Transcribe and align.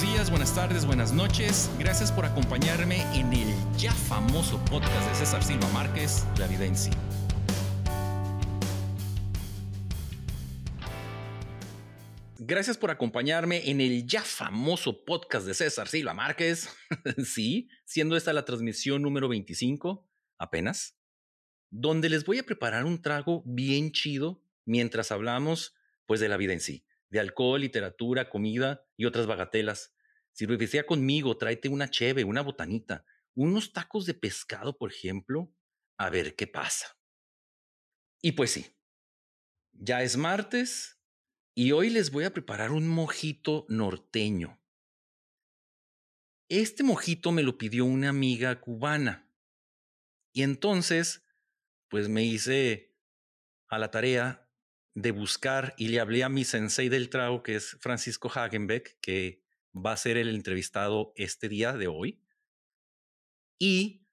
buenos 0.00 0.16
días, 0.16 0.30
buenas 0.30 0.54
tardes, 0.54 0.86
buenas 0.86 1.12
noches. 1.12 1.70
Gracias 1.78 2.10
por 2.10 2.24
acompañarme 2.24 3.02
en 3.18 3.34
el 3.34 3.54
ya 3.76 3.92
famoso 3.92 4.58
podcast 4.64 5.06
de 5.10 5.14
César 5.14 5.42
Silva 5.42 5.68
Márquez, 5.74 6.24
La 6.38 6.46
Vida 6.46 6.64
en 6.64 6.74
Sí. 6.74 6.90
Gracias 12.38 12.78
por 12.78 12.90
acompañarme 12.90 13.68
en 13.68 13.82
el 13.82 14.06
ya 14.06 14.22
famoso 14.22 15.04
podcast 15.04 15.46
de 15.46 15.52
César 15.52 15.86
Silva 15.86 16.14
Márquez. 16.14 16.70
sí, 17.24 17.68
siendo 17.84 18.16
esta 18.16 18.32
la 18.32 18.46
transmisión 18.46 19.02
número 19.02 19.28
25, 19.28 20.08
apenas, 20.38 20.96
donde 21.68 22.08
les 22.08 22.24
voy 22.24 22.38
a 22.38 22.44
preparar 22.44 22.86
un 22.86 23.02
trago 23.02 23.42
bien 23.44 23.92
chido 23.92 24.42
mientras 24.64 25.12
hablamos 25.12 25.74
pues 26.06 26.20
de 26.20 26.28
la 26.28 26.38
vida 26.38 26.54
en 26.54 26.60
sí 26.60 26.86
de 27.10 27.20
alcohol, 27.20 27.60
literatura, 27.60 28.30
comida 28.30 28.86
y 28.96 29.04
otras 29.04 29.26
bagatelas. 29.26 29.94
Si 30.32 30.46
decía 30.46 30.86
conmigo, 30.86 31.36
tráete 31.36 31.68
una 31.68 31.90
cheve, 31.90 32.24
una 32.24 32.40
botanita, 32.40 33.04
unos 33.34 33.72
tacos 33.72 34.06
de 34.06 34.14
pescado, 34.14 34.78
por 34.78 34.90
ejemplo, 34.90 35.52
a 35.98 36.08
ver 36.08 36.34
qué 36.36 36.46
pasa. 36.46 36.96
Y 38.22 38.32
pues 38.32 38.52
sí, 38.52 38.66
ya 39.72 40.02
es 40.02 40.16
martes 40.16 41.00
y 41.54 41.72
hoy 41.72 41.90
les 41.90 42.10
voy 42.10 42.24
a 42.24 42.32
preparar 42.32 42.70
un 42.70 42.88
mojito 42.88 43.66
norteño. 43.68 44.60
Este 46.48 46.82
mojito 46.82 47.32
me 47.32 47.42
lo 47.42 47.58
pidió 47.58 47.84
una 47.84 48.08
amiga 48.08 48.60
cubana. 48.60 49.30
Y 50.32 50.42
entonces, 50.42 51.24
pues 51.88 52.08
me 52.08 52.24
hice 52.24 52.96
a 53.68 53.78
la 53.78 53.90
tarea 53.90 54.49
de 54.94 55.10
buscar 55.12 55.74
y 55.76 55.88
le 55.88 56.00
hablé 56.00 56.24
a 56.24 56.28
mi 56.28 56.44
sensei 56.44 56.88
del 56.88 57.10
trago, 57.10 57.42
que 57.42 57.56
es 57.56 57.76
Francisco 57.80 58.30
Hagenbeck, 58.32 58.98
que 59.00 59.42
va 59.74 59.92
a 59.92 59.96
ser 59.96 60.16
el 60.16 60.34
entrevistado 60.34 61.12
este 61.16 61.48
día 61.48 61.72
de 61.72 61.86
hoy. 61.86 62.22
Y 63.58 64.06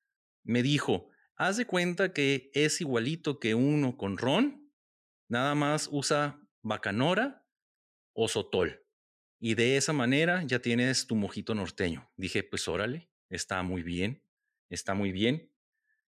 me 0.43 0.61
dijo, 0.61 1.09
haz 1.35 1.57
de 1.57 1.65
cuenta 1.65 2.13
que 2.13 2.51
es 2.53 2.81
igualito 2.81 3.39
que 3.39 3.55
uno 3.55 3.97
con 3.97 4.17
ron, 4.17 4.71
nada 5.27 5.55
más 5.55 5.89
usa 5.91 6.39
bacanora 6.61 7.45
o 8.13 8.27
sotol. 8.27 8.83
Y 9.39 9.55
de 9.55 9.77
esa 9.77 9.93
manera 9.93 10.43
ya 10.43 10.59
tienes 10.59 11.07
tu 11.07 11.15
mojito 11.15 11.53
norteño. 11.53 12.11
Dije, 12.17 12.43
pues 12.43 12.67
órale, 12.67 13.09
está 13.29 13.61
muy 13.63 13.83
bien, 13.83 14.23
está 14.69 14.93
muy 14.93 15.11
bien. 15.11 15.51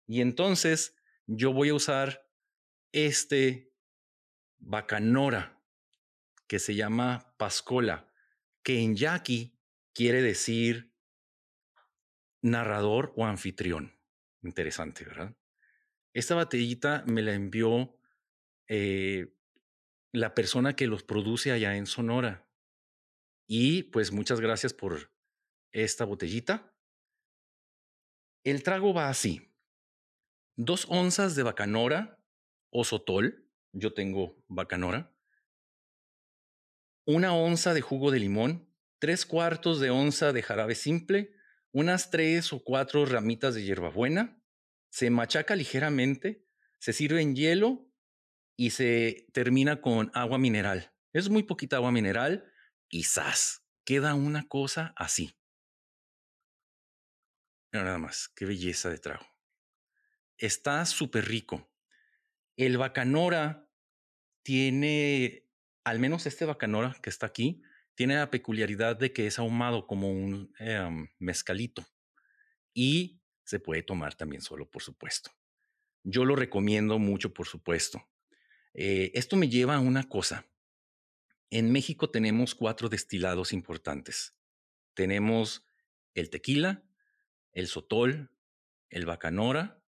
Y 0.07 0.21
entonces 0.21 0.97
yo 1.27 1.53
voy 1.53 1.71
a 1.71 1.75
usar 1.75 2.29
este 2.93 3.73
bacanora, 4.59 5.63
que 6.47 6.59
se 6.59 6.75
llama 6.75 7.35
pascola, 7.39 8.13
que 8.63 8.81
en 8.81 8.97
yaqui 8.97 9.59
quiere 9.93 10.23
decir 10.23 10.93
narrador 12.43 13.13
o 13.17 13.27
anfitrión. 13.27 13.99
Interesante, 14.43 15.05
¿verdad? 15.05 15.37
Esta 16.13 16.35
batellita 16.35 17.05
me 17.07 17.23
la 17.23 17.35
envió 17.35 17.99
eh, 18.69 19.35
la 20.13 20.35
persona 20.35 20.75
que 20.75 20.87
los 20.87 21.03
produce 21.03 21.53
allá 21.53 21.77
en 21.77 21.87
Sonora. 21.87 22.49
Y 23.47 23.85
pues 23.85 24.13
muchas 24.13 24.41
gracias 24.41 24.73
por 24.73 25.13
esta 25.73 26.05
botellita. 26.05 26.75
El 28.45 28.63
trago 28.63 28.95
va 28.95 29.09
así. 29.09 29.53
Dos 30.57 30.87
onzas 30.89 31.35
de 31.35 31.43
bacanora 31.43 32.19
o 32.71 32.85
sotol, 32.85 33.46
yo 33.73 33.95
tengo 33.95 34.43
bacanora, 34.49 35.17
una 37.07 37.35
onza 37.35 37.73
de 37.73 37.81
jugo 37.81 38.11
de 38.11 38.19
limón, 38.19 38.69
tres 38.99 39.27
cuartos 39.27 39.81
de 39.81 39.91
onza 39.91 40.33
de 40.33 40.43
jarabe 40.43 40.75
simple, 40.75 41.35
unas 41.73 42.11
tres 42.11 42.53
o 42.53 42.65
cuatro 42.65 43.07
ramitas 43.07 43.55
de 43.55 43.63
hierbabuena, 43.63 44.43
se 44.91 45.11
machaca 45.11 45.55
ligeramente, 45.55 46.47
se 46.79 46.93
sirve 46.93 47.21
en 47.21 47.37
hielo 47.37 47.93
y 48.57 48.71
se 48.71 49.27
termina 49.33 49.81
con 49.81 50.11
agua 50.15 50.39
mineral. 50.39 50.93
Es 51.13 51.29
muy 51.29 51.43
poquita 51.43 51.77
agua 51.77 51.93
mineral 51.93 52.51
y 52.89 53.05
¡zas! 53.05 53.63
Queda 53.85 54.15
una 54.15 54.49
cosa 54.49 54.93
así. 54.97 55.39
nada 57.73 57.99
más, 57.99 58.29
qué 58.35 58.47
belleza 58.47 58.89
de 58.89 58.99
trago. 58.99 59.27
Está 60.39 60.85
súper 60.87 61.27
rico. 61.27 61.71
El 62.57 62.79
bacanora 62.79 63.69
tiene, 64.43 65.47
al 65.85 65.99
menos 65.99 66.25
este 66.27 66.47
bacanora 66.47 66.97
que 67.03 67.11
está 67.11 67.27
aquí, 67.27 67.63
tiene 67.95 68.17
la 68.17 68.31
peculiaridad 68.31 68.97
de 68.97 69.13
que 69.13 69.27
es 69.27 69.39
ahumado 69.39 69.87
como 69.87 70.11
un 70.11 70.55
em, 70.59 71.09
mezcalito 71.19 71.87
y 72.73 73.21
se 73.45 73.61
puede 73.61 73.83
tomar 73.83 74.15
también 74.15 74.41
solo, 74.41 74.71
por 74.71 74.83
supuesto. 74.83 75.31
Yo 76.03 76.25
lo 76.25 76.35
recomiendo 76.35 76.99
mucho, 76.99 77.35
por 77.35 77.47
supuesto. 77.47 78.09
Eh, 78.73 79.11
esto 79.15 79.37
me 79.37 79.49
lleva 79.49 79.77
a 79.77 79.81
una 79.81 80.09
cosa. 80.09 80.47
En 81.51 81.71
México 81.73 82.11
tenemos 82.11 82.55
cuatro 82.55 82.89
destilados 82.89 83.53
importantes. 83.53 84.35
Tenemos 84.95 85.67
el 86.15 86.31
tequila, 86.31 86.85
el 87.53 87.67
sotol, 87.67 88.31
el 88.89 89.05
bacanora 89.05 89.83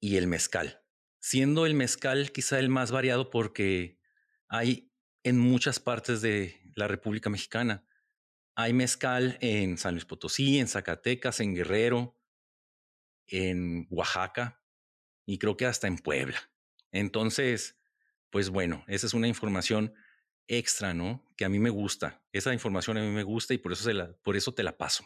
y 0.00 0.16
el 0.16 0.26
mezcal 0.26 0.82
siendo 1.20 1.66
el 1.66 1.74
mezcal 1.74 2.32
quizá 2.32 2.58
el 2.58 2.68
más 2.68 2.90
variado 2.90 3.30
porque 3.30 3.98
hay 4.48 4.92
en 5.22 5.38
muchas 5.38 5.80
partes 5.80 6.20
de 6.20 6.60
la 6.74 6.88
República 6.88 7.30
Mexicana. 7.30 7.84
Hay 8.54 8.72
mezcal 8.72 9.38
en 9.40 9.78
San 9.78 9.94
Luis 9.94 10.04
Potosí, 10.04 10.58
en 10.58 10.68
Zacatecas, 10.68 11.40
en 11.40 11.54
Guerrero, 11.54 12.18
en 13.26 13.86
Oaxaca 13.90 14.62
y 15.26 15.38
creo 15.38 15.56
que 15.56 15.66
hasta 15.66 15.86
en 15.86 15.98
Puebla. 15.98 16.38
Entonces, 16.90 17.78
pues 18.30 18.48
bueno, 18.48 18.84
esa 18.88 19.06
es 19.06 19.14
una 19.14 19.28
información 19.28 19.94
extra, 20.46 20.94
¿no? 20.94 21.24
Que 21.36 21.44
a 21.44 21.48
mí 21.48 21.58
me 21.58 21.70
gusta. 21.70 22.22
Esa 22.32 22.54
información 22.54 22.96
a 22.96 23.02
mí 23.02 23.10
me 23.10 23.22
gusta 23.22 23.54
y 23.54 23.58
por 23.58 23.72
eso, 23.72 23.92
la, 23.92 24.12
por 24.22 24.36
eso 24.36 24.54
te 24.54 24.62
la 24.62 24.78
paso. 24.78 25.04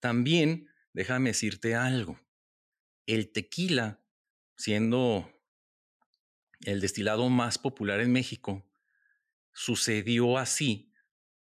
También, 0.00 0.68
déjame 0.92 1.30
decirte 1.30 1.74
algo. 1.74 2.20
El 3.06 3.32
tequila 3.32 4.03
siendo 4.56 5.30
el 6.64 6.80
destilado 6.80 7.28
más 7.28 7.58
popular 7.58 8.00
en 8.00 8.12
México, 8.12 8.64
sucedió 9.52 10.38
así 10.38 10.92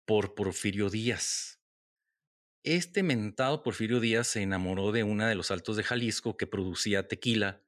por 0.04 0.34
Porfirio 0.34 0.90
Díaz. 0.90 1.60
Este 2.62 3.02
mentado 3.02 3.62
Porfirio 3.62 4.00
Díaz 4.00 4.28
se 4.28 4.42
enamoró 4.42 4.92
de 4.92 5.02
una 5.02 5.28
de 5.28 5.34
los 5.34 5.50
altos 5.50 5.76
de 5.76 5.84
Jalisco 5.84 6.36
que 6.36 6.46
producía 6.46 7.08
tequila 7.08 7.62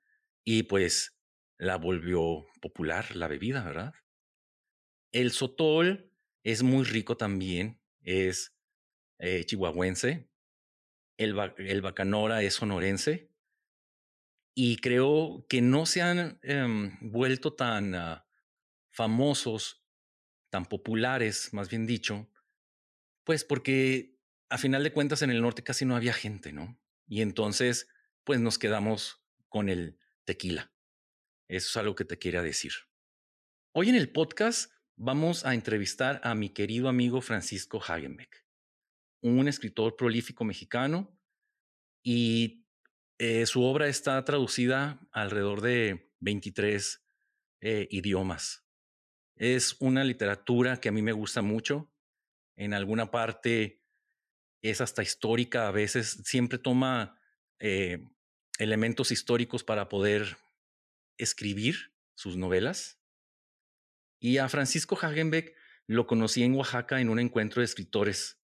y 0.45 0.65
pues 0.65 1.19
la 1.59 1.77
volvió 1.77 2.47
popular 2.61 3.15
la 3.17 3.29
bebida, 3.29 3.65
¿verdad? 3.65 3.95
El 5.13 5.33
sotol 5.33 6.13
es 6.43 6.63
muy 6.63 6.85
rico 6.85 7.17
también, 7.17 7.81
es 8.03 8.55
eh, 9.19 9.45
chihuahuense. 9.45 10.29
El, 11.17 11.35
el 11.59 11.81
bacanora 11.81 12.43
es 12.43 12.55
sonorense 12.55 13.31
y 14.59 14.79
creo 14.79 15.45
que 15.51 15.61
no 15.61 15.85
se 15.85 16.01
han 16.01 16.41
em, 16.43 16.97
vuelto 17.03 17.53
tan 17.53 17.95
ah, 17.95 18.27
famosos, 18.91 19.85
tan 20.49 20.65
populares, 20.65 21.53
más 21.53 21.69
bien 21.69 21.87
dicho, 21.87 22.33
pues 23.23 23.45
porque 23.45 24.19
a 24.49 24.57
final 24.57 24.83
de 24.83 24.95
cuentas 24.95 25.21
en 25.21 25.31
el 25.31 25.43
norte 25.43 25.63
casi 25.63 25.85
no 25.85 25.95
había 25.95 26.15
gente, 26.15 26.55
¿no? 26.55 26.81
Y 27.07 27.21
entonces, 27.21 27.89
pues 28.25 28.41
nos 28.41 28.59
quedamos 28.59 29.23
con 29.51 29.69
el 29.69 29.99
tequila. 30.25 30.73
Eso 31.49 31.69
es 31.69 31.77
algo 31.77 31.95
que 31.95 32.07
te 32.07 32.19
quería 32.19 32.41
decir. 32.41 32.73
Hoy 33.73 33.91
en 33.91 33.95
el 33.95 34.11
podcast 34.11 34.73
vamos 34.97 35.45
a 35.45 35.53
entrevistar 35.53 36.19
a 36.25 36.35
mi 36.35 36.49
querido 36.49 36.89
amigo 36.89 37.21
Francisco 37.21 37.79
Hagenbeck, 37.87 38.47
un 39.21 39.49
escritor 39.49 39.97
prolífico 39.97 40.45
mexicano 40.45 41.15
y 42.03 42.66
eh, 43.19 43.47
su 43.47 43.63
obra 43.63 43.89
está 43.89 44.23
traducida 44.25 45.01
alrededor 45.11 45.63
de 45.63 46.13
23 46.21 47.03
eh, 47.63 47.89
idiomas. 47.91 48.67
Es 49.37 49.77
una 49.81 50.05
literatura 50.05 50.81
que 50.81 50.89
a 50.89 50.93
mí 50.93 51.03
me 51.03 51.13
gusta 51.13 51.43
mucho. 51.43 51.91
En 52.57 52.75
alguna 52.75 53.11
parte 53.11 53.83
es 54.63 54.81
hasta 54.81 55.03
histórica, 55.03 55.69
a 55.69 55.71
veces 55.71 56.23
siempre 56.25 56.59
toma 56.59 57.19
eh, 57.59 58.05
elementos 58.59 59.11
históricos 59.11 59.65
para 59.65 59.89
poder 59.89 60.37
escribir 61.19 61.95
sus 62.15 62.37
novelas. 62.37 63.01
Y 64.19 64.39
a 64.39 64.49
Francisco 64.49 64.99
Hagenbeck 65.01 65.55
lo 65.87 66.07
conocí 66.07 66.43
en 66.43 66.55
Oaxaca 66.55 67.01
en 67.01 67.11
un 67.11 67.21
encuentro 67.21 67.61
de 67.61 67.67
escritores. 67.67 68.41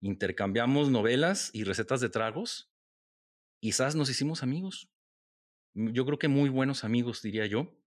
Intercambiamos 0.00 0.90
novelas 0.90 1.50
y 1.52 1.64
recetas 1.64 2.00
de 2.00 2.08
tragos 2.08 2.71
quizás 3.62 3.94
nos 3.94 4.10
hicimos 4.10 4.42
amigos. 4.42 4.90
Yo 5.74 6.04
creo 6.04 6.18
que 6.18 6.26
muy 6.26 6.50
buenos 6.50 6.82
amigos, 6.82 7.22
diría 7.22 7.46
yo. 7.46 7.80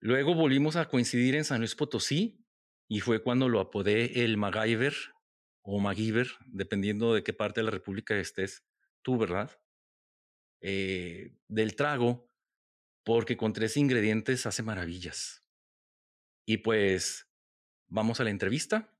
Luego 0.00 0.34
volvimos 0.34 0.74
a 0.74 0.88
coincidir 0.88 1.36
en 1.36 1.44
San 1.44 1.60
Luis 1.60 1.76
Potosí 1.76 2.44
y 2.88 2.98
fue 2.98 3.22
cuando 3.22 3.48
lo 3.48 3.60
apodé 3.60 4.24
el 4.24 4.36
MacGyver 4.36 4.94
o 5.62 5.78
MacGyver, 5.78 6.28
dependiendo 6.46 7.14
de 7.14 7.22
qué 7.22 7.32
parte 7.32 7.60
de 7.60 7.66
la 7.66 7.70
República 7.70 8.18
estés 8.18 8.64
tú, 9.02 9.16
¿verdad? 9.16 9.60
Eh, 10.60 11.36
del 11.46 11.76
trago, 11.76 12.28
porque 13.04 13.36
con 13.36 13.52
tres 13.52 13.76
ingredientes 13.76 14.44
hace 14.44 14.64
maravillas. 14.64 15.44
Y 16.44 16.58
pues, 16.58 17.30
vamos 17.86 18.18
a 18.18 18.24
la 18.24 18.30
entrevista. 18.30 18.92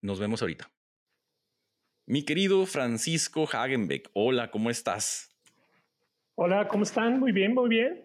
Nos 0.00 0.18
vemos 0.18 0.40
ahorita. 0.40 0.72
Mi 2.06 2.24
querido 2.24 2.66
Francisco 2.66 3.48
Hagenbeck, 3.50 4.10
hola, 4.12 4.50
¿cómo 4.50 4.70
estás? 4.70 5.30
Hola, 6.34 6.66
¿cómo 6.66 6.82
están? 6.82 7.20
Muy 7.20 7.30
bien, 7.30 7.54
muy 7.54 7.68
bien. 7.68 8.02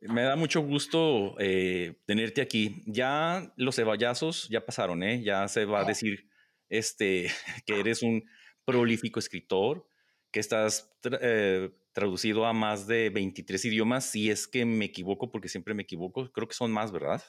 Me 0.00 0.22
da 0.22 0.36
mucho 0.36 0.60
gusto 0.60 1.34
eh, 1.38 1.94
tenerte 2.04 2.42
aquí. 2.42 2.82
Ya 2.86 3.54
los 3.56 3.76
ceballazos 3.76 4.50
ya 4.50 4.66
pasaron, 4.66 5.02
¿eh? 5.02 5.22
Ya 5.22 5.48
se 5.48 5.64
va 5.64 5.80
a 5.80 5.84
decir 5.84 6.28
este, 6.68 7.30
que 7.66 7.80
eres 7.80 8.02
un 8.02 8.22
prolífico 8.66 9.18
escritor, 9.18 9.88
que 10.30 10.40
estás 10.40 10.94
eh, 11.22 11.70
traducido 11.92 12.44
a 12.44 12.52
más 12.52 12.86
de 12.86 13.08
23 13.08 13.64
idiomas, 13.64 14.04
si 14.04 14.30
es 14.30 14.46
que 14.46 14.66
me 14.66 14.84
equivoco, 14.84 15.30
porque 15.30 15.48
siempre 15.48 15.72
me 15.72 15.84
equivoco. 15.84 16.30
Creo 16.32 16.48
que 16.48 16.54
son 16.54 16.70
más, 16.70 16.92
¿verdad? 16.92 17.22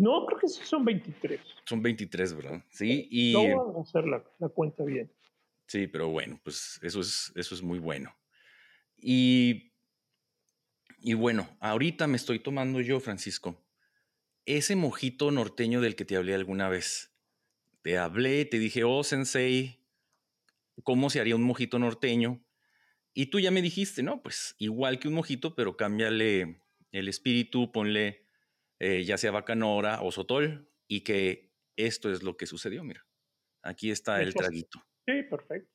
No, 0.00 0.24
creo 0.24 0.38
que 0.38 0.48
sí 0.48 0.62
son 0.64 0.82
23. 0.82 1.38
Son 1.66 1.82
23, 1.82 2.34
¿verdad? 2.34 2.64
Sí. 2.70 3.06
Y, 3.10 3.34
no 3.34 3.62
voy 3.62 3.76
a 3.76 3.82
hacer 3.82 4.06
la, 4.06 4.24
la, 4.38 4.48
cuenta 4.48 4.82
bien. 4.82 5.12
Sí, 5.66 5.88
pero 5.88 6.08
bueno, 6.08 6.40
pues 6.42 6.80
eso 6.82 7.02
es, 7.02 7.30
eso 7.36 7.54
es 7.54 7.62
muy 7.62 7.78
bueno. 7.78 8.16
Y, 8.96 9.74
y 11.00 11.12
bueno, 11.12 11.54
ahorita 11.60 12.06
me 12.06 12.16
estoy 12.16 12.38
tomando 12.38 12.80
yo, 12.80 12.98
Francisco, 12.98 13.62
ese 14.46 14.74
mojito 14.74 15.30
norteño 15.32 15.82
del 15.82 15.96
que 15.96 16.06
te 16.06 16.16
hablé 16.16 16.34
alguna 16.34 16.70
vez. 16.70 17.14
Te 17.82 17.98
hablé, 17.98 18.46
te 18.46 18.58
dije, 18.58 18.84
oh, 18.84 19.04
sensei, 19.04 19.84
¿cómo 20.82 21.10
se 21.10 21.20
haría 21.20 21.36
un 21.36 21.42
mojito 21.42 21.78
norteño? 21.78 22.42
Y 23.12 23.26
tú 23.26 23.38
ya 23.38 23.50
me 23.50 23.60
dijiste, 23.60 24.02
no, 24.02 24.22
pues 24.22 24.54
igual 24.58 24.98
que 24.98 25.08
un 25.08 25.14
mojito, 25.14 25.54
pero 25.54 25.76
cámbiale 25.76 26.62
el 26.90 27.08
espíritu, 27.08 27.70
ponle 27.70 28.29
eh, 28.80 29.04
ya 29.04 29.16
sea 29.16 29.30
bacanora 29.30 30.02
o 30.02 30.10
sotol, 30.10 30.68
y 30.88 31.02
que 31.02 31.52
esto 31.76 32.10
es 32.10 32.22
lo 32.22 32.36
que 32.36 32.46
sucedió, 32.46 32.82
mira. 32.82 33.06
Aquí 33.62 33.90
está 33.90 34.20
el 34.20 34.34
traguito. 34.34 34.82
Sí, 35.06 35.22
perfecto. 35.22 35.70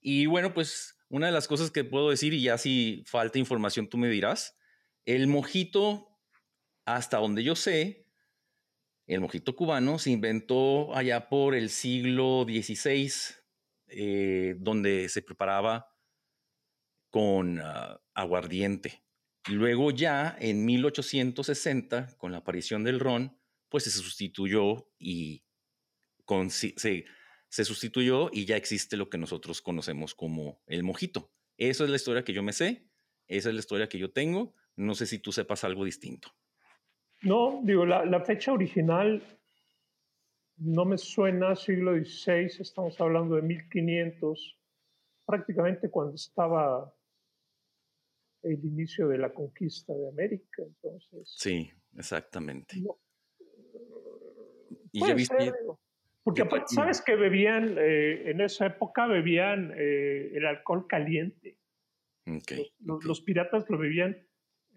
Y 0.00 0.26
bueno, 0.26 0.52
pues 0.52 0.98
una 1.08 1.26
de 1.26 1.32
las 1.32 1.48
cosas 1.48 1.70
que 1.70 1.84
puedo 1.84 2.10
decir, 2.10 2.34
y 2.34 2.42
ya 2.42 2.58
si 2.58 3.02
falta 3.06 3.38
información 3.38 3.88
tú 3.88 3.96
me 3.96 4.08
dirás, 4.08 4.58
el 5.06 5.28
mojito, 5.28 6.18
hasta 6.84 7.18
donde 7.18 7.42
yo 7.42 7.56
sé, 7.56 8.06
el 9.06 9.20
mojito 9.20 9.54
cubano 9.54 9.98
se 9.98 10.10
inventó 10.10 10.94
allá 10.94 11.28
por 11.28 11.54
el 11.54 11.70
siglo 11.70 12.44
XVI, 12.44 13.12
eh, 13.88 14.56
donde 14.58 15.08
se 15.08 15.22
preparaba 15.22 15.88
con 17.10 17.60
uh, 17.60 17.96
aguardiente. 18.14 19.03
Luego 19.48 19.90
ya 19.90 20.36
en 20.40 20.64
1860, 20.64 22.16
con 22.16 22.32
la 22.32 22.38
aparición 22.38 22.82
del 22.82 23.00
ron, 23.00 23.36
pues 23.68 23.84
se 23.84 23.90
sustituyó 23.90 24.88
y 24.98 25.44
se, 26.48 27.04
se 27.48 27.64
sustituyó 27.64 28.30
y 28.32 28.46
ya 28.46 28.56
existe 28.56 28.96
lo 28.96 29.10
que 29.10 29.18
nosotros 29.18 29.60
conocemos 29.60 30.14
como 30.14 30.62
el 30.66 30.82
mojito. 30.82 31.30
Esa 31.58 31.84
es 31.84 31.90
la 31.90 31.96
historia 31.96 32.24
que 32.24 32.32
yo 32.32 32.42
me 32.42 32.52
sé, 32.52 32.88
esa 33.28 33.48
es 33.48 33.54
la 33.54 33.60
historia 33.60 33.88
que 33.88 33.98
yo 33.98 34.10
tengo. 34.10 34.54
No 34.76 34.94
sé 34.94 35.06
si 35.06 35.18
tú 35.18 35.30
sepas 35.30 35.62
algo 35.64 35.84
distinto. 35.84 36.28
No, 37.22 37.60
digo, 37.62 37.86
la, 37.86 38.04
la, 38.04 38.20
fecha 38.20 38.52
original 38.52 39.22
no 40.56 40.84
me 40.84 40.98
suena 40.98 41.56
siglo 41.56 41.92
XVI, 41.92 42.46
estamos 42.60 43.00
hablando 43.00 43.36
de 43.36 43.42
1500, 43.42 44.58
prácticamente 45.24 45.90
cuando 45.90 46.14
estaba 46.14 46.92
el 48.44 48.64
inicio 48.64 49.08
de 49.08 49.18
la 49.18 49.32
conquista 49.32 49.92
de 49.92 50.08
América, 50.08 50.62
entonces. 50.62 51.34
Sí, 51.36 51.70
exactamente. 51.96 52.76
No, 52.80 52.98
y 54.92 55.06
ya 55.06 55.14
viste... 55.14 55.52
porque 56.22 56.42
aparte, 56.42 56.74
¿sabes 56.74 57.02
que 57.02 57.16
bebían, 57.16 57.76
eh, 57.78 58.30
en 58.30 58.40
esa 58.40 58.66
época 58.66 59.06
bebían 59.06 59.72
eh, 59.76 60.30
el 60.34 60.46
alcohol 60.46 60.86
caliente? 60.86 61.58
Okay, 62.22 62.72
los, 62.80 62.96
okay. 62.96 63.08
los, 63.08 63.20
piratas 63.20 63.68
lo 63.68 63.76
bebían 63.76 64.16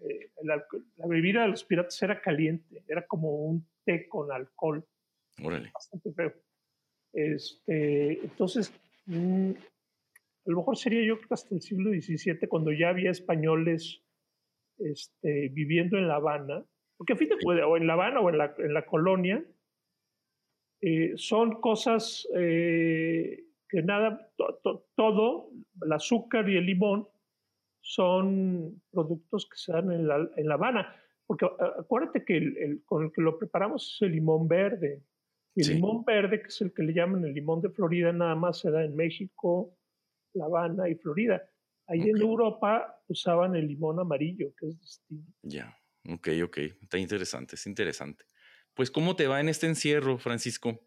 eh, 0.00 0.30
la, 0.42 0.64
la, 0.96 1.06
bebida 1.06 1.42
de 1.42 1.48
los 1.48 1.64
piratas 1.64 2.00
era 2.02 2.20
caliente, 2.20 2.84
era 2.86 3.06
como 3.06 3.46
un 3.46 3.66
té 3.84 4.08
con 4.08 4.30
alcohol. 4.30 4.84
Órale. 5.42 5.70
Bastante 5.72 6.12
feo. 6.12 6.34
Este, 7.12 8.20
entonces, 8.24 8.72
mmm, 9.06 9.52
a 10.48 10.50
lo 10.50 10.58
mejor 10.58 10.78
sería 10.78 11.04
yo 11.04 11.16
creo 11.16 11.28
que 11.28 11.34
hasta 11.34 11.54
el 11.54 11.60
siglo 11.60 11.90
XVII, 11.90 12.48
cuando 12.48 12.72
ya 12.72 12.88
había 12.88 13.10
españoles 13.10 14.02
este, 14.78 15.48
viviendo 15.50 15.98
en 15.98 16.08
La 16.08 16.16
Habana, 16.16 16.64
porque 16.96 17.12
a 17.12 17.16
fin 17.16 17.28
de 17.28 17.36
cuentas, 17.38 17.66
o 17.68 17.76
en 17.76 17.86
La 17.86 17.92
Habana 17.92 18.20
o 18.20 18.30
en 18.30 18.38
la, 18.38 18.54
en 18.56 18.72
la 18.72 18.86
colonia, 18.86 19.44
eh, 20.80 21.12
son 21.16 21.60
cosas 21.60 22.26
eh, 22.34 23.44
que 23.68 23.82
nada, 23.82 24.32
to, 24.36 24.58
to, 24.62 24.86
todo, 24.94 25.50
el 25.82 25.92
azúcar 25.92 26.48
y 26.48 26.56
el 26.56 26.64
limón, 26.64 27.06
son 27.82 28.80
productos 28.90 29.46
que 29.50 29.58
se 29.58 29.72
dan 29.72 29.92
en 29.92 30.08
La, 30.08 30.30
en 30.34 30.48
la 30.48 30.54
Habana. 30.54 30.96
Porque 31.26 31.46
acuérdate 31.78 32.24
que 32.24 32.38
el, 32.38 32.56
el, 32.56 32.84
con 32.86 33.04
el 33.04 33.12
que 33.12 33.20
lo 33.20 33.38
preparamos 33.38 33.94
es 33.94 34.02
el 34.02 34.12
limón 34.12 34.48
verde. 34.48 35.02
Y 35.54 35.60
el 35.60 35.66
sí. 35.66 35.74
limón 35.74 36.04
verde, 36.06 36.40
que 36.40 36.48
es 36.48 36.60
el 36.62 36.72
que 36.72 36.82
le 36.82 36.94
llaman 36.94 37.24
el 37.26 37.34
limón 37.34 37.60
de 37.60 37.68
Florida, 37.68 38.12
nada 38.12 38.34
más 38.34 38.60
se 38.60 38.70
da 38.70 38.82
en 38.82 38.96
México, 38.96 39.77
La 40.38 40.46
Habana 40.46 40.88
y 40.88 40.94
Florida. 40.94 41.42
Ahí 41.86 42.00
okay. 42.00 42.10
en 42.10 42.20
Europa 42.20 43.02
usaban 43.08 43.54
el 43.56 43.66
limón 43.66 43.98
amarillo, 43.98 44.54
que 44.58 44.68
es 44.68 44.80
distinto. 44.80 45.32
Ya, 45.42 45.76
ok, 46.08 46.28
ok. 46.44 46.58
Está 46.82 46.98
interesante, 46.98 47.56
es 47.56 47.66
interesante. 47.66 48.24
Pues, 48.74 48.90
¿cómo 48.90 49.16
te 49.16 49.26
va 49.26 49.40
en 49.40 49.48
este 49.48 49.66
encierro, 49.66 50.18
Francisco? 50.18 50.80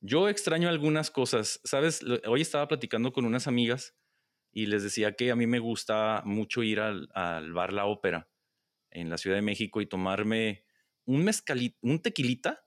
Yo 0.00 0.28
extraño 0.28 0.68
algunas 0.68 1.10
cosas. 1.10 1.60
Sabes, 1.64 2.04
hoy 2.26 2.40
estaba 2.40 2.68
platicando 2.68 3.12
con 3.12 3.24
unas 3.24 3.46
amigas 3.46 3.96
y 4.52 4.66
les 4.66 4.82
decía 4.82 5.12
que 5.12 5.30
a 5.30 5.36
mí 5.36 5.46
me 5.46 5.58
gusta 5.58 6.22
mucho 6.24 6.62
ir 6.62 6.80
al, 6.80 7.08
al 7.14 7.52
bar 7.52 7.72
La 7.72 7.86
Ópera 7.86 8.28
en 8.90 9.10
la 9.10 9.18
Ciudad 9.18 9.36
de 9.36 9.42
México 9.42 9.80
y 9.80 9.86
tomarme 9.86 10.64
un 11.04 11.24
mezcalito, 11.24 11.78
un 11.82 12.00
tequilita 12.00 12.64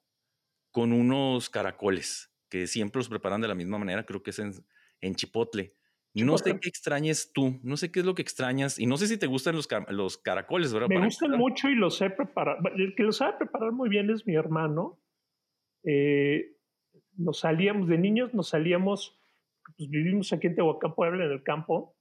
con 0.71 0.93
unos 0.93 1.49
caracoles 1.49 2.31
que 2.49 2.67
siempre 2.67 2.99
los 2.99 3.09
preparan 3.09 3.41
de 3.41 3.47
la 3.47 3.55
misma 3.55 3.77
manera, 3.77 4.05
creo 4.05 4.23
que 4.23 4.31
es 4.31 4.39
en, 4.39 4.53
en 4.99 5.15
Chipotle. 5.15 5.75
No 6.13 6.37
sé 6.37 6.59
qué 6.59 6.69
extrañes 6.69 7.31
tú, 7.33 7.59
no 7.63 7.77
sé 7.77 7.91
qué 7.91 8.01
es 8.01 8.05
lo 8.05 8.15
que 8.15 8.21
extrañas 8.21 8.79
y 8.79 8.85
no 8.85 8.97
sé 8.97 9.07
si 9.07 9.17
te 9.17 9.27
gustan 9.27 9.55
los, 9.55 9.67
los 9.89 10.17
caracoles, 10.17 10.73
¿verdad? 10.73 10.89
Me 10.89 10.95
Para 10.95 11.05
gustan 11.05 11.37
mucho 11.37 11.69
y 11.69 11.75
los 11.75 11.97
sé 11.97 12.09
preparar. 12.09 12.57
El 12.75 12.95
que 12.95 13.03
los 13.03 13.17
sabe 13.17 13.37
preparar 13.37 13.71
muy 13.71 13.89
bien 13.89 14.09
es 14.09 14.25
mi 14.25 14.35
hermano. 14.35 14.99
Eh, 15.83 16.57
nos 17.17 17.39
salíamos 17.39 17.87
de 17.87 17.97
niños, 17.97 18.33
nos 18.33 18.49
salíamos 18.49 19.17
pues 19.77 19.89
vivimos 19.89 20.33
aquí 20.33 20.47
en 20.47 20.55
Tehuacán, 20.55 20.95
Puebla, 20.95 21.25
en 21.25 21.31
el 21.31 21.43
campo, 21.43 21.95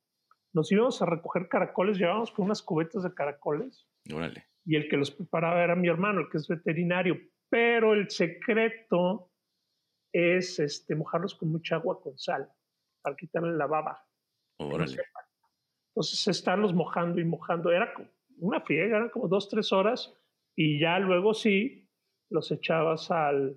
nos 0.52 0.71
íbamos 0.73 1.00
a 1.02 1.07
recoger 1.07 1.49
caracoles, 1.49 1.99
llevábamos 1.99 2.31
con 2.33 2.47
unas 2.47 2.62
cubetas 2.62 3.02
de 3.02 3.14
caracoles. 3.14 3.88
Órale. 4.12 4.47
Y 4.64 4.76
el 4.76 4.88
que 4.88 4.97
los 4.97 5.11
preparaba 5.11 5.62
era 5.62 5.76
mi 5.76 5.88
hermano, 5.88 6.21
el 6.21 6.29
que 6.29 6.38
es 6.38 6.49
veterinario. 6.49 7.19
Pero 7.49 7.95
el 7.95 8.11
secreto 8.11 9.31
es 10.12 10.59
este, 10.59 10.95
mojarlos 10.95 11.35
con 11.35 11.50
mucha 11.50 11.76
agua 11.76 12.00
con 12.00 12.19
sal, 12.19 12.50
para 13.02 13.16
quitarle 13.16 13.57
la 13.57 13.66
baba. 13.66 14.04
Órale. 14.59 14.97
Entonces, 15.95 16.28
estarlos 16.28 16.75
mojando 16.75 17.21
y 17.21 17.25
mojando, 17.25 17.71
era 17.71 17.92
una 18.38 18.61
friega, 18.61 18.97
eran 18.97 19.11
como 19.11 19.28
dos, 19.28 19.49
tres 19.49 19.73
horas, 19.73 20.14
y 20.57 20.80
ya 20.80 20.99
luego 20.99 21.35
sí 21.35 21.88
los 22.30 22.50
echabas 22.50 23.11
al, 23.11 23.57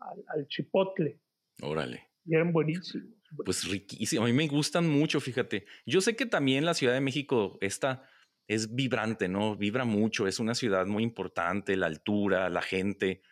al, 0.00 0.24
al 0.28 0.46
chipotle. 0.48 1.20
Órale. 1.60 2.10
Y 2.24 2.34
eran 2.34 2.52
buenísimos. 2.52 3.08
Pues 3.44 3.68
riquísimo. 3.68 4.24
A 4.24 4.26
mí 4.26 4.32
me 4.32 4.48
gustan 4.48 4.88
mucho, 4.88 5.20
fíjate. 5.20 5.66
Yo 5.86 6.00
sé 6.00 6.16
que 6.16 6.26
también 6.26 6.64
la 6.64 6.74
Ciudad 6.74 6.94
de 6.94 7.00
México 7.00 7.58
está, 7.60 8.06
es 8.46 8.74
vibrante, 8.74 9.28
¿no? 9.28 9.56
Vibra 9.56 9.84
mucho. 9.84 10.26
Es 10.26 10.38
una 10.38 10.54
ciudad 10.54 10.86
muy 10.86 11.02
importante, 11.02 11.76
la 11.76 11.86
altura, 11.86 12.50
la 12.50 12.62
gente, 12.62 13.22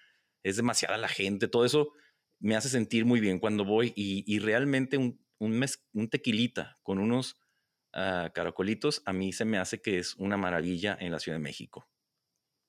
es 0.42 0.56
demasiada 0.56 0.97
la 0.97 1.09
gente. 1.09 1.49
Todo 1.49 1.64
eso 1.64 1.92
me 2.40 2.56
hace 2.56 2.68
sentir 2.68 3.04
muy 3.04 3.20
bien 3.20 3.38
cuando 3.38 3.64
voy 3.64 3.92
y, 3.94 4.25
y 4.26 4.38
realmente 4.38 4.97
un, 4.97 5.20
un, 5.40 5.59
mes, 5.59 5.85
un, 5.92 6.09
tequilita 6.09 6.78
con 6.82 6.99
unos 6.99 7.40
uh, 7.94 8.30
caracolitos 8.32 9.02
a 9.06 9.12
mí 9.12 9.32
se 9.32 9.44
me 9.44 9.59
hace 9.59 9.82
que 9.82 9.99
es 9.99 10.14
una 10.16 10.37
maravilla 10.37 10.97
en 11.00 11.11
la 11.11 11.18
Ciudad 11.18 11.38
de 11.38 11.42
México. 11.42 11.88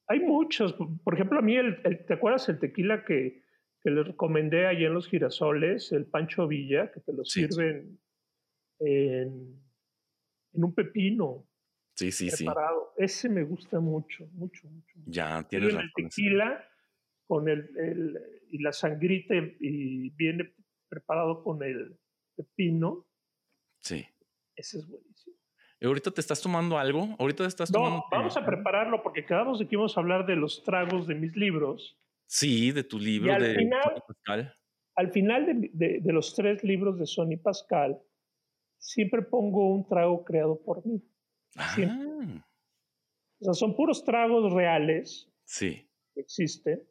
Hay 0.08 0.20
muchos. 0.20 0.76
Por 1.04 1.14
ejemplo, 1.14 1.40
a 1.40 1.42
mí, 1.42 1.56
el, 1.56 1.80
el, 1.84 2.06
¿te 2.06 2.16
acuerdas 2.16 2.50
el 2.50 2.60
tequila 2.60 3.06
que 3.06 3.44
que 3.82 3.90
les 3.90 4.06
recomendé 4.06 4.68
allí 4.68 4.86
en 4.86 4.94
los 4.94 5.08
girasoles, 5.08 5.92
el 5.92 6.06
Pancho 6.06 6.48
Villa, 6.48 6.92
que 6.92 7.00
te 7.00 7.14
lo 7.14 7.26
sí, 7.26 7.42
sirven. 7.42 8.00
En, 8.80 9.60
en, 10.54 10.64
un 10.64 10.74
pepino. 10.74 11.48
Sí, 11.96 12.12
sí, 12.12 12.30
preparado. 12.30 12.94
sí. 12.98 13.04
Ese 13.04 13.30
me 13.30 13.44
gusta 13.44 13.80
mucho, 13.80 14.28
mucho, 14.34 14.68
mucho. 14.70 15.00
Ya, 15.06 15.44
tienes 15.48 15.74
razón. 15.74 15.90
El 15.96 16.04
tequila 16.04 16.64
con 17.28 17.48
el, 17.48 18.20
y 18.50 18.60
la 18.60 18.72
sangrita 18.72 19.36
y 19.60 20.10
viene 20.12 20.54
preparado 20.88 21.44
con 21.44 21.64
el 21.64 21.98
pepino. 22.36 23.06
Sí. 23.82 24.06
Ese 24.56 24.80
es 24.80 24.88
buenísimo. 24.88 25.36
¿Y 25.80 25.86
ahorita 25.86 26.12
te 26.12 26.22
estás 26.22 26.42
tomando 26.42 26.78
algo? 26.78 27.16
¿Ahorita 27.18 27.44
te 27.44 27.48
estás 27.48 27.72
tomando? 27.72 27.98
No, 27.98 28.06
vamos 28.12 28.38
a 28.38 28.46
prepararlo 28.46 29.02
porque 29.02 29.26
quedamos 29.26 29.58
de 29.58 29.68
que 29.68 29.76
íbamos 29.76 29.98
a 29.98 30.00
hablar 30.00 30.28
de 30.28 30.36
los 30.36 30.64
tragos 30.64 31.08
de 31.08 31.16
mis 31.16 31.36
libros. 31.36 31.98
Sí, 32.28 32.72
de 32.72 32.84
tu 32.84 33.00
libro 33.00 33.34
al 33.34 33.42
de 33.42 33.56
final, 33.56 34.04
Pascal. 34.08 34.56
Al 34.96 35.12
final 35.12 35.72
de, 35.74 36.00
de, 36.00 36.14
los 36.14 36.36
tres 36.36 36.64
libros 36.64 37.00
de 37.00 37.08
Sony 37.08 37.38
Pascal, 37.42 38.00
siempre 38.78 39.24
pongo 39.24 39.74
un 39.74 39.88
trago 39.88 40.24
creado 40.24 40.62
por 40.62 40.86
mí. 40.86 41.02
Ah. 41.58 41.76
O 43.40 43.46
sea, 43.46 43.54
son 43.54 43.76
puros 43.76 44.04
tragos 44.04 44.54
reales. 44.54 45.30
Sí. 45.46 45.90
Que 46.14 46.22
existen. 46.22 46.84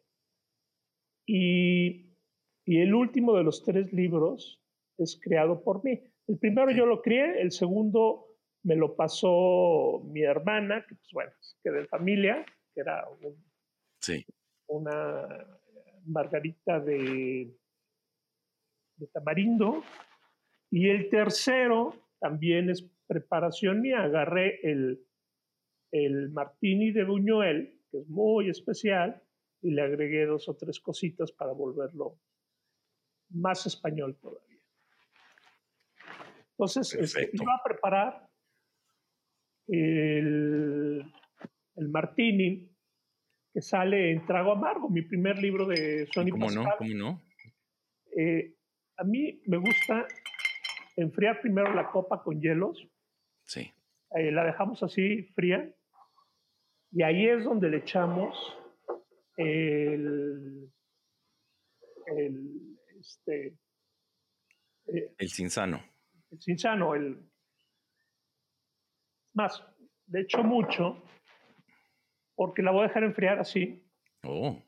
Y, 1.27 2.17
y 2.65 2.81
el 2.81 2.93
último 2.93 3.37
de 3.37 3.45
los 3.45 3.63
tres 3.63 3.93
libros 3.93 4.60
es 5.05 5.19
creado 5.21 5.63
por 5.63 5.83
mí. 5.85 6.01
El 6.27 6.39
primero 6.39 6.71
yo 6.71 6.87
lo 6.87 7.03
crié, 7.03 7.41
el 7.41 7.53
segundo 7.53 8.27
me 8.63 8.77
lo 8.77 8.95
pasó 8.95 10.03
mi 10.05 10.23
hermana, 10.23 10.85
que 10.87 10.95
pues 10.95 11.11
bueno, 11.13 11.33
que 11.63 11.71
de 11.71 11.87
familia, 11.87 12.45
que 12.75 12.81
era 12.81 13.09
sí. 14.01 14.25
una 14.67 15.47
margarita 16.05 16.81
de, 16.81 17.53
de 18.97 19.07
tamarindo. 19.09 19.83
Y 20.71 20.89
el 20.89 21.09
tercero 21.09 21.95
también 22.21 22.71
es 22.71 22.89
preparación 23.07 23.81
mía. 23.81 24.05
Agarré 24.05 24.61
el, 24.63 25.05
el 25.91 26.31
martini 26.31 26.93
de 26.93 27.05
Buñuel, 27.05 27.81
que 27.91 27.99
es 27.99 28.09
muy 28.09 28.49
especial, 28.49 29.23
y 29.63 29.73
le 29.73 29.83
agregué 29.83 30.27
dos 30.27 30.49
o 30.49 30.57
tres 30.57 30.81
cositas 30.81 31.33
para 31.33 31.53
volverlo 31.53 32.19
más 33.31 33.67
español 33.67 34.17
todavía. 34.21 34.50
Entonces, 36.61 36.93
este, 36.95 37.31
iba 37.33 37.55
a 37.55 37.63
preparar 37.65 38.29
el, 39.67 41.03
el, 41.77 41.89
martini 41.89 42.69
que 43.51 43.63
sale 43.63 44.13
en 44.13 44.27
Trago 44.27 44.53
Amargo, 44.53 44.91
mi 44.91 45.01
primer 45.01 45.39
libro 45.39 45.67
de 45.67 46.07
Sony 46.13 46.29
¿Cómo 46.31 46.51
no? 46.51 46.65
¿Cómo 46.77 46.95
no? 46.95 47.23
Eh, 48.15 48.55
a 48.99 49.05
mí 49.05 49.41
me 49.47 49.57
gusta 49.57 50.07
enfriar 50.97 51.41
primero 51.41 51.73
la 51.73 51.91
copa 51.91 52.23
con 52.23 52.39
hielos. 52.39 52.87
Sí. 53.45 53.73
Eh, 54.11 54.31
la 54.31 54.45
dejamos 54.45 54.83
así 54.83 55.23
fría. 55.35 55.75
Y 56.93 57.03
ahí 57.03 57.27
es 57.27 57.45
donde 57.45 57.71
le 57.71 57.79
echamos 57.79 58.37
el, 59.39 60.71
el, 62.05 62.79
este, 62.99 63.57
eh, 64.89 65.15
el 65.17 65.31
cinzano. 65.31 65.90
El 66.31 66.41
cinzano, 66.41 66.95
el... 66.95 67.29
Más, 69.35 69.65
de 70.07 70.23
hecho 70.23 70.43
mucho, 70.43 71.03
porque 72.35 72.63
la 72.63 72.73
voy 72.73 72.85
a 72.85 72.89
dejar 72.89 73.05
enfriar 73.05 73.39
así. 73.39 73.89
Oh. 74.25 74.63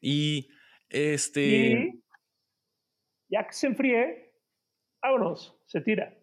Y 0.00 0.48
este... 0.88 1.42
Y 1.42 2.04
ya 3.28 3.46
que 3.46 3.52
se 3.52 3.68
enfríe, 3.68 4.34
vámonos, 5.02 5.60
se 5.66 5.80
tira. 5.80 6.16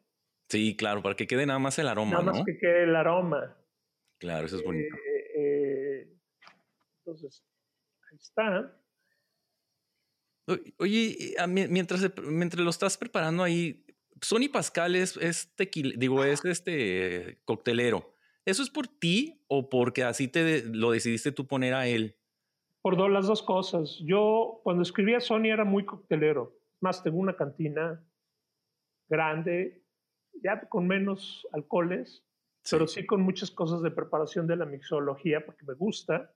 Sí, 0.49 0.75
claro, 0.75 1.01
para 1.01 1.15
que 1.15 1.27
quede 1.27 1.45
nada 1.45 1.59
más 1.59 1.79
el 1.79 1.87
aroma, 1.87 2.11
nada 2.11 2.23
más 2.23 2.43
que 2.45 2.57
quede 2.57 2.83
el 2.83 2.95
aroma. 2.95 3.57
Claro, 4.19 4.45
eso 4.45 4.57
es 4.57 4.63
bonito. 4.63 4.95
Eh, 4.95 5.31
eh, 5.37 6.17
entonces, 6.99 7.45
ahí 8.11 8.17
está. 8.17 8.80
Oye, 10.77 11.36
mientras, 11.48 12.12
mientras 12.24 12.63
lo 12.63 12.70
estás 12.70 12.98
preparando 12.98 13.43
ahí, 13.43 13.86
Sony 14.22 14.50
Pascal 14.51 14.96
es, 14.96 15.17
es 15.17 15.53
tequila, 15.55 15.93
digo, 15.98 16.24
es 16.24 16.46
este 16.46 17.39
coctelero. 17.46 18.13
¿Eso 18.46 18.63
es 18.63 18.70
por 18.70 18.88
ti 18.88 19.43
o 19.48 19.70
porque 19.70 20.03
así 20.03 20.27
te 20.27 20.63
lo 20.63 20.91
decidiste 20.91 21.31
tú 21.31 21.48
poner 21.48 21.74
a 21.74 21.88
él? 21.88 22.15
Por 22.81 22.98
las 23.10 23.27
dos 23.27 23.43
cosas. 23.43 24.00
Yo 24.03 24.62
cuando 24.63 24.81
escribía 24.81 25.20
Sony 25.20 25.46
era 25.46 25.63
muy 25.63 25.86
coctelero. 25.86 26.58
Más, 26.79 27.03
tengo 27.03 27.20
una 27.20 27.36
cantina 27.36 28.03
grande, 29.08 29.84
ya 30.43 30.67
con 30.67 30.88
menos 30.88 31.48
alcoholes, 31.51 32.24
pero 32.70 32.88
sí 32.88 33.05
con 33.05 33.22
muchas 33.22 33.51
cosas 33.51 33.81
de 33.84 33.91
preparación 33.91 34.48
de 34.48 34.55
la 34.55 34.65
mixología 34.65 35.46
porque 35.46 35.65
me 35.65 35.74
gusta. 35.75 36.34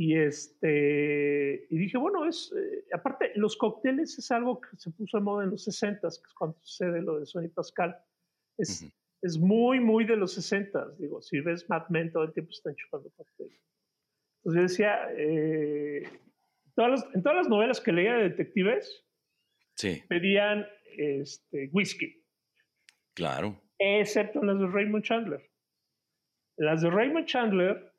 Y, 0.00 0.16
este, 0.16 1.66
y 1.68 1.76
dije, 1.76 1.98
bueno, 1.98 2.26
es, 2.26 2.50
eh, 2.56 2.86
aparte, 2.94 3.32
los 3.34 3.54
cócteles 3.54 4.18
es 4.18 4.30
algo 4.30 4.58
que 4.58 4.74
se 4.78 4.90
puso 4.92 5.18
de 5.18 5.22
moda 5.22 5.44
en 5.44 5.50
los 5.50 5.62
60, 5.64 6.00
que 6.00 6.06
es 6.08 6.34
cuando 6.34 6.56
sucede 6.62 7.02
lo 7.02 7.20
de 7.20 7.26
Sony 7.26 7.50
Pascal. 7.54 7.98
Es, 8.56 8.90
es 9.20 9.36
muy, 9.36 9.78
muy 9.78 10.06
de 10.06 10.16
los 10.16 10.32
60. 10.32 10.92
Digo, 10.98 11.20
si 11.20 11.40
ves 11.40 11.68
Mad 11.68 11.90
Men, 11.90 12.10
todo 12.12 12.24
el 12.24 12.32
tiempo 12.32 12.50
están 12.50 12.74
chupando 12.76 13.10
cócteles. 13.10 13.62
Entonces 14.38 14.56
yo 14.56 14.62
decía, 14.62 15.08
eh, 15.18 16.08
todas 16.74 17.06
en 17.12 17.22
todas 17.22 17.36
las 17.36 17.48
novelas 17.50 17.78
que 17.78 17.92
leía 17.92 18.14
de 18.14 18.30
detectives, 18.30 19.04
sí. 19.74 20.02
pedían 20.08 20.66
este, 20.96 21.68
whisky. 21.74 22.24
Claro. 23.12 23.60
Excepto 23.78 24.40
en 24.40 24.46
las 24.46 24.60
de 24.60 24.66
Raymond 24.66 25.04
Chandler. 25.04 25.50
Las 26.56 26.80
de 26.80 26.88
Raymond 26.88 27.26
Chandler 27.26 27.89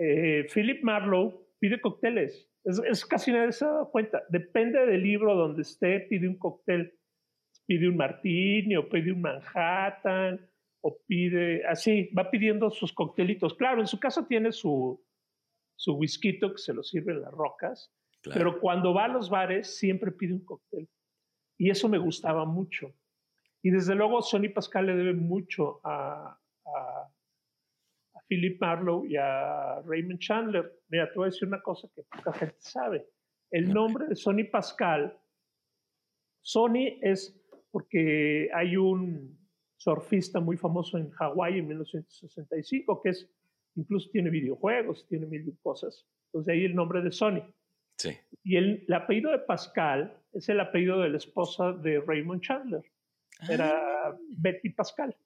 eh, 0.00 0.46
Philip 0.52 0.82
Marlowe 0.82 1.46
pide 1.58 1.80
cócteles. 1.80 2.48
Es, 2.64 3.04
casi 3.04 3.32
nadie 3.32 3.52
se 3.52 3.66
da 3.66 3.84
cuenta. 3.90 4.22
Depende 4.28 4.84
del 4.86 5.02
libro 5.02 5.34
donde 5.34 5.62
esté, 5.62 6.00
pide 6.00 6.26
un 6.26 6.38
cóctel. 6.38 6.98
Pide 7.66 7.88
un 7.88 7.96
martini 7.96 8.76
o 8.76 8.88
pide 8.88 9.12
un 9.12 9.20
Manhattan 9.20 10.40
o 10.82 10.98
pide, 11.06 11.64
así, 11.66 12.10
va 12.16 12.30
pidiendo 12.30 12.70
sus 12.70 12.92
coctelitos. 12.92 13.54
Claro, 13.54 13.80
en 13.80 13.86
su 13.86 14.00
casa 14.00 14.26
tiene 14.26 14.50
su, 14.50 15.04
su 15.76 15.94
whisky 15.94 16.38
que 16.38 16.52
se 16.56 16.72
lo 16.72 16.82
sirve 16.82 17.12
en 17.12 17.20
las 17.22 17.32
rocas, 17.32 17.92
pero 18.34 18.60
cuando 18.60 18.94
va 18.94 19.04
a 19.04 19.08
los 19.08 19.28
bares 19.28 19.78
siempre 19.78 20.10
pide 20.10 20.32
un 20.32 20.44
cóctel. 20.44 20.88
Y 21.58 21.70
eso 21.70 21.88
me 21.88 21.98
gustaba 21.98 22.46
mucho. 22.46 22.94
Y 23.62 23.70
desde 23.70 23.94
luego 23.94 24.22
Sonny 24.22 24.48
Pascal 24.48 24.86
le 24.86 24.96
debe 24.96 25.12
mucho 25.12 25.80
a, 25.84 26.38
Philip 28.30 28.60
Marlowe 28.60 29.04
y 29.08 29.16
a 29.16 29.82
Raymond 29.84 30.20
Chandler. 30.20 30.72
Mira, 30.88 31.10
te 31.10 31.16
voy 31.16 31.24
a 31.24 31.30
decir 31.30 31.48
una 31.48 31.60
cosa 31.60 31.88
que 31.92 32.04
poca 32.04 32.32
gente 32.32 32.54
sabe. 32.60 33.04
El 33.50 33.74
nombre 33.74 34.06
de 34.06 34.14
Sony 34.14 34.44
Pascal, 34.48 35.18
Sony 36.40 37.00
es 37.02 37.36
porque 37.72 38.48
hay 38.54 38.76
un 38.76 39.36
surfista 39.76 40.38
muy 40.38 40.56
famoso 40.56 40.96
en 40.96 41.10
Hawái 41.10 41.58
en 41.58 41.66
1965 41.66 43.02
que 43.02 43.10
es, 43.10 43.28
incluso 43.74 44.08
tiene 44.10 44.30
videojuegos, 44.30 45.08
tiene 45.08 45.26
mil 45.26 45.52
cosas. 45.60 46.06
Entonces 46.26 46.54
ahí 46.54 46.64
el 46.64 46.76
nombre 46.76 47.02
de 47.02 47.10
Sony. 47.10 47.42
Sí. 47.96 48.16
Y 48.44 48.56
el, 48.56 48.86
apellido 48.94 49.32
de 49.32 49.40
Pascal 49.40 50.16
es 50.32 50.48
el 50.48 50.60
apellido 50.60 51.00
de 51.00 51.08
la 51.08 51.16
esposa 51.16 51.72
de 51.72 52.00
Raymond 52.00 52.42
Chandler. 52.42 52.84
Era 53.48 54.06
ah. 54.06 54.16
Betty 54.38 54.70
Pascal. 54.70 55.16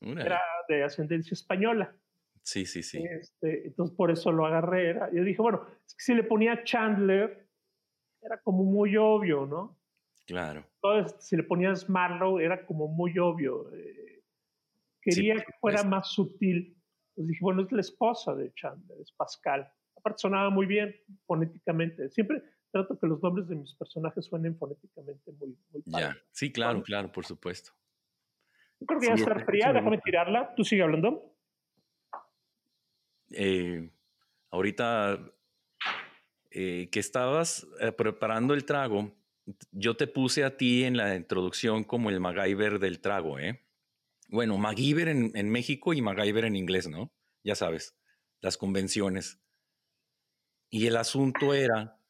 Era 0.00 0.40
de 0.68 0.84
ascendencia 0.84 1.34
española. 1.34 1.96
Sí, 2.44 2.66
sí, 2.66 2.82
sí. 2.82 3.02
Este, 3.02 3.66
entonces 3.66 3.96
por 3.96 4.10
eso 4.10 4.30
lo 4.30 4.44
agarré. 4.44 5.00
yo 5.12 5.24
dije, 5.24 5.40
bueno, 5.40 5.66
es 5.86 5.94
que 5.94 6.04
si 6.04 6.14
le 6.14 6.24
ponía 6.24 6.62
Chandler, 6.62 7.48
era 8.20 8.40
como 8.42 8.64
muy 8.64 8.96
obvio, 8.96 9.46
¿no? 9.46 9.78
Claro. 10.26 10.64
Entonces, 10.82 11.26
si 11.26 11.36
le 11.36 11.42
ponías 11.42 11.88
Marlowe, 11.88 12.40
era 12.40 12.66
como 12.66 12.86
muy 12.86 13.18
obvio. 13.18 13.74
Eh, 13.74 14.22
quería 15.00 15.36
que 15.36 15.52
fuera 15.58 15.84
más 15.84 16.12
sutil. 16.12 16.76
Entonces 17.10 17.28
dije, 17.28 17.40
bueno, 17.42 17.62
es 17.62 17.72
la 17.72 17.80
esposa 17.80 18.34
de 18.34 18.52
Chandler, 18.54 19.00
es 19.00 19.12
Pascal. 19.12 19.70
Aparte 19.96 20.18
sonaba 20.18 20.50
muy 20.50 20.66
bien 20.66 20.94
fonéticamente. 21.26 22.10
Siempre 22.10 22.42
trato 22.70 22.98
que 22.98 23.06
los 23.06 23.22
nombres 23.22 23.48
de 23.48 23.56
mis 23.56 23.74
personajes 23.74 24.26
suenen 24.26 24.56
fonéticamente 24.58 25.32
muy, 25.32 25.56
muy 25.70 25.82
Ya, 25.86 26.14
sí, 26.30 26.52
claro, 26.52 26.82
claro, 26.82 27.10
por 27.10 27.24
supuesto. 27.24 27.72
Yo 28.80 28.86
creo 28.86 29.00
que 29.00 29.06
ya 29.06 29.14
está 29.14 29.38
fría, 29.44 29.72
déjame 29.72 29.98
tirarla. 29.98 30.54
¿Tú 30.54 30.64
sigue 30.64 30.82
hablando? 30.82 31.33
Eh, 33.36 33.90
ahorita 34.50 35.32
eh, 36.50 36.88
que 36.90 37.00
estabas 37.00 37.66
eh, 37.80 37.92
preparando 37.92 38.54
el 38.54 38.64
trago, 38.64 39.12
yo 39.72 39.96
te 39.96 40.06
puse 40.06 40.44
a 40.44 40.56
ti 40.56 40.84
en 40.84 40.96
la 40.96 41.14
introducción 41.16 41.84
como 41.84 42.10
el 42.10 42.20
MacGyver 42.20 42.78
del 42.78 43.00
trago, 43.00 43.38
¿eh? 43.38 43.66
Bueno, 44.28 44.56
MacGyver 44.56 45.08
en, 45.08 45.32
en 45.34 45.50
México 45.50 45.92
y 45.92 46.00
MacGyver 46.00 46.46
en 46.46 46.56
inglés, 46.56 46.88
¿no? 46.88 47.12
Ya 47.42 47.54
sabes, 47.54 47.96
las 48.40 48.56
convenciones. 48.56 49.40
Y 50.70 50.86
el 50.86 50.96
asunto 50.96 51.54
era 51.54 52.00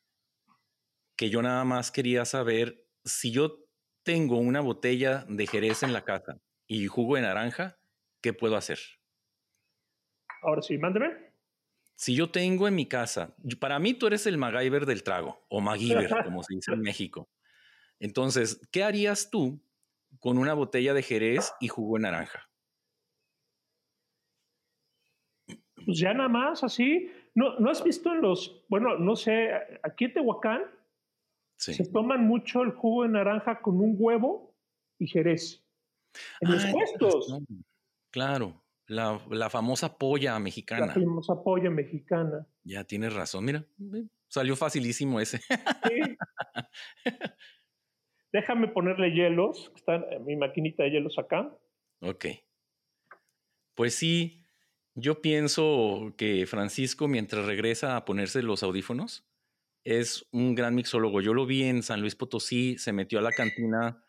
que 1.16 1.30
yo 1.30 1.42
nada 1.42 1.64
más 1.64 1.90
quería 1.90 2.24
saber 2.24 2.86
si 3.04 3.30
yo 3.30 3.64
tengo 4.04 4.38
una 4.38 4.60
botella 4.60 5.24
de 5.28 5.46
Jerez 5.46 5.82
en 5.82 5.92
la 5.92 6.04
casa 6.04 6.40
y 6.66 6.86
jugo 6.86 7.16
de 7.16 7.22
naranja, 7.22 7.78
¿qué 8.20 8.32
puedo 8.32 8.56
hacer? 8.56 8.78
Ahora 10.44 10.62
sí, 10.62 10.76
mándeme. 10.78 11.10
si 11.96 12.14
yo 12.14 12.30
tengo 12.30 12.68
en 12.68 12.74
mi 12.74 12.86
casa, 12.86 13.34
para 13.58 13.78
mí 13.78 13.94
tú 13.94 14.06
eres 14.06 14.26
el 14.26 14.36
MacGyver 14.36 14.84
del 14.84 15.02
trago, 15.02 15.44
o 15.48 15.60
MacGyver, 15.60 16.08
como 16.24 16.42
se 16.42 16.54
dice 16.56 16.72
en 16.72 16.80
México. 16.80 17.28
Entonces, 18.00 18.60
¿qué 18.70 18.84
harías 18.84 19.30
tú 19.30 19.62
con 20.20 20.38
una 20.38 20.54
botella 20.54 20.92
de 20.92 21.02
Jerez 21.02 21.52
y 21.60 21.68
jugo 21.68 21.96
de 21.96 22.02
naranja? 22.02 22.50
Pues 25.84 25.98
ya 25.98 26.12
nada 26.14 26.28
más, 26.28 26.64
así. 26.64 27.10
¿No, 27.34 27.58
¿No 27.58 27.70
has 27.70 27.82
visto 27.82 28.12
en 28.12 28.20
los, 28.20 28.64
bueno, 28.68 28.96
no 28.98 29.16
sé, 29.16 29.50
aquí 29.82 30.04
en 30.06 30.14
Tehuacán 30.14 30.62
se 31.56 31.84
toman 31.90 32.26
mucho 32.26 32.62
el 32.62 32.72
jugo 32.72 33.04
de 33.04 33.10
naranja 33.10 33.60
con 33.60 33.80
un 33.80 33.96
huevo 33.98 34.54
y 34.98 35.06
Jerez? 35.06 35.64
En 36.40 36.52
los 36.52 36.64
puestos. 36.66 37.38
Claro, 38.10 38.63
la, 38.86 39.20
la, 39.30 39.50
famosa 39.50 39.96
polla 39.98 40.38
mexicana. 40.38 40.86
La 40.86 40.94
famosa 40.94 41.42
polla 41.42 41.70
mexicana. 41.70 42.46
Ya 42.64 42.84
tienes 42.84 43.14
razón, 43.14 43.44
mira, 43.44 43.64
salió 44.28 44.56
facilísimo 44.56 45.20
ese. 45.20 45.38
Sí. 45.38 46.16
Déjame 48.32 48.68
ponerle 48.68 49.12
hielos, 49.12 49.70
está 49.76 50.04
mi 50.26 50.36
maquinita 50.36 50.82
de 50.82 50.90
hielos 50.90 51.18
acá. 51.18 51.56
Ok. 52.00 52.26
Pues 53.74 53.94
sí, 53.94 54.44
yo 54.94 55.22
pienso 55.22 56.14
que 56.16 56.46
Francisco, 56.46 57.08
mientras 57.08 57.46
regresa 57.46 57.96
a 57.96 58.04
ponerse 58.04 58.42
los 58.42 58.62
audífonos, 58.62 59.24
es 59.84 60.26
un 60.32 60.54
gran 60.54 60.74
mixólogo. 60.74 61.20
Yo 61.20 61.34
lo 61.34 61.46
vi 61.46 61.64
en 61.64 61.82
San 61.82 62.00
Luis 62.00 62.16
Potosí, 62.16 62.78
se 62.78 62.92
metió 62.92 63.18
a 63.18 63.22
la 63.22 63.32
cantina, 63.32 64.04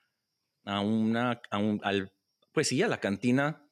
a 0.64 0.82
una, 0.82 1.42
a 1.50 1.58
un, 1.58 1.80
al, 1.84 2.12
pues 2.52 2.68
sí, 2.68 2.82
a 2.82 2.88
la 2.88 3.00
cantina, 3.00 3.65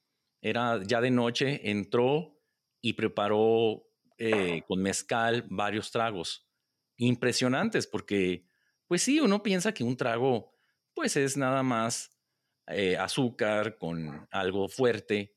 era 0.44 0.84
ya 0.84 1.02
de 1.02 1.10
noche, 1.10 1.72
entró 1.72 2.40
y 2.82 2.94
preparó 2.94 3.88
eh, 4.18 4.62
con 4.68 4.82
mezcal 4.82 5.46
varios 5.50 5.90
tragos. 5.90 6.48
Impresionantes, 6.98 7.88
porque, 7.88 8.46
pues 8.88 9.02
sí, 9.02 9.20
uno 9.20 9.42
piensa 9.42 9.74
que 9.74 9.84
un 9.84 9.98
trago, 9.98 10.54
pues 10.94 11.16
es 11.16 11.38
nada 11.38 11.64
más 11.64 12.12
eh, 12.68 12.98
azúcar 12.98 13.78
con 13.78 14.28
algo 14.32 14.68
fuerte, 14.68 15.34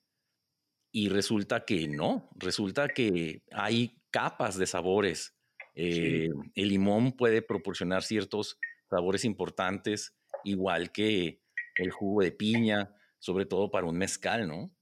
y 0.92 1.08
resulta 1.08 1.64
que 1.64 1.88
no, 1.88 2.30
resulta 2.36 2.88
que 2.88 3.42
hay 3.52 4.00
capas 4.10 4.56
de 4.56 4.66
sabores. 4.66 5.36
Eh, 5.74 6.30
el 6.54 6.68
limón 6.68 7.12
puede 7.12 7.42
proporcionar 7.42 8.02
ciertos 8.02 8.58
sabores 8.88 9.24
importantes, 9.24 10.16
igual 10.42 10.90
que 10.92 11.42
el 11.76 11.90
jugo 11.90 12.22
de 12.22 12.32
piña, 12.32 12.94
sobre 13.18 13.44
todo 13.44 13.70
para 13.70 13.86
un 13.86 13.98
mezcal, 13.98 14.48
¿no? 14.48 14.75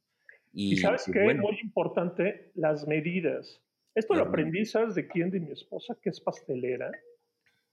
Y, 0.56 0.76
sabes 0.76 1.02
pues 1.06 1.14
qué 1.14 1.30
es 1.30 1.36
muy 1.36 1.58
importante, 1.60 2.52
las 2.54 2.86
medidas. 2.86 3.60
Esto 3.94 4.14
lo 4.14 4.22
aprendí, 4.22 4.64
¿sabes 4.64 4.94
de 4.94 5.08
quién? 5.08 5.30
De 5.30 5.40
mi 5.40 5.50
esposa, 5.50 5.98
que 6.00 6.10
es 6.10 6.20
pastelera. 6.20 6.92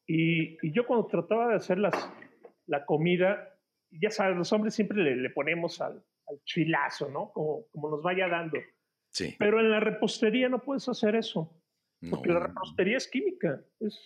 Y, 0.07 0.57
y 0.65 0.71
yo 0.73 0.85
cuando 0.87 1.05
trataba 1.05 1.49
de 1.49 1.55
hacer 1.55 1.77
las, 1.77 1.93
la 2.65 2.85
comida, 2.85 3.55
ya 3.91 4.09
sabes, 4.09 4.35
los 4.35 4.51
hombres 4.51 4.73
siempre 4.73 4.97
le, 5.03 5.15
le 5.15 5.29
ponemos 5.29 5.79
al, 5.79 6.03
chilazo, 6.45 7.09
¿no? 7.09 7.31
Como, 7.33 7.67
como 7.71 7.89
nos 7.89 8.01
vaya 8.01 8.27
dando. 8.27 8.57
Sí. 9.11 9.35
Pero 9.37 9.59
en 9.59 9.69
la 9.69 9.81
repostería 9.81 10.47
no 10.47 10.63
puedes 10.63 10.87
hacer 10.87 11.15
eso. 11.15 11.61
Porque 12.09 12.29
la 12.29 12.39
repostería 12.39 12.97
es 12.97 13.07
química. 13.07 13.63
Es, 13.79 14.03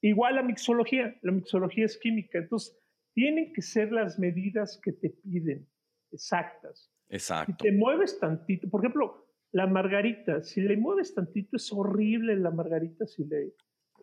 igual 0.00 0.36
la 0.36 0.42
mixología. 0.42 1.16
La 1.22 1.32
mixología 1.32 1.84
es 1.84 1.98
química. 1.98 2.38
Entonces, 2.38 2.76
tienen 3.14 3.52
que 3.52 3.62
ser 3.62 3.92
las 3.92 4.18
medidas 4.18 4.80
que 4.82 4.92
te 4.92 5.10
piden, 5.10 5.68
exactas. 6.10 6.90
Exacto. 7.08 7.54
Si 7.60 7.68
te 7.68 7.72
mueves 7.72 8.18
tantito, 8.18 8.68
por 8.68 8.80
ejemplo, 8.80 9.26
la 9.52 9.66
margarita, 9.66 10.42
si 10.42 10.60
le 10.60 10.76
mueves 10.76 11.14
tantito, 11.14 11.56
es 11.56 11.72
horrible 11.72 12.36
la 12.36 12.50
margarita 12.50 13.06
si 13.06 13.24
le, 13.24 13.54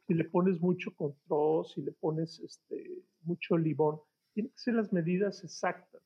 si 0.08 0.14
le 0.14 0.24
pones 0.26 0.60
mucho 0.60 0.96
control, 0.96 1.66
si 1.66 1.82
le 1.82 1.92
pones 1.92 2.40
este, 2.40 3.04
mucho 3.22 3.58
limón. 3.58 4.00
Tienen 4.34 4.52
que 4.52 4.58
ser 4.58 4.76
las 4.76 4.92
medidas 4.92 5.44
exactas. 5.44 6.02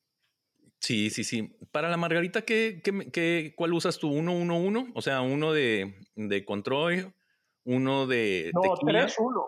Sí, 0.79 1.09
sí, 1.09 1.23
sí. 1.23 1.55
Para 1.71 1.89
la 1.89 1.97
margarita, 1.97 2.43
¿qué, 2.43 2.81
qué, 2.83 3.53
cuál 3.55 3.73
usas 3.73 3.97
tú? 3.97 4.09
¿Uno, 4.09 4.33
uno, 4.33 4.59
uno? 4.59 4.87
O 4.93 5.01
sea, 5.01 5.21
uno 5.21 5.53
de, 5.53 5.95
de 6.15 6.45
control, 6.45 7.13
uno 7.63 8.05
de. 8.05 8.51
No, 8.53 8.75
tres, 8.85 9.15
uno. 9.19 9.47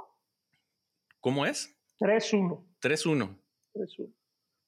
¿Cómo 1.19 1.45
es? 1.45 1.77
Tres, 1.97 2.33
uno. 2.33 2.65
Tres, 2.79 3.05
uno. 3.05 3.37
Tres, 3.73 3.99
uno. 3.99 4.13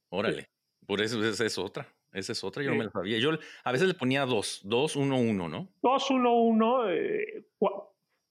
Órale. 0.09 0.49
Por 0.85 1.01
eso 1.01 1.23
esa 1.23 1.45
es 1.45 1.57
otra. 1.57 1.87
Esa 2.11 2.33
es 2.33 2.43
otra, 2.43 2.61
yo 2.61 2.71
no 2.71 2.77
me 2.77 2.83
la 2.85 2.91
sabía. 2.91 3.17
Yo 3.19 3.31
a 3.63 3.71
veces 3.71 3.87
le 3.87 3.93
ponía 3.93 4.25
dos, 4.25 4.61
dos, 4.63 4.95
uno, 4.95 5.17
uno, 5.17 5.47
¿no? 5.47 5.69
Dos, 5.81 6.11
uno, 6.11 6.41
uno. 6.41 6.89
Eh, 6.89 7.45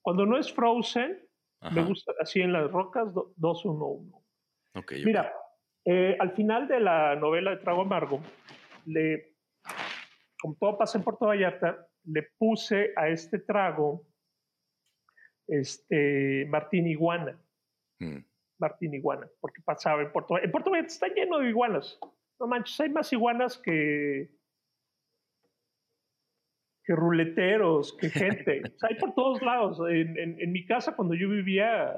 cuando 0.03 0.27
no 0.27 0.37
es 0.37 0.53
frozen, 0.53 1.19
me 1.73 1.83
gusta 1.83 2.12
así 2.21 2.40
en 2.40 2.53
las 2.53 2.71
rocas, 2.71 3.09
dos, 3.37 3.64
uno, 3.64 3.87
uno. 3.87 4.23
Ok. 4.75 4.93
Mira, 5.05 5.33
eh, 5.85 6.16
al 6.21 6.33
final 6.33 6.69
de 6.69 6.81
la 6.81 7.16
novela 7.16 7.53
de 7.53 7.57
Trago 7.59 7.83
Amargo, 7.83 8.21
le, 8.85 9.37
como 10.40 10.57
todo 10.59 10.77
pasa 10.77 10.99
en 10.99 11.05
Puerto 11.05 11.27
Vallarta, 11.27 11.87
le 12.05 12.29
puse 12.38 12.93
a 12.97 13.09
este 13.09 13.38
trago 13.38 14.07
este, 15.47 16.47
Martín 16.51 16.87
Iguana. 16.87 17.38
Mm. 17.99 18.19
Martín 18.59 18.93
Iguana, 18.93 19.27
porque 19.40 19.62
pasaba 19.62 20.03
en 20.03 20.12
Puerto 20.12 20.35
Vallarta. 20.35 20.47
En 20.47 20.53
Puerto 20.53 20.71
Vallarta 20.71 20.93
está 20.93 21.09
lleno 21.09 21.38
de 21.38 21.49
iguanas. 21.49 21.99
No 22.40 22.46
manches, 22.46 22.81
hay 22.81 22.88
más 22.88 23.12
iguanas 23.12 23.59
que, 23.59 24.31
que 26.83 26.96
ruleteros, 26.96 27.96
que 27.98 28.09
gente. 28.11 28.62
hay 28.81 28.94
por 28.96 29.14
todos 29.14 29.42
lados. 29.42 29.79
En, 29.90 30.40
en, 30.40 30.53
mi 30.53 30.64
casa, 30.66 30.96
cuando 30.96 31.14
yo 31.14 31.29
vivía, 31.29 31.94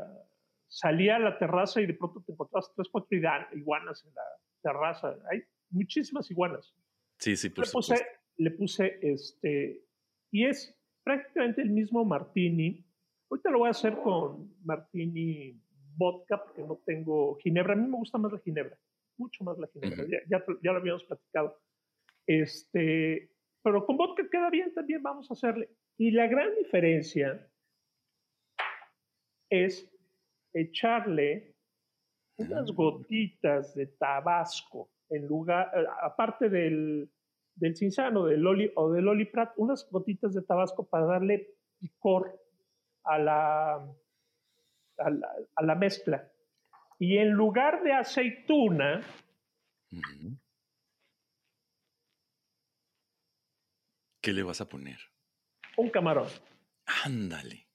salía 0.68 1.16
a 1.16 1.20
la 1.20 1.38
terraza 1.38 1.80
y 1.80 1.86
de 1.86 1.94
pronto 1.94 2.22
te 2.26 2.32
encontrabas 2.32 2.72
tres, 2.74 2.88
cuatro 2.90 3.16
iguanas 3.52 4.04
en 4.04 4.14
la 4.14 4.22
terraza. 4.62 5.16
Hay 5.30 5.42
muchísimas 5.70 6.30
iguanas. 6.30 6.74
Sí, 7.18 7.36
sí, 7.36 7.48
por 7.50 7.64
le 7.64 7.70
puse, 7.70 8.06
le 8.36 8.50
puse 8.50 8.98
este, 9.00 9.84
y 10.32 10.44
es 10.46 10.76
prácticamente 11.04 11.62
el 11.62 11.70
mismo 11.70 12.04
martini. 12.04 12.84
Ahorita 13.30 13.50
lo 13.50 13.60
voy 13.60 13.68
a 13.68 13.70
hacer 13.70 13.96
con 13.98 14.52
martini 14.64 15.60
vodka 15.96 16.42
porque 16.42 16.62
no 16.62 16.80
tengo 16.84 17.36
ginebra. 17.36 17.74
A 17.74 17.76
mí 17.76 17.86
me 17.86 17.96
gusta 17.96 18.18
más 18.18 18.32
la 18.32 18.38
ginebra, 18.40 18.76
mucho 19.18 19.44
más 19.44 19.58
la 19.58 19.68
ginebra. 19.68 20.04
ya, 20.28 20.44
ya, 20.62 20.72
lo 20.72 20.78
habíamos 20.78 21.04
platicado. 21.04 21.60
Este, 22.26 23.30
pero 23.62 23.84
con 23.86 23.96
vodka 23.96 24.28
queda 24.30 24.50
bien 24.50 24.72
también, 24.74 25.02
vamos 25.02 25.30
a 25.30 25.34
hacerle. 25.34 25.70
Y 25.98 26.10
la 26.10 26.26
gran 26.26 26.54
diferencia 26.56 27.48
es 29.50 29.90
echarle 30.54 31.54
unas 32.36 32.70
ah. 32.70 32.74
gotitas 32.74 33.74
de 33.74 33.86
tabasco 33.86 34.90
en 35.12 35.26
lugar, 35.26 35.70
eh, 35.74 35.84
aparte 36.02 36.48
del, 36.48 37.10
del 37.54 37.76
cinzano 37.76 38.24
del 38.24 38.46
oli, 38.46 38.72
o 38.74 38.90
del 38.90 39.08
oliprat, 39.08 39.52
unas 39.56 39.88
gotitas 39.90 40.32
de 40.34 40.42
tabasco 40.42 40.88
para 40.88 41.04
darle 41.06 41.54
picor 41.78 42.40
a 43.04 43.18
la, 43.18 43.74
a 44.96 45.62
la, 45.62 45.74
mezcla. 45.74 46.31
Y 47.02 47.18
en 47.18 47.32
lugar 47.32 47.82
de 47.82 47.92
aceituna, 47.92 49.02
¿qué 54.22 54.32
le 54.32 54.44
vas 54.44 54.60
a 54.60 54.68
poner? 54.68 55.00
Un 55.76 55.90
camarón. 55.90 56.28
Ándale. 57.04 57.66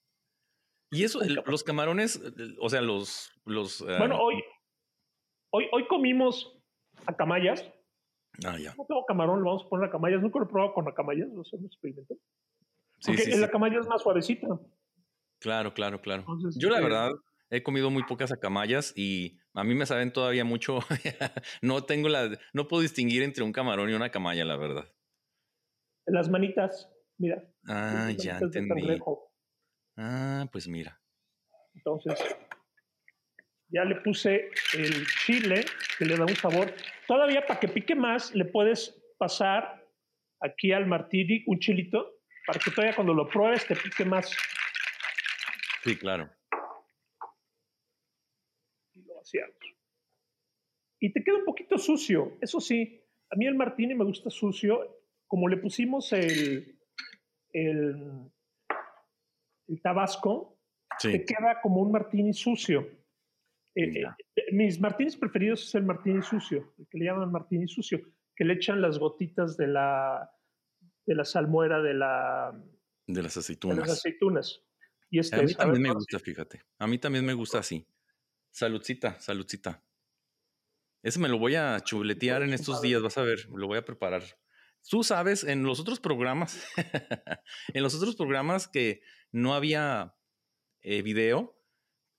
Y 0.90 1.04
eso, 1.04 1.20
los 1.44 1.62
camarones, 1.62 2.22
o 2.58 2.70
sea, 2.70 2.80
los... 2.80 3.30
los 3.44 3.82
bueno, 3.82 4.14
ah, 4.16 4.22
hoy, 4.22 4.42
hoy, 5.50 5.66
hoy 5.72 5.86
comimos 5.88 6.58
acamayas. 7.04 7.70
Ah, 8.46 8.56
ya. 8.58 8.74
No 8.78 8.86
tengo 8.86 9.04
camarón, 9.04 9.42
lo 9.42 9.50
vamos 9.50 9.66
a 9.66 9.68
poner 9.68 9.88
acamayas. 9.90 10.22
Nunca 10.22 10.38
lo 10.38 10.46
he 10.46 10.48
probado 10.48 10.72
con 10.72 10.88
acamayas, 10.88 11.28
no 11.28 11.44
sé, 11.44 11.56
un 11.56 11.66
experimento. 11.66 12.14
Sí, 13.00 13.10
Porque 13.12 13.24
sí, 13.24 13.36
la 13.38 13.44
acamaya 13.44 13.78
es 13.78 13.86
más 13.88 14.00
suavecita. 14.00 14.48
Claro, 15.38 15.74
claro, 15.74 16.00
claro. 16.00 16.24
Yo 16.56 16.70
la 16.70 16.80
verdad 16.80 17.10
he 17.50 17.62
comido 17.62 17.90
muy 17.90 18.02
pocas 18.04 18.32
acamayas 18.32 18.92
y 18.96 19.38
a 19.54 19.64
mí 19.64 19.74
me 19.74 19.86
saben 19.86 20.12
todavía 20.12 20.44
mucho. 20.44 20.80
no 21.62 21.84
tengo 21.84 22.08
la, 22.08 22.38
no 22.52 22.68
puedo 22.68 22.82
distinguir 22.82 23.22
entre 23.22 23.44
un 23.44 23.52
camarón 23.52 23.90
y 23.90 23.94
una 23.94 24.06
acamaya, 24.06 24.44
la 24.44 24.56
verdad. 24.56 24.92
Las 26.06 26.28
manitas, 26.28 26.90
mira. 27.18 27.44
Ah, 27.66 28.10
ya 28.16 28.38
entendí. 28.38 28.98
Ah, 29.96 30.48
pues 30.50 30.68
mira. 30.68 31.00
Entonces, 31.74 32.18
ya 33.68 33.84
le 33.84 33.96
puse 33.96 34.50
el 34.74 35.06
chile, 35.24 35.64
que 35.98 36.04
le 36.04 36.16
da 36.16 36.24
un 36.24 36.36
sabor. 36.36 36.72
Todavía 37.06 37.46
para 37.46 37.60
que 37.60 37.68
pique 37.68 37.94
más, 37.94 38.34
le 38.34 38.44
puedes 38.44 39.00
pasar 39.18 39.84
aquí 40.40 40.72
al 40.72 40.86
martini 40.86 41.44
un 41.46 41.58
chilito, 41.58 42.20
para 42.46 42.58
que 42.58 42.70
todavía 42.70 42.94
cuando 42.94 43.12
lo 43.12 43.28
pruebes 43.28 43.66
te 43.66 43.76
pique 43.76 44.04
más. 44.04 44.30
Sí, 45.82 45.96
claro. 45.96 46.30
Y 51.00 51.12
te 51.12 51.22
queda 51.22 51.36
un 51.36 51.44
poquito 51.44 51.78
sucio, 51.78 52.38
eso 52.40 52.60
sí. 52.60 53.00
A 53.30 53.36
mí 53.36 53.46
el 53.46 53.54
martini 53.54 53.94
me 53.94 54.04
gusta 54.04 54.30
sucio. 54.30 55.02
Como 55.26 55.48
le 55.48 55.58
pusimos 55.58 56.12
el, 56.12 56.78
el 57.52 58.30
el 59.68 59.82
tabasco, 59.82 60.58
te 61.00 61.24
queda 61.24 61.60
como 61.62 61.82
un 61.82 61.92
martini 61.92 62.32
sucio. 62.32 62.88
Eh, 63.74 64.02
eh, 64.02 64.42
mis 64.52 64.80
martinis 64.80 65.16
preferidos 65.16 65.62
es 65.68 65.74
el 65.74 65.84
martini 65.84 66.22
sucio, 66.22 66.74
el 66.78 66.88
que 66.88 66.98
le 66.98 67.04
llaman 67.04 67.30
martini 67.30 67.68
sucio, 67.68 68.00
que 68.34 68.44
le 68.44 68.54
echan 68.54 68.80
las 68.80 68.98
gotitas 68.98 69.56
de 69.56 69.68
la, 69.68 70.30
de 71.06 71.14
la 71.14 71.24
salmuera 71.24 71.80
de 71.80 71.94
la... 71.94 72.60
De 73.06 73.22
las 73.22 73.36
aceitunas. 73.36 73.76
De 73.76 73.82
las 73.82 73.90
aceitunas. 73.92 74.64
Y 75.10 75.20
este 75.20 75.36
a 75.36 75.42
mí 75.42 75.54
también 75.54 75.82
me 75.82 75.92
gusta, 75.92 76.18
fíjate. 76.18 76.62
A 76.78 76.86
mí 76.86 76.98
también 76.98 77.24
me 77.24 77.34
gusta 77.34 77.58
así. 77.58 77.86
Saludcita, 78.50 79.18
saludcita. 79.20 79.84
Ese 81.02 81.18
me 81.20 81.28
lo 81.28 81.38
voy 81.38 81.54
a 81.54 81.80
chuletear 81.80 82.42
en 82.42 82.52
estos 82.52 82.82
días, 82.82 83.00
vas 83.02 83.18
a 83.18 83.22
ver, 83.22 83.46
lo 83.50 83.66
voy 83.66 83.78
a 83.78 83.84
preparar. 83.84 84.22
Tú 84.88 85.04
sabes, 85.04 85.44
en 85.44 85.62
los 85.62 85.80
otros 85.80 86.00
programas, 86.00 86.66
en 87.74 87.82
los 87.82 87.94
otros 87.94 88.16
programas 88.16 88.68
que 88.68 89.02
no 89.30 89.54
había 89.54 90.16
eh, 90.82 91.02
video, 91.02 91.56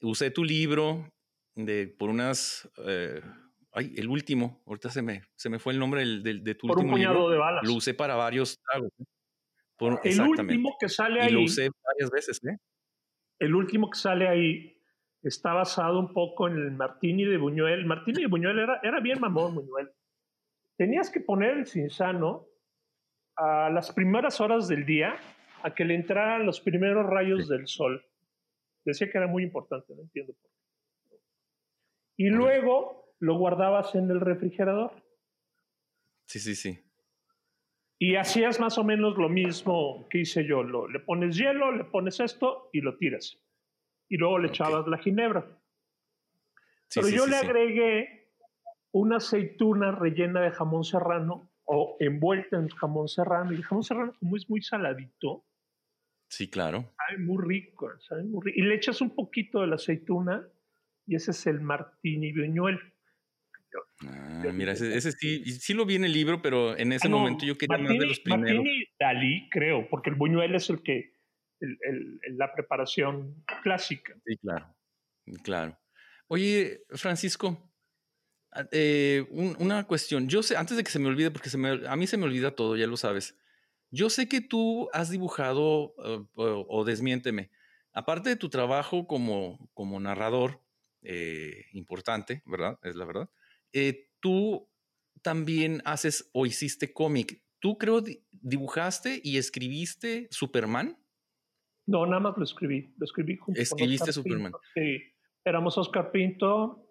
usé 0.01 0.31
tu 0.31 0.43
libro 0.43 1.11
de 1.55 1.87
por 1.87 2.09
unas, 2.09 2.69
eh, 2.85 3.21
ay, 3.73 3.93
el 3.97 4.07
último, 4.07 4.63
ahorita 4.65 4.89
se 4.89 5.01
me, 5.01 5.23
se 5.35 5.49
me 5.49 5.59
fue 5.59 5.73
el 5.73 5.79
nombre 5.79 6.01
del, 6.01 6.43
de 6.43 6.55
tu 6.55 6.67
por 6.67 6.77
último 6.77 6.95
un 6.95 6.99
puñado 6.99 7.29
de 7.29 7.37
balas. 7.37 7.65
Lo 7.65 7.73
usé 7.73 7.93
para 7.93 8.15
varios 8.15 8.59
tragos. 8.61 8.91
el 10.03 10.21
último 10.21 10.77
que 10.79 10.89
sale 10.89 11.21
ahí. 11.21 11.29
Y 11.29 11.33
lo 11.33 11.41
usé 11.41 11.69
varias 11.83 12.11
veces, 12.11 12.39
¿eh? 12.45 12.57
El 13.39 13.55
último 13.55 13.89
que 13.89 13.97
sale 13.97 14.27
ahí 14.27 14.78
está 15.23 15.53
basado 15.53 15.99
un 15.99 16.13
poco 16.13 16.47
en 16.47 16.57
el 16.57 16.71
Martini 16.71 17.25
de 17.25 17.37
Buñuel. 17.37 17.85
Martini 17.85 18.21
de 18.21 18.27
Buñuel 18.27 18.59
era, 18.59 18.79
era 18.83 18.99
bien 18.99 19.19
mamón, 19.19 19.55
Buñuel. 19.55 19.91
Tenías 20.77 21.09
que 21.09 21.19
poner 21.19 21.57
el 21.57 21.67
cinsano 21.67 22.47
a 23.35 23.69
las 23.69 23.91
primeras 23.91 24.39
horas 24.39 24.67
del 24.67 24.85
día 24.85 25.15
a 25.63 25.73
que 25.75 25.83
le 25.83 25.95
entraran 25.95 26.45
los 26.45 26.61
primeros 26.61 27.05
rayos 27.05 27.49
del 27.49 27.67
sol. 27.67 28.05
Decía 28.85 29.11
que 29.11 29.17
era 29.17 29.27
muy 29.27 29.43
importante, 29.43 29.93
no 29.93 30.01
entiendo 30.03 30.33
por 30.33 30.49
qué. 30.49 31.17
Y 32.17 32.29
luego 32.29 33.13
lo 33.19 33.37
guardabas 33.37 33.93
en 33.95 34.09
el 34.09 34.21
refrigerador. 34.21 34.91
Sí, 36.25 36.39
sí, 36.39 36.55
sí. 36.55 36.79
Y 37.97 38.15
hacías 38.15 38.61
más 38.61 38.77
o 38.77 38.85
menos 38.85 39.17
lo 39.17 39.27
mismo 39.27 40.07
que 40.09 40.19
hice 40.19 40.45
yo. 40.45 40.63
Lo, 40.63 40.87
le 40.87 41.01
pones 41.01 41.35
hielo, 41.35 41.73
le 41.73 41.83
pones 41.83 42.21
esto 42.21 42.69
y 42.71 42.79
lo 42.79 42.97
tiras 42.97 43.37
y 44.09 44.17
luego 44.17 44.39
le 44.39 44.49
echabas 44.49 44.87
la 44.87 44.97
ginebra. 44.97 45.45
Pero 46.93 47.07
yo 47.07 47.27
le 47.27 47.37
agregué 47.37 48.27
una 48.91 49.17
aceituna 49.17 49.91
rellena 49.91 50.41
de 50.41 50.51
jamón 50.51 50.83
serrano 50.83 51.51
o 51.65 51.95
envuelta 51.99 52.57
en 52.57 52.67
jamón 52.69 53.07
serrano. 53.07 53.51
Y 53.51 53.55
el 53.55 53.63
jamón 53.63 53.83
serrano, 53.83 54.13
como 54.19 54.35
es 54.35 54.49
muy 54.49 54.61
saladito, 54.63 55.45
sí, 56.27 56.49
claro. 56.49 56.91
Sabe 56.97 57.19
muy 57.19 57.45
rico, 57.45 57.91
sabe 57.99 58.23
muy 58.23 58.41
rico. 58.43 58.59
Y 58.59 58.63
le 58.63 58.75
echas 58.75 58.99
un 59.01 59.15
poquito 59.15 59.61
de 59.61 59.67
la 59.67 59.75
aceituna 59.75 60.47
y 61.05 61.15
ese 61.15 61.31
es 61.31 61.47
el 61.47 61.61
martini 61.61 62.33
buñuel. 62.33 62.79
Ah, 64.01 64.43
mira, 64.51 64.71
ese, 64.71 65.11
sí, 65.11 65.45
sí 65.45 65.73
lo 65.75 65.85
vi 65.85 65.95
en 65.95 66.05
el 66.05 66.13
libro, 66.13 66.41
pero 66.41 66.75
en 66.75 66.91
ese 66.91 67.07
ah, 67.07 67.11
momento 67.11 67.45
yo 67.45 67.55
quería 67.55 67.77
más 67.77 67.99
de 67.99 68.07
los 68.07 68.19
primeros. 68.19 68.63
Martini 68.63 68.85
Dalí, 68.99 69.49
creo, 69.49 69.87
porque 69.89 70.09
el 70.09 70.15
buñuel 70.15 70.55
es 70.55 70.71
el 70.71 70.81
que 70.81 71.18
la 71.59 72.53
preparación 72.53 73.43
clásica. 73.63 74.15
Sí, 74.25 74.37
claro, 74.37 74.75
claro. 75.43 75.79
Oye, 76.27 76.83
Francisco, 76.91 77.69
eh, 78.71 79.25
una 79.31 79.85
cuestión. 79.85 80.27
Yo 80.27 80.43
sé, 80.43 80.57
antes 80.57 80.77
de 80.77 80.83
que 80.83 80.91
se 80.91 80.99
me 80.99 81.07
olvide, 81.07 81.31
porque 81.31 81.49
se 81.49 81.57
me, 81.57 81.87
a 81.87 81.95
mí 81.95 82.07
se 82.07 82.17
me 82.17 82.25
olvida 82.25 82.55
todo, 82.55 82.75
ya 82.75 82.87
lo 82.87 82.97
sabes. 82.97 83.37
Yo 83.91 84.09
sé 84.09 84.27
que 84.27 84.41
tú 84.41 84.89
has 84.93 85.09
dibujado, 85.09 85.93
eh, 86.03 86.25
o, 86.35 86.83
desmiénteme, 86.83 87.51
aparte 87.93 88.29
de 88.29 88.35
tu 88.35 88.49
trabajo 88.49 89.07
como, 89.07 89.69
como 89.73 89.99
narrador, 89.99 90.61
eh, 91.01 91.65
importante, 91.73 92.43
¿verdad? 92.45 92.77
Es 92.83 92.95
la 92.95 93.05
verdad. 93.05 93.29
tú 94.19 94.69
también 95.21 95.81
haces 95.85 96.29
o 96.33 96.45
hiciste 96.45 96.93
cómic. 96.93 97.43
¿Tú 97.59 97.77
creo 97.77 98.03
dibujaste 98.31 99.19
y 99.23 99.37
escribiste 99.37 100.27
Superman? 100.31 100.97
No, 101.89 102.05
nada 102.05 102.19
más 102.19 102.37
lo 102.37 102.43
escribí. 102.43 102.93
Lo 102.97 103.05
escribí 103.05 103.35
junto 103.35 103.59
Escribiste 103.59 104.13
Superman. 104.13 104.51
Sí. 104.75 105.01
Éramos 105.43 105.75
Oscar 105.75 106.11
Pinto, 106.11 106.85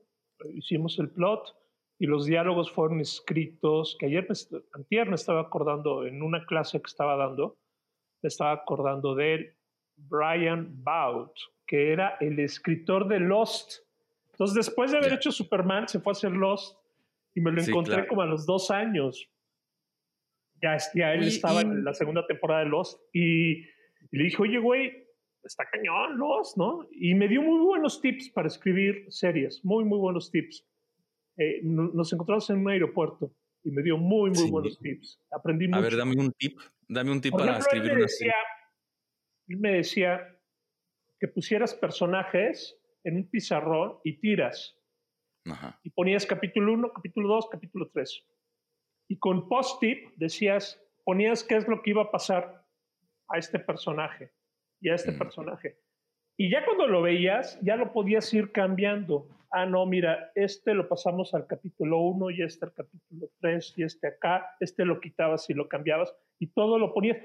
hicimos 0.55 0.99
el 0.99 1.11
plot 1.11 1.55
y 2.01 2.07
los 2.07 2.27
diálogos 2.27 2.73
fueron 2.73 3.01
escritos, 3.01 3.97
que 4.01 4.07
ayer, 4.07 4.27
me, 4.29 4.35
antier 4.73 5.09
me 5.09 5.15
estaba 5.15 5.43
acordando 5.43 6.05
en 6.05 6.21
una 6.23 6.45
clase 6.47 6.81
que 6.81 6.87
estaba 6.87 7.17
dando, 7.17 7.59
me 8.23 8.29
estaba 8.29 8.53
acordando 8.53 9.15
de 9.15 9.57
Brian 9.97 10.83
Bout, 10.83 11.33
que 11.65 11.93
era 11.93 12.17
el 12.21 12.41
escritor 12.41 13.07
de 13.07 13.21
Lost. 13.21 13.85
Entonces, 14.33 14.67
después 14.67 14.91
de 14.91 14.99
haber 14.99 15.13
hecho 15.13 15.31
Superman, 15.31 15.87
se 15.87 16.01
fue 16.01 16.11
a 16.11 16.15
hacer 16.15 16.33
Lost 16.33 16.77
y 17.35 17.41
me 17.41 17.53
lo 17.53 17.63
encontré 17.63 18.05
como 18.09 18.23
a 18.23 18.27
los 18.27 18.47
dos 18.47 18.73
años. 18.73 19.29
Ya, 20.61 20.77
ya 20.93 21.15
él 21.15 21.23
estaba 21.23 21.61
en 21.61 21.85
la 21.85 21.95
segunda 21.95 22.27
temporada 22.27 22.65
de 22.65 22.71
Lost 22.71 23.01
y 23.13 23.65
y 24.11 24.19
le 24.19 24.25
dije, 24.25 24.43
oye, 24.43 24.59
güey, 24.59 25.09
está 25.43 25.65
cañón 25.71 26.19
los, 26.19 26.57
¿no? 26.57 26.87
Y 26.93 27.15
me 27.15 27.29
dio 27.29 27.43
muy 27.43 27.61
buenos 27.61 28.01
tips 28.01 28.31
para 28.31 28.49
escribir 28.49 29.07
series, 29.09 29.65
muy, 29.65 29.85
muy 29.85 29.99
buenos 29.99 30.31
tips. 30.31 30.67
Eh, 31.37 31.61
nos 31.63 32.13
encontramos 32.13 32.49
en 32.51 32.59
un 32.59 32.71
aeropuerto 32.71 33.33
y 33.63 33.71
me 33.71 33.83
dio 33.83 33.97
muy, 33.97 34.31
muy 34.31 34.51
buenos 34.51 34.79
tips. 34.79 35.21
Aprendí 35.31 35.69
mucho. 35.69 35.79
A 35.79 35.83
ver, 35.83 35.97
dame 35.97 36.15
un 36.19 36.33
tip, 36.33 36.59
dame 36.89 37.13
un 37.13 37.21
tip 37.21 37.33
para 37.33 37.59
escribir 37.59 37.93
una 37.93 38.09
serie. 38.09 38.33
Él 39.49 39.59
me 39.59 39.73
decía 39.73 40.37
que 41.21 41.29
pusieras 41.29 41.75
personajes 41.75 42.77
en 43.05 43.17
un 43.17 43.29
pizarrón 43.29 43.99
y 44.05 44.19
tiras. 44.19 44.77
Ajá. 45.47 45.79
Y 45.83 45.91
ponías 45.91 46.27
capítulo 46.27 46.73
1, 46.73 46.93
capítulo 46.93 47.29
2, 47.29 47.49
capítulo 47.51 47.89
3. 47.93 48.27
Y 49.09 49.19
con 49.19 49.49
post-tip 49.49 50.11
decías, 50.17 50.83
ponías 51.05 51.43
qué 51.45 51.57
es 51.57 51.67
lo 51.67 51.83
que 51.83 51.91
iba 51.91 52.03
a 52.03 52.11
pasar 52.11 52.58
a 53.29 53.39
este 53.39 53.59
personaje 53.59 54.33
y 54.81 54.89
a 54.89 54.95
este 54.95 55.13
personaje. 55.13 55.79
Y 56.37 56.51
ya 56.51 56.65
cuando 56.65 56.87
lo 56.87 57.03
veías, 57.03 57.59
ya 57.63 57.77
lo 57.77 57.93
podías 57.93 58.33
ir 58.33 58.53
cambiando. 58.53 59.29
Ah, 59.51 59.67
no, 59.67 59.85
mira, 59.87 60.31
este 60.35 60.75
lo 60.75 60.89
pasamos 60.89 61.35
al 61.35 61.47
capítulo 61.47 62.01
1 62.01 62.31
y 62.31 62.43
este 62.43 62.67
al 62.67 62.75
capítulo 62.75 63.31
3 63.41 63.75
y 63.77 63.83
este 63.83 64.07
acá, 64.07 64.47
este 64.61 64.85
lo 64.85 65.01
quitabas 65.01 65.49
y 65.51 65.55
lo 65.55 65.69
cambiabas 65.69 66.15
y 66.39 66.49
todo 66.49 66.79
lo 66.79 66.95
ponías. 66.95 67.19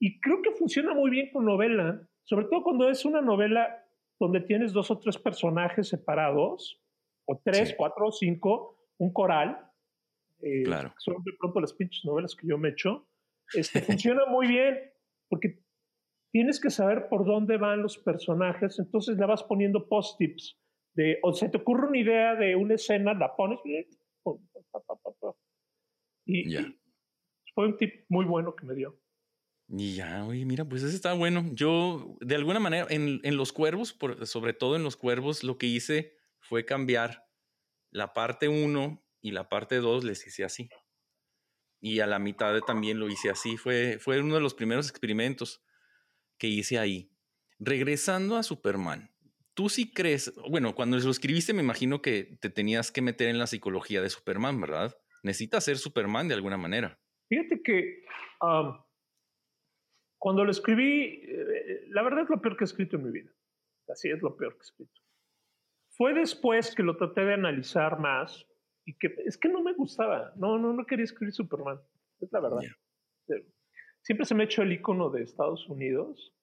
Y 0.00 0.20
creo 0.20 0.40
que 0.40 0.52
funciona 0.52 0.94
muy 0.94 1.10
bien 1.10 1.30
con 1.32 1.44
novela, 1.44 2.00
sobre 2.22 2.46
todo 2.46 2.62
cuando 2.62 2.88
es 2.88 3.04
una 3.04 3.20
novela 3.20 3.84
donde 4.18 4.40
tienes 4.40 4.72
dos 4.72 4.90
o 4.90 4.98
tres 4.98 5.18
personajes 5.18 5.88
separados, 5.88 6.80
o 7.26 7.40
tres, 7.42 7.74
cuatro 7.76 8.06
o 8.06 8.12
cinco, 8.12 8.78
un 8.98 9.12
coral. 9.12 9.70
Eh, 10.40 10.62
claro. 10.64 10.94
Son 10.98 11.22
de 11.22 11.32
pronto 11.38 11.60
las 11.60 11.72
pinches 11.72 12.04
novelas 12.04 12.34
que 12.34 12.46
yo 12.46 12.56
me 12.58 12.70
echo. 12.70 13.06
Este, 13.52 13.80
funciona 13.82 14.24
muy 14.26 14.46
bien 14.46 14.93
porque 15.34 15.58
tienes 16.32 16.60
que 16.60 16.70
saber 16.70 17.08
por 17.08 17.26
dónde 17.26 17.56
van 17.56 17.82
los 17.82 17.98
personajes, 17.98 18.78
entonces 18.78 19.18
le 19.18 19.26
vas 19.26 19.42
poniendo 19.42 19.88
post-tips. 19.88 20.56
De, 20.94 21.18
o 21.24 21.32
se 21.32 21.48
te 21.48 21.56
ocurre 21.56 21.88
una 21.88 21.98
idea 21.98 22.36
de 22.36 22.54
una 22.54 22.74
escena, 22.76 23.14
la 23.14 23.34
pones 23.34 23.58
y, 26.24 26.54
fue 27.52 27.66
un 27.66 27.76
tip 27.76 28.04
muy 28.08 28.24
bueno 28.26 28.54
que 28.54 28.64
me 28.64 28.76
dio. 28.76 28.96
Y 29.66 29.96
ya, 29.96 30.24
oye, 30.24 30.44
mira, 30.44 30.64
pues 30.64 30.84
ese 30.84 30.94
está 30.94 31.14
bueno. 31.14 31.50
Yo, 31.52 32.16
de 32.20 32.36
alguna 32.36 32.60
manera, 32.60 32.86
en, 32.90 33.20
en 33.24 33.36
los 33.36 33.52
cuervos, 33.52 33.98
sobre 34.22 34.52
todo 34.52 34.76
en 34.76 34.84
los 34.84 34.96
cuervos, 34.96 35.42
lo 35.42 35.58
que 35.58 35.66
hice 35.66 36.16
fue 36.38 36.64
cambiar 36.64 37.26
la 37.90 38.12
parte 38.12 38.46
1 38.46 39.04
y 39.20 39.32
la 39.32 39.48
parte 39.48 39.78
2, 39.78 40.04
les 40.04 40.24
hice 40.28 40.44
así 40.44 40.68
y 41.84 42.00
a 42.00 42.06
la 42.06 42.18
mitad 42.18 42.58
también 42.60 42.98
lo 42.98 43.10
hice 43.10 43.28
así. 43.28 43.58
Fue, 43.58 43.98
fue 44.00 44.18
uno 44.18 44.36
de 44.36 44.40
los 44.40 44.54
primeros 44.54 44.88
experimentos 44.88 45.62
que 46.38 46.46
hice 46.46 46.78
ahí. 46.78 47.10
Regresando 47.58 48.36
a 48.36 48.42
Superman, 48.42 49.10
tú 49.52 49.68
sí 49.68 49.92
crees, 49.92 50.32
bueno, 50.48 50.74
cuando 50.74 50.98
lo 50.98 51.10
escribiste 51.10 51.52
me 51.52 51.60
imagino 51.60 52.00
que 52.00 52.38
te 52.40 52.48
tenías 52.48 52.90
que 52.90 53.02
meter 53.02 53.28
en 53.28 53.38
la 53.38 53.46
psicología 53.46 54.00
de 54.00 54.08
Superman, 54.08 54.62
¿verdad? 54.62 54.96
Necesitas 55.22 55.66
ser 55.66 55.76
Superman 55.76 56.26
de 56.26 56.34
alguna 56.34 56.56
manera. 56.56 56.98
Fíjate 57.28 57.60
que 57.62 58.02
cuando 60.16 60.42
lo 60.42 60.50
escribí, 60.50 61.20
eh, 61.22 61.84
la 61.88 62.02
verdad 62.02 62.22
es 62.22 62.30
lo 62.30 62.40
peor 62.40 62.56
que 62.56 62.64
he 62.64 62.66
escrito 62.66 62.96
en 62.96 63.04
mi 63.04 63.10
vida. 63.10 63.30
Así 63.92 64.08
es 64.08 64.22
lo 64.22 64.38
peor 64.38 64.54
que 64.54 64.60
he 64.60 64.68
escrito. 64.68 65.00
Fue 65.90 66.14
después 66.14 66.74
que 66.74 66.82
lo 66.82 66.96
traté 66.96 67.26
de 67.26 67.34
analizar 67.34 68.00
más 68.00 68.46
y 68.84 68.94
que 68.98 69.14
es 69.24 69.38
que 69.38 69.48
no 69.48 69.62
me 69.62 69.72
gustaba, 69.72 70.32
no, 70.36 70.58
no, 70.58 70.72
no 70.72 70.86
quería 70.86 71.04
escribir 71.04 71.32
Superman, 71.32 71.78
es 72.20 72.32
la 72.32 72.40
verdad. 72.40 72.60
Siempre 74.02 74.26
se 74.26 74.34
me 74.34 74.42
ha 74.42 74.46
hecho 74.46 74.62
el 74.62 74.72
icono 74.72 75.08
de 75.10 75.22
Estados 75.22 75.68
Unidos, 75.68 76.34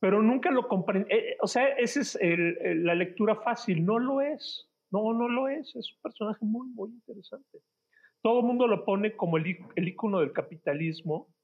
pero 0.00 0.22
nunca 0.22 0.50
lo 0.50 0.68
comprendí. 0.68 1.12
Eh, 1.12 1.36
o 1.40 1.48
sea, 1.48 1.68
esa 1.70 2.00
es 2.00 2.18
la 2.20 2.94
lectura 2.94 3.34
fácil, 3.36 3.84
no 3.84 3.98
lo 3.98 4.20
es, 4.20 4.70
no, 4.90 5.12
no 5.12 5.28
lo 5.28 5.48
es, 5.48 5.74
es 5.74 5.92
un 5.94 6.00
personaje 6.02 6.44
muy, 6.44 6.68
muy 6.68 6.90
interesante. 6.90 7.58
Todo 8.22 8.40
el 8.40 8.46
mundo 8.46 8.66
lo 8.66 8.84
pone 8.84 9.16
como 9.16 9.36
el, 9.36 9.58
el 9.74 9.88
icono 9.88 10.20
del 10.20 10.32
capitalismo, 10.32 11.34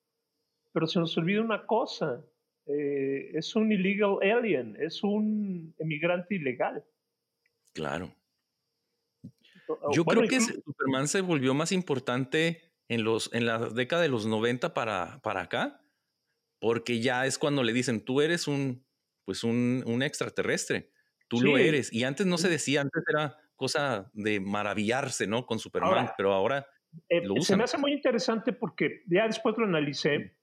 pero 0.73 0.87
se 0.87 0.99
nos 0.99 1.17
olvida 1.19 1.41
una 1.41 1.67
cosa, 1.67 2.25
eh, 2.67 3.31
es 3.35 3.55
un 3.57 3.71
illegal 3.73 4.19
alien, 4.23 4.77
es 4.81 5.03
un 5.03 5.75
emigrante 5.79 6.37
ilegal. 6.37 6.85
Claro. 7.75 8.15
Yo 9.93 10.05
creo 10.05 10.29
que 10.29 10.41
Superman 10.41 11.09
se 11.09 11.21
volvió 11.21 11.55
más 11.55 11.73
importante 11.73 12.63
en, 12.89 13.05
los, 13.05 13.33
en 13.33 13.47
la 13.47 13.59
década 13.59 14.03
de 14.03 14.09
los 14.09 14.27
90 14.27 14.75
para, 14.75 15.21
para 15.23 15.43
acá, 15.43 15.83
porque 16.61 17.01
ya 17.01 17.27
es 17.27 17.39
cuando 17.39 17.63
le 17.63 17.73
dicen, 17.73 18.05
tú 18.05 18.21
eres 18.21 18.47
un, 18.49 18.87
pues 19.25 19.45
un, 19.45 19.83
un 19.87 20.03
extraterrestre, 20.03 20.91
tú 21.29 21.41
lo 21.41 21.59
eres. 21.59 21.93
Y 21.93 22.05
antes 22.05 22.27
no 22.27 22.39
se 22.39 22.49
decía, 22.49 22.83
antes 22.83 23.03
era 23.09 23.37
cosa 23.57 24.11
de 24.13 24.41
maravillarse, 24.41 25.27
¿no? 25.27 25.47
Con 25.47 25.59
Superman, 25.59 26.11
pero 26.17 26.33
ahora 26.33 26.67
eh, 27.09 27.23
lo 27.25 27.35
usan. 27.35 27.45
Se 27.45 27.57
me 27.57 27.65
hace 27.65 27.79
muy 27.79 27.93
interesante 27.93 28.53
porque 28.53 29.03
ya 29.07 29.27
después 29.27 29.57
lo 29.57 29.65
analicé, 29.65 30.37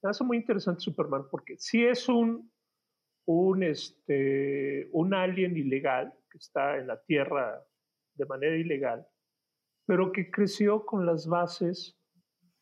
se 0.00 0.06
me 0.06 0.10
hace 0.10 0.24
muy 0.24 0.36
interesante 0.36 0.80
Superman 0.80 1.24
porque 1.30 1.56
si 1.58 1.84
es 1.84 2.08
un, 2.08 2.50
un, 3.26 3.62
este, 3.62 4.88
un 4.92 5.14
alien 5.14 5.56
ilegal 5.56 6.12
que 6.30 6.38
está 6.38 6.78
en 6.78 6.86
la 6.86 7.02
Tierra 7.02 7.62
de 8.14 8.26
manera 8.26 8.56
ilegal, 8.56 9.06
pero 9.86 10.12
que 10.12 10.30
creció 10.30 10.84
con 10.84 11.06
las 11.06 11.26
bases 11.26 11.98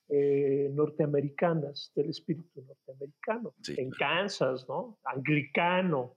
eh, 0.08 0.68
norteamericanas, 0.72 1.92
del 1.94 2.10
espíritu 2.10 2.62
norteamericano, 2.62 3.54
en 3.76 3.90
Kansas, 3.90 4.66
¿no? 4.68 4.98
Anglicano. 5.04 6.16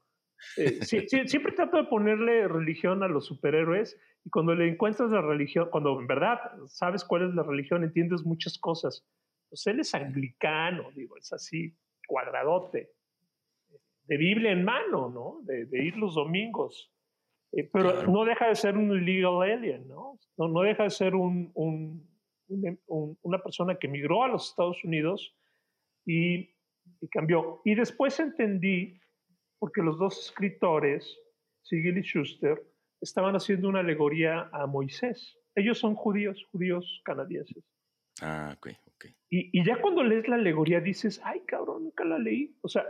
Eh, 0.57 0.83
siempre 0.83 1.53
trato 1.53 1.77
de 1.77 1.85
ponerle 1.85 2.47
religión 2.47 3.03
a 3.03 3.07
los 3.07 3.27
superhéroes 3.27 3.97
y 4.25 4.29
cuando 4.29 4.55
le 4.55 4.67
encuentras 4.67 5.09
la 5.11 5.21
religión, 5.21 5.69
cuando 5.69 5.99
en 5.99 6.07
verdad 6.07 6.39
sabes 6.67 7.03
cuál 7.03 7.29
es 7.29 7.35
la 7.35 7.43
religión, 7.43 7.83
entiendes 7.83 8.23
muchas 8.23 8.57
cosas. 8.57 9.05
Pues 9.49 9.67
él 9.67 9.79
es 9.79 9.93
anglicano, 9.93 10.89
digo, 10.95 11.17
es 11.17 11.31
así, 11.31 11.77
cuadradote, 12.07 12.93
de 14.05 14.17
Biblia 14.17 14.51
en 14.51 14.65
mano, 14.65 15.09
¿no? 15.09 15.39
De, 15.43 15.65
de 15.65 15.83
ir 15.83 15.97
los 15.97 16.15
domingos 16.15 16.92
eh, 17.55 17.69
pero 17.71 18.03
no 18.07 18.25
deja 18.25 18.47
de 18.47 18.55
ser 18.55 18.77
un 18.77 19.05
legal 19.05 19.41
alien, 19.43 19.87
¿no? 19.87 20.19
No, 20.37 20.61
deja 20.61 20.83
de 20.83 20.89
ser 20.89 21.13
un, 21.13 21.51
una 23.21 23.39
persona 23.43 23.75
que 23.75 23.87
emigró 23.87 24.23
a 24.23 24.27
los 24.27 24.49
Estados 24.49 24.83
Unidos 24.83 25.35
y, 26.05 26.49
cambió. 27.11 27.61
Y 27.63 27.75
después 27.75 28.19
entendí, 28.19 28.99
porque 29.59 29.81
los 29.81 29.99
dos 29.99 30.19
escritores, 30.25 31.17
Sigil 31.61 31.97
y 31.97 32.01
Schuster, 32.01 32.61
estaban 32.99 33.35
haciendo 33.35 33.69
una 33.69 33.81
alegoría 33.81 34.49
a 34.51 34.65
Moisés. 34.65 35.37
Ellos 35.55 35.77
son 35.77 35.93
judíos, 35.93 36.43
judíos 36.51 37.01
canadienses. 37.05 37.63
Ah, 38.21 38.53
ok, 38.57 38.69
ok. 38.95 39.05
Y, 39.29 39.59
y 39.59 39.63
ya 39.65 39.79
cuando 39.79 40.03
lees 40.03 40.27
la 40.27 40.35
alegoría 40.35 40.79
dices, 40.79 41.21
ay, 41.23 41.41
cabrón, 41.41 41.83
nunca 41.83 42.03
la 42.03 42.17
leí. 42.17 42.57
O 42.61 42.67
sea, 42.67 42.83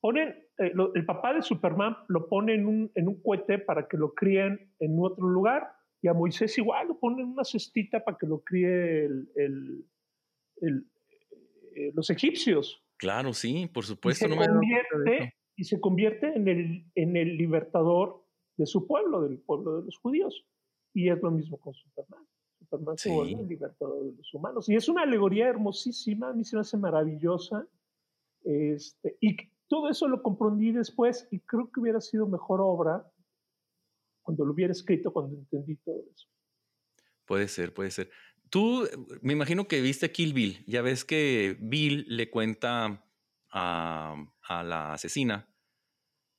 ponen, 0.00 0.28
eh, 0.58 0.72
el 0.94 1.04
papá 1.04 1.34
de 1.34 1.42
Superman 1.42 1.96
lo 2.08 2.28
pone 2.28 2.54
en 2.54 2.66
un, 2.66 2.90
en 2.94 3.08
un 3.08 3.22
cohete 3.22 3.58
para 3.58 3.86
que 3.88 3.96
lo 3.96 4.14
críen 4.14 4.72
en 4.78 4.98
otro 4.98 5.28
lugar 5.28 5.72
y 6.02 6.08
a 6.08 6.14
Moisés 6.14 6.56
igual 6.58 6.88
lo 6.88 6.98
ponen 6.98 7.20
en 7.20 7.32
una 7.32 7.44
cestita 7.44 8.02
para 8.02 8.16
que 8.16 8.26
lo 8.26 8.42
críe 8.42 9.04
el, 9.04 9.84
eh, 10.62 11.92
los 11.94 12.10
egipcios. 12.10 12.82
Claro, 12.96 13.32
sí, 13.32 13.68
por 13.72 13.84
supuesto. 13.84 14.26
Y 14.26 14.30
se, 14.30 14.36
convierte, 14.36 15.34
y 15.56 15.64
se 15.64 15.80
convierte 15.80 16.34
en 16.34 16.48
el, 16.48 16.84
en 16.94 17.16
el 17.16 17.36
libertador 17.36 18.24
de 18.56 18.66
su 18.66 18.86
pueblo, 18.86 19.22
del 19.22 19.38
pueblo 19.38 19.80
de 19.80 19.86
los 19.86 19.96
judíos. 19.98 20.46
Y 20.92 21.08
es 21.08 21.20
lo 21.22 21.30
mismo 21.30 21.58
con 21.58 21.74
Superman. 21.74 22.26
Superman 22.58 22.98
se 22.98 23.10
vuelve 23.10 23.40
el 23.40 23.48
libertador 23.48 24.04
de 24.04 24.16
los 24.16 24.34
humanos. 24.34 24.68
Y 24.68 24.76
es 24.76 24.88
una 24.88 25.02
alegoría 25.02 25.48
hermosísima, 25.48 26.30
a 26.30 26.32
mí 26.32 26.44
se 26.44 26.56
me 26.56 26.60
hace 26.60 26.76
maravillosa. 26.76 27.66
Este, 28.42 29.16
y 29.20 29.36
todo 29.70 29.88
eso 29.88 30.08
lo 30.08 30.20
comprendí 30.20 30.72
después 30.72 31.28
y 31.30 31.38
creo 31.38 31.70
que 31.70 31.78
hubiera 31.78 32.00
sido 32.00 32.26
mejor 32.26 32.60
obra 32.60 33.08
cuando 34.20 34.44
lo 34.44 34.52
hubiera 34.52 34.72
escrito, 34.72 35.12
cuando 35.12 35.36
entendí 35.36 35.76
todo 35.76 36.02
eso. 36.12 36.26
Puede 37.24 37.46
ser, 37.46 37.72
puede 37.72 37.92
ser. 37.92 38.10
Tú, 38.50 38.88
me 39.22 39.32
imagino 39.32 39.68
que 39.68 39.80
viste 39.80 40.10
Kill 40.10 40.34
Bill. 40.34 40.64
Ya 40.66 40.82
ves 40.82 41.04
que 41.04 41.56
Bill 41.60 42.04
le 42.08 42.30
cuenta 42.30 43.06
a, 43.52 44.16
la 44.48 44.92
asesina 44.92 45.48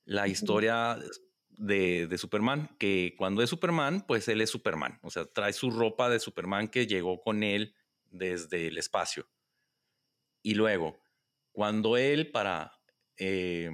la 0.04 0.28
historia 0.28 1.00
de, 1.48 2.08
de, 2.08 2.18
Superman, 2.18 2.76
que 2.78 3.16
cuando 3.18 3.42
es 3.42 3.50
Superman, 3.50 4.04
pues 4.06 4.28
él 4.28 4.42
es 4.42 4.50
Superman. 4.50 5.00
O 5.04 5.10
sea, 5.10 5.24
trae 5.26 5.54
su 5.54 5.72
ropa 5.72 6.10
de 6.10 6.20
Superman 6.20 6.68
que 6.68 6.86
llegó 6.86 7.22
con 7.22 7.44
él 7.44 7.76
desde 8.10 8.68
el 8.68 8.78
espacio. 8.78 9.30
Y 10.42 10.56
luego, 10.56 11.00
cuando 11.54 11.96
él, 11.96 12.30
para 12.32 12.81
eh, 13.24 13.70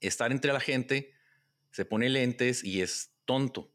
estar 0.00 0.32
entre 0.32 0.54
la 0.54 0.60
gente, 0.60 1.12
se 1.70 1.84
pone 1.84 2.08
lentes 2.08 2.64
y 2.64 2.80
es 2.80 3.14
tonto. 3.26 3.70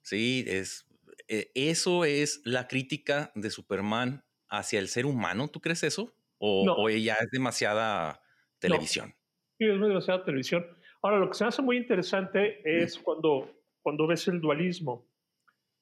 Sí, 0.00 0.44
es, 0.48 0.88
eh, 1.28 1.50
eso 1.54 2.06
es 2.06 2.40
la 2.44 2.68
crítica 2.68 3.32
de 3.34 3.50
Superman 3.50 4.24
hacia 4.48 4.78
el 4.78 4.88
ser 4.88 5.04
humano. 5.04 5.48
¿Tú 5.48 5.60
crees 5.60 5.82
eso? 5.82 6.14
¿O, 6.38 6.88
ella 6.88 7.16
es 7.20 7.30
demasiada 7.30 8.22
televisión? 8.58 9.14
Sí, 9.58 9.66
es 9.66 9.78
demasiada 9.78 10.24
televisión. 10.24 10.66
Ahora, 11.02 11.18
lo 11.18 11.28
que 11.28 11.36
se 11.36 11.44
hace 11.44 11.60
muy 11.60 11.76
interesante 11.76 12.60
es 12.64 12.98
cuando, 12.98 13.62
cuando 13.82 14.06
ves 14.06 14.26
el 14.28 14.40
dualismo. 14.40 15.06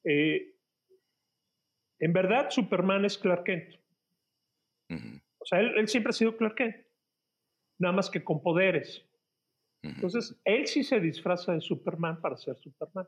Eh, 0.03 0.53
en 2.01 2.13
verdad, 2.13 2.51
Superman 2.51 3.05
es 3.05 3.17
Clark 3.19 3.45
Kent. 3.45 3.77
O 4.91 5.47
sea, 5.47 5.61
él, 5.61 5.75
él, 5.77 5.87
siempre 5.89 6.11
ha 6.11 6.13
sido 6.13 6.37
Clark 6.37 6.57
Kent 6.57 6.84
nada 7.79 7.95
más 7.95 8.11
que 8.11 8.23
con 8.23 8.43
poderes. 8.43 9.07
Entonces, 9.83 10.41
él 10.45 10.67
sí 10.67 10.83
se 10.83 10.99
disfraza 10.99 11.53
de 11.53 11.61
Superman 11.61 12.21
para 12.21 12.37
ser 12.37 12.57
Superman. 12.59 13.07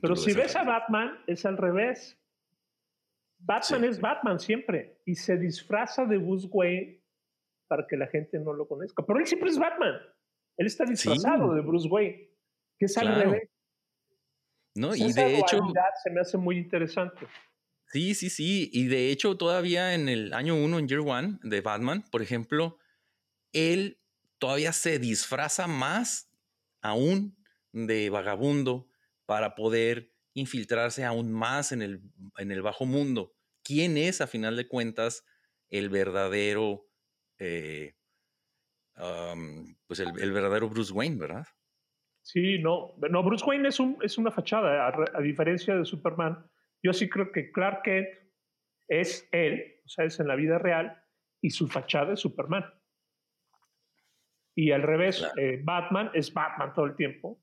Pero 0.00 0.14
si 0.14 0.32
ves 0.32 0.54
a 0.54 0.62
Batman, 0.62 1.18
es 1.26 1.44
al 1.44 1.56
revés. 1.56 2.18
Batman 3.38 3.84
es 3.84 4.00
Batman 4.00 4.38
siempre 4.38 5.00
y 5.04 5.16
se 5.16 5.36
disfraza 5.36 6.06
de 6.06 6.16
Bruce 6.18 6.48
Wayne 6.50 7.02
para 7.66 7.86
que 7.86 7.96
la 7.96 8.06
gente 8.06 8.38
no 8.38 8.52
lo 8.52 8.66
conozca. 8.68 9.04
Pero 9.04 9.18
él 9.18 9.26
siempre 9.26 9.50
es 9.50 9.58
Batman. 9.58 9.94
Él 10.56 10.66
está 10.66 10.84
disfrazado 10.84 11.54
de 11.54 11.60
Bruce 11.60 11.88
Wayne, 11.88 12.30
que 12.78 12.86
es 12.86 12.96
al 12.96 13.14
revés. 13.14 13.50
No, 14.76 14.94
y 14.94 15.12
de 15.12 15.38
hecho 15.38 15.60
se 16.02 16.10
me 16.10 16.20
hace 16.20 16.38
muy 16.38 16.58
interesante. 16.58 17.26
Sí, 17.88 18.14
sí, 18.14 18.30
sí. 18.30 18.70
Y 18.72 18.86
de 18.86 19.10
hecho, 19.10 19.36
todavía 19.36 19.94
en 19.94 20.08
el 20.08 20.32
año 20.32 20.56
uno, 20.56 20.78
en 20.78 20.88
Year 20.88 21.00
One 21.00 21.38
de 21.42 21.60
Batman, 21.60 22.04
por 22.10 22.22
ejemplo, 22.22 22.78
él 23.54 23.98
todavía 24.38 24.72
se 24.72 24.98
disfraza 24.98 25.66
más 25.66 26.30
aún 26.82 27.34
de 27.72 28.10
vagabundo 28.10 28.88
para 29.24 29.54
poder 29.54 30.12
infiltrarse 30.34 31.04
aún 31.04 31.32
más 31.32 31.72
en 31.72 31.80
el, 31.80 32.02
en 32.36 32.50
el 32.50 32.60
bajo 32.60 32.84
mundo. 32.84 33.32
¿Quién 33.62 33.96
es, 33.96 34.20
a 34.20 34.26
final 34.26 34.56
de 34.56 34.68
cuentas, 34.68 35.24
el 35.70 35.88
verdadero, 35.88 36.86
eh, 37.38 37.94
pues 39.86 40.00
el, 40.00 40.32
verdadero 40.32 40.68
Bruce 40.68 40.92
Wayne, 40.92 41.16
verdad? 41.16 41.46
Sí, 42.22 42.58
no, 42.58 42.94
no 43.10 43.22
Bruce 43.22 43.44
Wayne 43.44 43.68
es, 43.68 43.80
un, 43.80 43.96
es 44.02 44.18
una 44.18 44.30
fachada, 44.30 44.88
a, 44.88 44.94
a, 45.14 45.20
diferencia 45.20 45.76
de 45.76 45.84
Superman. 45.84 46.50
Yo 46.82 46.92
sí 46.92 47.08
creo 47.08 47.32
que 47.32 47.50
Clark 47.50 47.82
Kent 47.82 48.08
es 48.88 49.28
él, 49.32 49.80
o 49.84 49.88
sea, 49.88 50.04
es 50.04 50.20
en 50.20 50.28
la 50.28 50.36
vida 50.36 50.58
real, 50.58 51.02
y 51.40 51.50
su 51.50 51.68
fachada 51.68 52.14
es 52.14 52.20
Superman. 52.20 52.64
Y 54.54 54.70
al 54.70 54.82
revés, 54.82 55.26
eh, 55.36 55.60
Batman 55.62 56.10
es 56.14 56.32
Batman 56.32 56.72
todo 56.72 56.86
el 56.86 56.94
tiempo. 56.94 57.42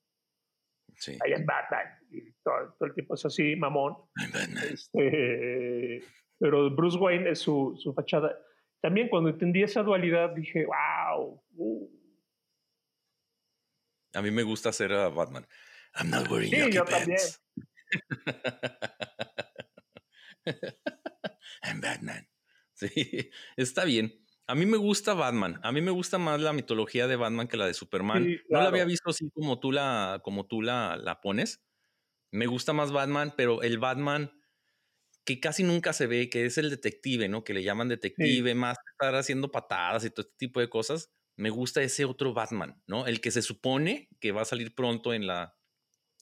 Sí. 0.96 1.18
Ahí 1.24 1.34
es 1.34 1.46
Batman. 1.46 1.86
Y 2.10 2.32
todo, 2.44 2.76
el 2.80 2.94
tiempo 2.94 3.16
es 3.16 3.26
así, 3.26 3.56
mamón. 3.56 3.98
Este, 4.70 6.04
pero 6.40 6.70
Bruce 6.72 6.98
Wayne 6.98 7.32
es 7.32 7.40
su, 7.40 7.76
su, 7.78 7.94
fachada. 7.94 8.38
También 8.82 9.10
cuando 9.10 9.30
entendí 9.30 9.64
esa 9.64 9.84
dualidad 9.84 10.30
dije, 10.32 10.66
wow. 10.66 11.44
Uh". 11.56 11.90
A 14.14 14.22
mí 14.22 14.32
me 14.32 14.44
gusta 14.44 14.70
hacer 14.70 14.94
a 14.94 15.10
Batman. 15.10 15.46
I'm 15.96 16.10
not 16.10 16.30
wearing 16.30 16.50
sí, 16.50 16.72
yo 16.72 16.86
también. 16.86 17.20
I'm 21.64 21.82
Batman. 21.82 22.28
Sí, 22.74 23.30
está 23.58 23.86
bien. 23.86 24.12
A 24.52 24.56
mí 24.56 24.66
me 24.66 24.76
gusta 24.76 25.14
Batman. 25.14 25.62
A 25.64 25.72
mí 25.72 25.80
me 25.80 25.92
gusta 25.92 26.18
más 26.18 26.42
la 26.42 26.52
mitología 26.52 27.08
de 27.08 27.16
Batman 27.16 27.48
que 27.48 27.56
la 27.56 27.68
de 27.68 27.74
Superman. 27.74 28.38
No 28.50 28.62
la 28.62 28.68
había 28.68 28.84
visto 28.84 29.10
así 29.10 29.30
como 29.34 29.62
tú 29.62 29.72
la, 29.72 30.20
como 30.26 30.46
tú 30.46 30.62
la, 30.62 30.98
la 30.98 31.22
pones. 31.22 31.64
Me 32.32 32.48
gusta 32.48 32.74
más 32.74 32.92
Batman, 32.92 33.34
pero 33.38 33.62
el 33.62 33.80
Batman 33.80 34.30
que 35.24 35.40
casi 35.40 35.64
nunca 35.64 35.94
se 35.94 36.06
ve, 36.06 36.30
que 36.30 36.46
es 36.46 36.58
el 36.58 36.70
detective, 36.70 37.30
¿no? 37.30 37.46
Que 37.46 37.54
le 37.54 37.64
llaman 37.64 37.88
detective, 37.88 38.54
más 38.54 38.78
estar 38.92 39.16
haciendo 39.16 39.52
patadas 39.52 40.04
y 40.04 40.10
todo 40.10 40.24
este 40.24 40.36
tipo 40.36 40.60
de 40.60 40.68
cosas. 40.68 41.14
Me 41.38 41.50
gusta 41.50 41.82
ese 41.82 42.04
otro 42.04 42.34
Batman, 42.34 42.84
¿no? 42.88 43.08
El 43.08 43.22
que 43.22 43.32
se 43.32 43.42
supone 43.42 44.10
que 44.20 44.34
va 44.34 44.42
a 44.42 44.46
salir 44.46 44.76
pronto 44.76 45.14
en 45.14 45.28
la, 45.28 45.56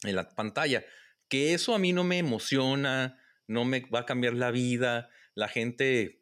en 0.03 0.15
la 0.15 0.29
pantalla. 0.29 0.85
Que 1.29 1.55
eso 1.55 1.73
a 1.73 1.79
mí 1.79 1.93
no 1.93 2.03
me 2.03 2.19
emociona, 2.19 3.17
no 3.47 3.65
me 3.65 3.81
va 3.89 4.01
a 4.01 4.05
cambiar 4.05 4.35
la 4.35 4.51
vida. 4.51 5.09
La 5.33 5.47
gente 5.47 6.18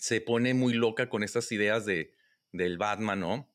se 0.00 0.22
pone 0.22 0.54
muy 0.54 0.72
loca 0.72 1.10
con 1.10 1.22
estas 1.22 1.52
ideas 1.52 1.84
de, 1.84 2.14
del 2.52 2.78
Batman, 2.78 3.20
¿no? 3.20 3.54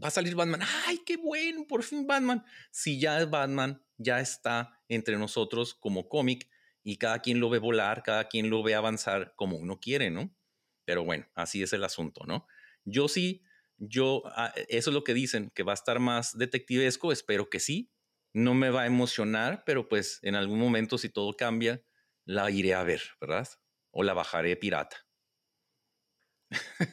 Va 0.00 0.08
a 0.08 0.10
salir 0.10 0.34
Batman, 0.34 0.60
ay, 0.86 1.00
qué 1.06 1.16
bueno, 1.16 1.66
por 1.66 1.82
fin 1.82 2.06
Batman. 2.06 2.44
Si 2.70 3.00
ya 3.00 3.18
es 3.18 3.30
Batman, 3.30 3.82
ya 3.96 4.20
está 4.20 4.78
entre 4.88 5.16
nosotros 5.16 5.74
como 5.74 6.06
cómic 6.08 6.48
y 6.82 6.98
cada 6.98 7.20
quien 7.20 7.40
lo 7.40 7.48
ve 7.48 7.58
volar, 7.58 8.02
cada 8.02 8.28
quien 8.28 8.50
lo 8.50 8.62
ve 8.62 8.74
avanzar 8.74 9.32
como 9.36 9.56
uno 9.56 9.80
quiere, 9.80 10.10
¿no? 10.10 10.36
Pero 10.84 11.02
bueno, 11.02 11.26
así 11.34 11.62
es 11.62 11.72
el 11.72 11.82
asunto, 11.82 12.24
¿no? 12.26 12.46
Yo 12.84 13.08
sí, 13.08 13.42
yo, 13.78 14.22
ah, 14.26 14.52
eso 14.68 14.90
es 14.90 14.94
lo 14.94 15.02
que 15.02 15.14
dicen, 15.14 15.50
que 15.54 15.62
va 15.62 15.72
a 15.72 15.74
estar 15.74 15.98
más 15.98 16.36
detectivesco, 16.36 17.10
espero 17.10 17.48
que 17.48 17.58
sí. 17.58 17.90
No 18.34 18.52
me 18.52 18.68
va 18.68 18.82
a 18.82 18.86
emocionar, 18.86 19.64
pero 19.64 19.88
pues 19.88 20.18
en 20.22 20.34
algún 20.34 20.58
momento 20.58 20.98
si 20.98 21.08
todo 21.08 21.32
cambia, 21.32 21.82
la 22.26 22.50
iré 22.50 22.74
a 22.74 22.84
ver, 22.84 23.00
¿verdad? 23.18 23.48
O 23.90 24.02
la 24.02 24.12
bajaré 24.12 24.56
pirata. 24.56 25.09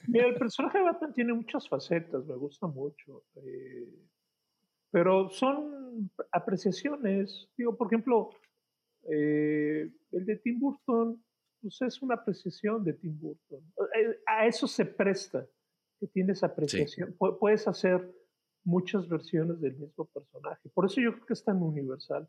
Mira, 0.08 0.28
el 0.28 0.36
personaje 0.36 0.78
de 0.78 0.84
Batman 0.84 1.14
tiene 1.14 1.34
muchas 1.34 1.68
facetas, 1.68 2.26
me 2.26 2.36
gusta 2.36 2.68
mucho. 2.68 3.24
Eh, 3.36 3.88
pero 4.92 5.30
son 5.30 6.12
apreciaciones. 6.32 7.50
Digo, 7.58 7.76
por 7.76 7.88
ejemplo, 7.88 8.30
eh, 9.10 9.92
el 10.12 10.26
de 10.26 10.36
Tim 10.38 10.60
Burton, 10.60 11.24
pues 11.62 11.82
es 11.82 12.02
una 12.02 12.16
apreciación 12.16 12.84
de 12.84 12.94
Tim 12.94 13.20
Burton. 13.20 13.62
Eh, 13.96 14.20
a 14.26 14.46
eso 14.46 14.68
se 14.68 14.86
presta, 14.86 15.46
que 16.00 16.08
tienes 16.08 16.44
apreciación. 16.44 17.16
Puedes 17.18 17.68
hacer 17.68 18.14
muchas 18.64 19.08
versiones 19.08 19.60
del 19.62 19.78
mismo 19.78 20.06
personaje. 20.06 20.70
Por 20.74 20.86
eso 20.86 21.02
yo 21.02 21.14
creo 21.14 21.26
que 21.26 21.34
es 21.34 21.44
tan 21.44 21.62
universal. 21.62 22.28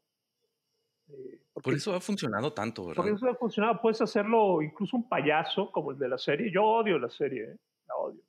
Eh, 1.08 1.40
por 1.52 1.74
eso 1.74 1.94
ha 1.94 2.00
funcionado 2.00 2.52
tanto, 2.52 2.86
¿verdad? 2.86 3.02
Por 3.02 3.12
eso 3.12 3.28
ha 3.28 3.34
funcionado. 3.34 3.80
Puedes 3.80 4.00
hacerlo 4.00 4.62
incluso 4.62 4.96
un 4.96 5.08
payaso 5.08 5.70
como 5.72 5.92
el 5.92 5.98
de 5.98 6.08
la 6.08 6.18
serie. 6.18 6.50
Yo 6.52 6.64
odio 6.64 6.98
la 6.98 7.10
serie, 7.10 7.44
¿eh? 7.44 7.56
la 7.86 7.96
odio. 7.96 8.22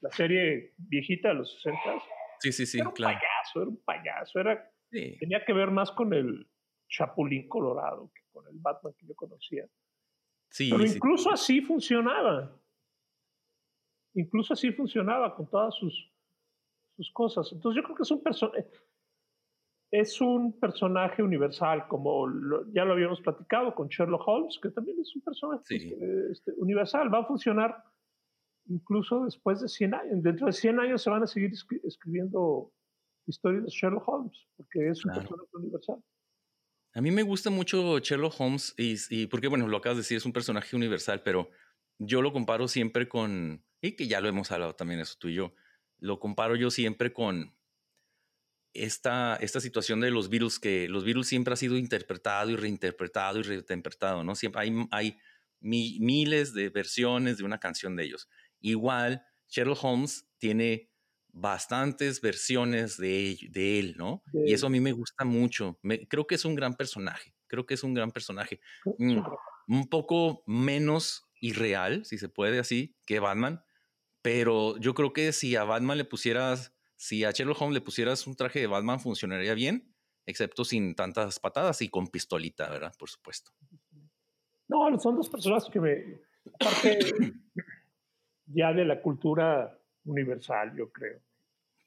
La 0.00 0.10
serie 0.10 0.74
viejita 0.76 1.28
de 1.28 1.34
los 1.34 1.52
60 1.54 1.80
Sí, 2.40 2.52
sí, 2.52 2.66
sí, 2.66 2.78
era 2.78 2.88
un 2.88 2.94
payaso, 2.94 3.62
era 3.62 3.68
un 3.68 3.82
payaso. 3.82 4.38
Era, 4.38 4.70
Tenía 4.90 5.44
que 5.44 5.52
ver 5.52 5.70
más 5.70 5.90
con 5.90 6.12
el 6.14 6.48
Chapulín 6.88 7.48
Colorado 7.48 8.10
que 8.14 8.22
con 8.30 8.46
el 8.46 8.58
Batman 8.58 8.94
que 8.96 9.06
yo 9.06 9.14
conocía. 9.14 9.66
Sí, 10.50 10.70
Pero 10.70 10.84
incluso 10.84 11.30
así 11.30 11.60
funcionaba. 11.60 12.56
Incluso 14.14 14.54
así 14.54 14.72
funcionaba 14.72 15.34
con 15.34 15.48
todas 15.50 15.74
sus, 15.74 16.10
sus 16.96 17.10
cosas. 17.12 17.50
Entonces 17.52 17.76
yo 17.76 17.84
creo 17.84 17.96
que 17.96 18.02
es 18.04 18.10
un 18.10 18.22
personaje 18.22 18.66
es 19.90 20.20
un 20.20 20.58
personaje 20.58 21.22
universal, 21.22 21.86
como 21.88 22.26
ya 22.74 22.84
lo 22.84 22.92
habíamos 22.92 23.20
platicado 23.20 23.74
con 23.74 23.88
Sherlock 23.88 24.26
Holmes, 24.26 24.58
que 24.62 24.70
también 24.70 25.00
es 25.00 25.14
un 25.16 25.22
personaje 25.22 25.96
este, 26.30 26.52
universal. 26.58 27.12
Va 27.12 27.20
a 27.20 27.26
funcionar 27.26 27.82
incluso 28.66 29.24
después 29.24 29.60
de 29.60 29.68
100 29.68 29.94
años. 29.94 30.22
Dentro 30.22 30.46
de 30.46 30.52
100 30.52 30.80
años 30.80 31.02
se 31.02 31.10
van 31.10 31.22
a 31.22 31.26
seguir 31.26 31.52
escribiendo 31.84 32.70
historias 33.26 33.64
de 33.64 33.70
Sherlock 33.70 34.08
Holmes, 34.08 34.46
porque 34.56 34.88
es 34.88 35.04
un 35.04 35.14
personaje 35.14 35.48
universal. 35.54 36.02
A 36.94 37.00
mí 37.00 37.10
me 37.10 37.22
gusta 37.22 37.50
mucho 37.50 37.98
Sherlock 37.98 38.34
Holmes 38.38 38.74
y, 38.76 38.96
y, 39.10 39.26
porque, 39.26 39.48
bueno, 39.48 39.68
lo 39.68 39.76
acabas 39.78 39.96
de 39.96 40.00
decir, 40.00 40.16
es 40.16 40.26
un 40.26 40.32
personaje 40.32 40.76
universal, 40.76 41.22
pero 41.22 41.48
yo 41.98 42.22
lo 42.22 42.32
comparo 42.32 42.68
siempre 42.68 43.08
con, 43.08 43.64
y 43.80 43.92
que 43.92 44.06
ya 44.06 44.20
lo 44.20 44.28
hemos 44.28 44.50
hablado 44.52 44.74
también 44.74 45.00
eso 45.00 45.16
tú 45.18 45.28
y 45.28 45.34
yo, 45.34 45.52
lo 45.98 46.20
comparo 46.20 46.56
yo 46.56 46.70
siempre 46.70 47.12
con 47.12 47.57
esta, 48.84 49.36
esta 49.36 49.60
situación 49.60 50.00
de 50.00 50.10
los 50.10 50.28
virus, 50.28 50.58
que 50.58 50.88
los 50.88 51.04
virus 51.04 51.28
siempre 51.28 51.54
ha 51.54 51.56
sido 51.56 51.76
interpretado 51.76 52.50
y 52.50 52.56
reinterpretado 52.56 53.38
y 53.38 53.42
reinterpretado, 53.42 54.24
¿no? 54.24 54.34
Siempre 54.34 54.62
hay, 54.62 54.86
hay 54.90 55.18
miles 55.60 56.54
de 56.54 56.70
versiones 56.70 57.38
de 57.38 57.44
una 57.44 57.58
canción 57.58 57.96
de 57.96 58.04
ellos. 58.04 58.28
Igual, 58.60 59.22
Sherlock 59.48 59.82
Holmes 59.82 60.28
tiene 60.38 60.90
bastantes 61.30 62.20
versiones 62.20 62.96
de, 62.96 63.38
de 63.50 63.78
él, 63.78 63.94
¿no? 63.96 64.22
Y 64.32 64.52
eso 64.52 64.66
a 64.66 64.70
mí 64.70 64.80
me 64.80 64.92
gusta 64.92 65.24
mucho. 65.24 65.78
creo 66.08 66.26
que 66.26 66.34
es 66.34 66.44
un 66.44 66.54
gran 66.54 66.74
personaje. 66.74 67.34
Creo 67.46 67.66
que 67.66 67.74
es 67.74 67.82
un 67.82 67.94
gran 67.94 68.10
personaje. 68.10 68.60
Mm, 68.98 69.20
un 69.68 69.88
poco 69.88 70.42
menos 70.46 71.28
irreal, 71.40 72.04
si 72.04 72.18
se 72.18 72.28
puede 72.28 72.58
así, 72.58 72.96
que 73.06 73.20
Batman. 73.20 73.62
Pero 74.22 74.78
yo 74.78 74.94
creo 74.94 75.12
que 75.12 75.32
si 75.32 75.56
a 75.56 75.64
Batman 75.64 75.98
le 75.98 76.04
pusieras 76.04 76.74
si 76.98 77.24
a 77.24 77.30
Sherlock 77.30 77.62
Holmes 77.62 77.74
le 77.74 77.80
pusieras 77.80 78.26
un 78.26 78.34
traje 78.34 78.58
de 78.58 78.66
Batman 78.66 78.98
funcionaría 78.98 79.54
bien, 79.54 79.94
excepto 80.26 80.64
sin 80.64 80.96
tantas 80.96 81.38
patadas 81.38 81.80
y 81.80 81.88
con 81.88 82.08
pistolita, 82.08 82.68
¿verdad? 82.68 82.92
Por 82.98 83.08
supuesto. 83.08 83.52
No, 84.66 84.98
son 84.98 85.16
dos 85.16 85.28
personas 85.28 85.68
que 85.72 85.80
me... 85.80 86.20
Parte 86.58 86.98
ya 88.46 88.72
de 88.72 88.84
la 88.84 89.00
cultura 89.00 89.78
universal, 90.04 90.74
yo 90.76 90.90
creo. 90.90 91.20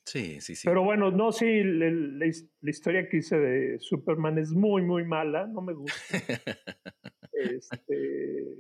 Sí, 0.06 0.40
sí, 0.40 0.56
sí. 0.56 0.68
Pero 0.68 0.84
bueno, 0.84 1.12
no, 1.12 1.32
sí, 1.32 1.62
la, 1.64 2.26
historia 2.62 3.10
que 3.10 3.18
hice 3.18 3.38
de 3.38 3.80
Superman 3.80 4.38
es 4.38 4.52
muy, 4.52 4.82
muy 4.82 5.04
mala, 5.04 5.46
no 5.46 5.62
me 5.62 5.74
gusta. 5.74 5.94
este, 7.34 8.56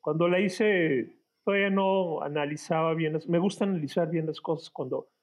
cuando 0.00 0.28
la 0.28 0.40
hice, 0.40 1.16
todavía 1.44 1.70
no 1.70 2.22
analizaba 2.22 2.94
bien, 2.94 3.18
me 3.28 3.38
gusta 3.38 3.64
analizar 3.64 4.10
bien 4.10 4.26
las 4.26 4.40
cosas 4.40 4.70
cuando 4.70 5.13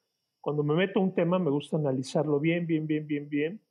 cuando 0.42 0.64
me 0.64 0.74
meto 0.74 1.00
a 1.00 1.04
un 1.04 1.14
tema 1.14 1.40
me 1.40 1.52
gusta 1.52 1.78
analizarlo 1.78 2.40
bien, 2.40 2.66
bien, 2.66 2.88
bien, 2.88 3.08
bien, 3.08 3.30
bien, 3.30 3.62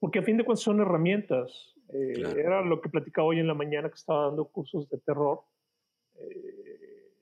porque 0.00 0.18
a 0.18 0.22
fin 0.22 0.36
de 0.36 0.44
cuentas 0.44 0.64
son 0.64 0.80
herramientas. 0.80 1.74
Eh, 1.88 2.22
era 2.36 2.62
lo 2.62 2.80
que 2.80 2.88
platicaba 2.88 3.28
hoy 3.28 3.38
en 3.38 3.46
la 3.46 3.54
mañana 3.54 3.88
que 3.88 3.94
estaba 3.94 4.26
dando 4.26 4.46
cursos 4.46 4.88
de 4.90 4.98
terror. 4.98 5.42
Eh, 6.16 7.12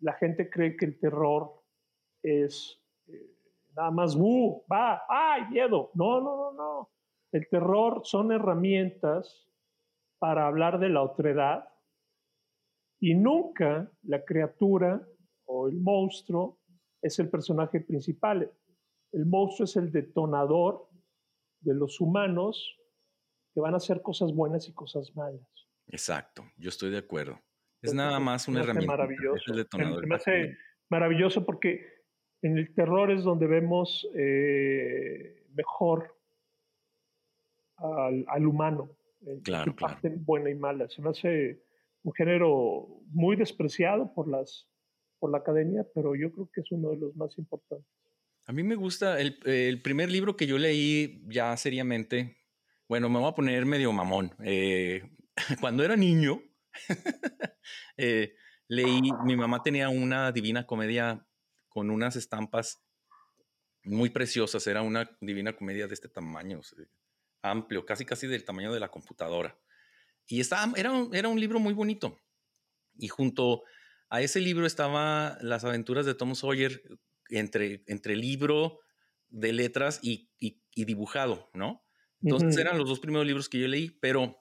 la 0.00 0.12
gente 0.12 0.50
cree 0.50 0.76
que 0.76 0.84
el 0.84 0.98
terror 0.98 1.62
es 2.22 2.80
eh, 3.06 3.34
nada 3.74 3.90
más, 3.90 4.14
¡uh! 4.14 4.62
¡Va! 4.70 5.02
¡Ay, 5.08 5.46
miedo! 5.50 5.90
No, 5.94 6.20
no, 6.20 6.36
no, 6.36 6.52
no. 6.52 6.90
El 7.32 7.48
terror 7.48 8.02
son 8.04 8.32
herramientas 8.32 9.48
para 10.18 10.46
hablar 10.46 10.78
de 10.78 10.90
la 10.90 11.02
otredad 11.02 11.68
y 13.00 13.14
nunca 13.14 13.90
la 14.02 14.24
criatura 14.24 15.06
o 15.44 15.68
el 15.68 15.80
monstruo 15.80 16.57
es 17.02 17.18
el 17.18 17.28
personaje 17.28 17.80
principal. 17.80 18.50
El 19.12 19.26
monstruo 19.26 19.64
es 19.64 19.76
el 19.76 19.90
detonador 19.90 20.88
de 21.60 21.74
los 21.74 22.00
humanos 22.00 22.78
que 23.54 23.60
van 23.60 23.74
a 23.74 23.78
hacer 23.78 24.02
cosas 24.02 24.32
buenas 24.32 24.68
y 24.68 24.72
cosas 24.72 25.14
malas. 25.16 25.46
Exacto, 25.88 26.44
yo 26.56 26.68
estoy 26.68 26.90
de 26.90 26.98
acuerdo. 26.98 27.40
Es 27.80 27.94
nada 27.94 28.18
más 28.18 28.48
una 28.48 28.60
herramienta. 28.60 28.92
Maravilloso. 28.92 29.54
me 30.06 30.14
hace 30.14 30.56
maravilloso 30.90 31.44
porque 31.44 31.86
en 32.42 32.58
el 32.58 32.74
terror 32.74 33.10
es 33.10 33.22
donde 33.22 33.46
vemos 33.46 34.08
eh, 34.14 35.46
mejor 35.54 36.16
al, 37.76 38.46
humano. 38.46 38.90
claro, 39.44 39.74
parte 39.76 40.10
buena 40.10 40.50
y 40.50 40.54
mala. 40.54 40.88
Se 40.88 41.00
me 41.00 41.10
hace 41.10 41.62
un 42.02 42.12
género 42.12 42.88
muy 43.10 43.36
despreciado 43.36 44.12
por 44.12 44.28
las 44.28 44.68
por 45.18 45.30
la 45.30 45.38
academia, 45.38 45.86
pero 45.94 46.14
yo 46.14 46.32
creo 46.32 46.50
que 46.52 46.60
es 46.60 46.72
uno 46.72 46.90
de 46.90 46.98
los 46.98 47.16
más 47.16 47.36
importantes. 47.38 47.86
A 48.46 48.52
mí 48.52 48.62
me 48.62 48.76
gusta 48.76 49.20
el, 49.20 49.38
el 49.44 49.82
primer 49.82 50.10
libro 50.10 50.36
que 50.36 50.46
yo 50.46 50.56
leí 50.56 51.22
ya 51.28 51.56
seriamente. 51.56 52.38
Bueno, 52.88 53.10
me 53.10 53.18
voy 53.18 53.28
a 53.28 53.34
poner 53.34 53.66
medio 53.66 53.92
mamón. 53.92 54.34
Eh, 54.42 55.02
cuando 55.60 55.84
era 55.84 55.96
niño, 55.96 56.40
eh, 57.98 58.34
leí, 58.66 59.02
mi 59.24 59.36
mamá 59.36 59.62
tenía 59.62 59.90
una 59.90 60.32
divina 60.32 60.66
comedia 60.66 61.26
con 61.68 61.90
unas 61.90 62.16
estampas 62.16 62.82
muy 63.84 64.08
preciosas. 64.10 64.66
Era 64.66 64.80
una 64.80 65.10
divina 65.20 65.54
comedia 65.54 65.86
de 65.86 65.94
este 65.94 66.08
tamaño, 66.08 66.60
amplio, 67.42 67.84
casi 67.84 68.06
casi 68.06 68.26
del 68.26 68.44
tamaño 68.44 68.72
de 68.72 68.80
la 68.80 68.88
computadora. 68.88 69.58
Y 70.26 70.40
estaba, 70.40 70.72
era, 70.76 70.92
era 71.12 71.28
un 71.28 71.38
libro 71.38 71.58
muy 71.58 71.74
bonito. 71.74 72.18
Y 72.96 73.08
junto 73.08 73.64
a 74.10 74.22
ese 74.22 74.40
libro 74.40 74.66
estaba 74.66 75.38
Las 75.40 75.64
aventuras 75.64 76.06
de 76.06 76.14
Tom 76.14 76.34
Sawyer 76.34 76.82
entre, 77.28 77.84
entre 77.86 78.16
libro 78.16 78.80
de 79.28 79.52
letras 79.52 80.00
y, 80.02 80.30
dibujado, 80.74 81.50
¿no? 81.54 81.84
Entonces 82.22 82.56
eran 82.56 82.78
los 82.78 82.88
dos 82.88 83.00
primeros 83.00 83.26
libros 83.26 83.48
que 83.48 83.60
yo 83.60 83.68
leí, 83.68 83.90
pero 84.00 84.36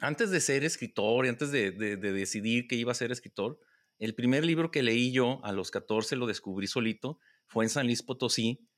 antes 0.00 0.30
de 0.30 0.40
ser 0.40 0.64
escritor 0.64 1.26
y 1.26 1.28
antes 1.28 1.50
de, 1.50 1.72
decidir 1.72 2.68
que 2.68 2.76
iba 2.76 2.92
a 2.92 2.94
ser 2.94 3.10
escritor, 3.10 3.58
el 3.98 4.14
primer 4.14 4.44
libro 4.44 4.70
que 4.70 4.82
leí 4.82 5.12
yo 5.12 5.40
a 5.44 5.52
los 5.52 5.70
14 5.70 6.16
lo 6.16 6.26
descubrí 6.26 6.66
solito, 6.66 7.18
fue 7.46 7.64
en 7.64 7.70
San 7.70 7.86
Luis 7.86 8.02
Potosí 8.02 8.68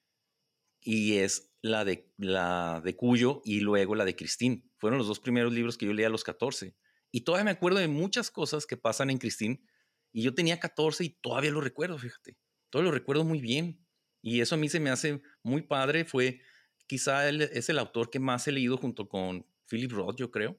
y 0.81 1.19
es 1.19 1.53
la 1.61 1.85
de, 1.85 2.11
la 2.17 2.81
de 2.85 2.97
Cuyo 2.97 3.41
y 3.45 3.61
luego 3.61 3.95
la 3.95 4.05
de 4.05 4.17
Cristín. 4.17 4.71
Fueron 4.79 4.99
los 4.99 5.07
dos 5.07 5.21
primeros 5.21 5.53
libros 5.53 5.77
que 5.77 5.87
yo 5.87 5.93
leí 5.93 6.05
a 6.05 6.09
los 6.11 6.25
14. 6.25 6.75
Y 7.13 7.21
todavía 7.21 7.45
me 7.45 7.51
acuerdo 7.53 7.79
de 7.79 7.89
muchas 7.89 8.31
cosas 8.31 8.67
que 8.67 8.77
pasan 8.77 9.11
en 9.11 9.19
Cristín 9.19 9.65
y 10.13 10.23
yo 10.23 10.35
tenía 10.35 10.61
14 10.61 11.05
y 11.05 11.11
todavía 11.11 11.51
lo 11.51 11.61
recuerdo, 11.61 11.99
fíjate. 11.99 12.37
Todo 12.71 12.83
lo 12.83 12.91
recuerdo 12.91 13.25
muy 13.25 13.41
bien. 13.41 13.85
Y 14.21 14.41
eso 14.41 14.55
a 14.55 14.59
mí 14.59 14.69
se 14.69 14.81
me 14.81 14.91
hace 14.91 15.23
muy 15.43 15.63
padre. 15.63 16.05
Fue, 16.05 16.41
quizá 16.87 17.29
él 17.29 17.43
es 17.43 17.69
el 17.69 17.79
autor 17.79 18.11
que 18.11 18.21
más 18.21 18.47
he 18.47 18.53
leído 18.53 18.77
junto 18.77 19.09
con 19.09 19.47
Philip 19.69 19.93
Roth, 19.93 20.17
yo 20.17 20.31
creo. 20.31 20.57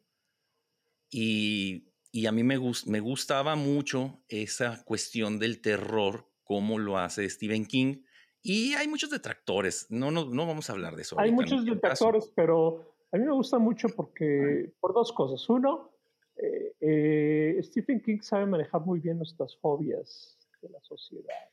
Y, 1.10 1.94
y 2.12 2.26
a 2.26 2.32
mí 2.32 2.44
me, 2.44 2.60
me 2.88 3.00
gustaba 3.00 3.56
mucho 3.56 4.24
esa 4.28 4.84
cuestión 4.84 5.40
del 5.40 5.62
terror, 5.62 6.30
como 6.44 6.80
lo 6.80 6.98
hace 6.98 7.30
Stephen 7.30 7.66
King. 7.66 8.04
Y 8.42 8.74
hay 8.74 8.88
muchos 8.88 9.10
detractores, 9.10 9.88
no, 9.90 10.12
no, 10.12 10.26
no 10.26 10.46
vamos 10.46 10.70
a 10.70 10.74
hablar 10.74 10.96
de 10.96 11.04
eso. 11.04 11.18
Hay 11.18 11.32
muchos 11.32 11.64
detractores, 11.64 12.30
pero 12.36 12.94
a 13.12 13.18
mí 13.18 13.24
me 13.24 13.32
gusta 13.32 13.58
mucho 13.58 13.88
porque, 13.90 14.74
por 14.82 14.94
dos 14.94 15.14
cosas. 15.14 15.48
Uno, 15.48 15.92
eh, 16.36 16.73
eh, 16.86 17.60
Stephen 17.64 18.02
King 18.02 18.20
sabe 18.22 18.46
manejar 18.46 18.82
muy 18.82 19.00
bien 19.00 19.18
nuestras 19.18 19.56
fobias 19.58 20.38
de 20.62 20.70
la 20.70 20.82
sociedad. 20.82 21.50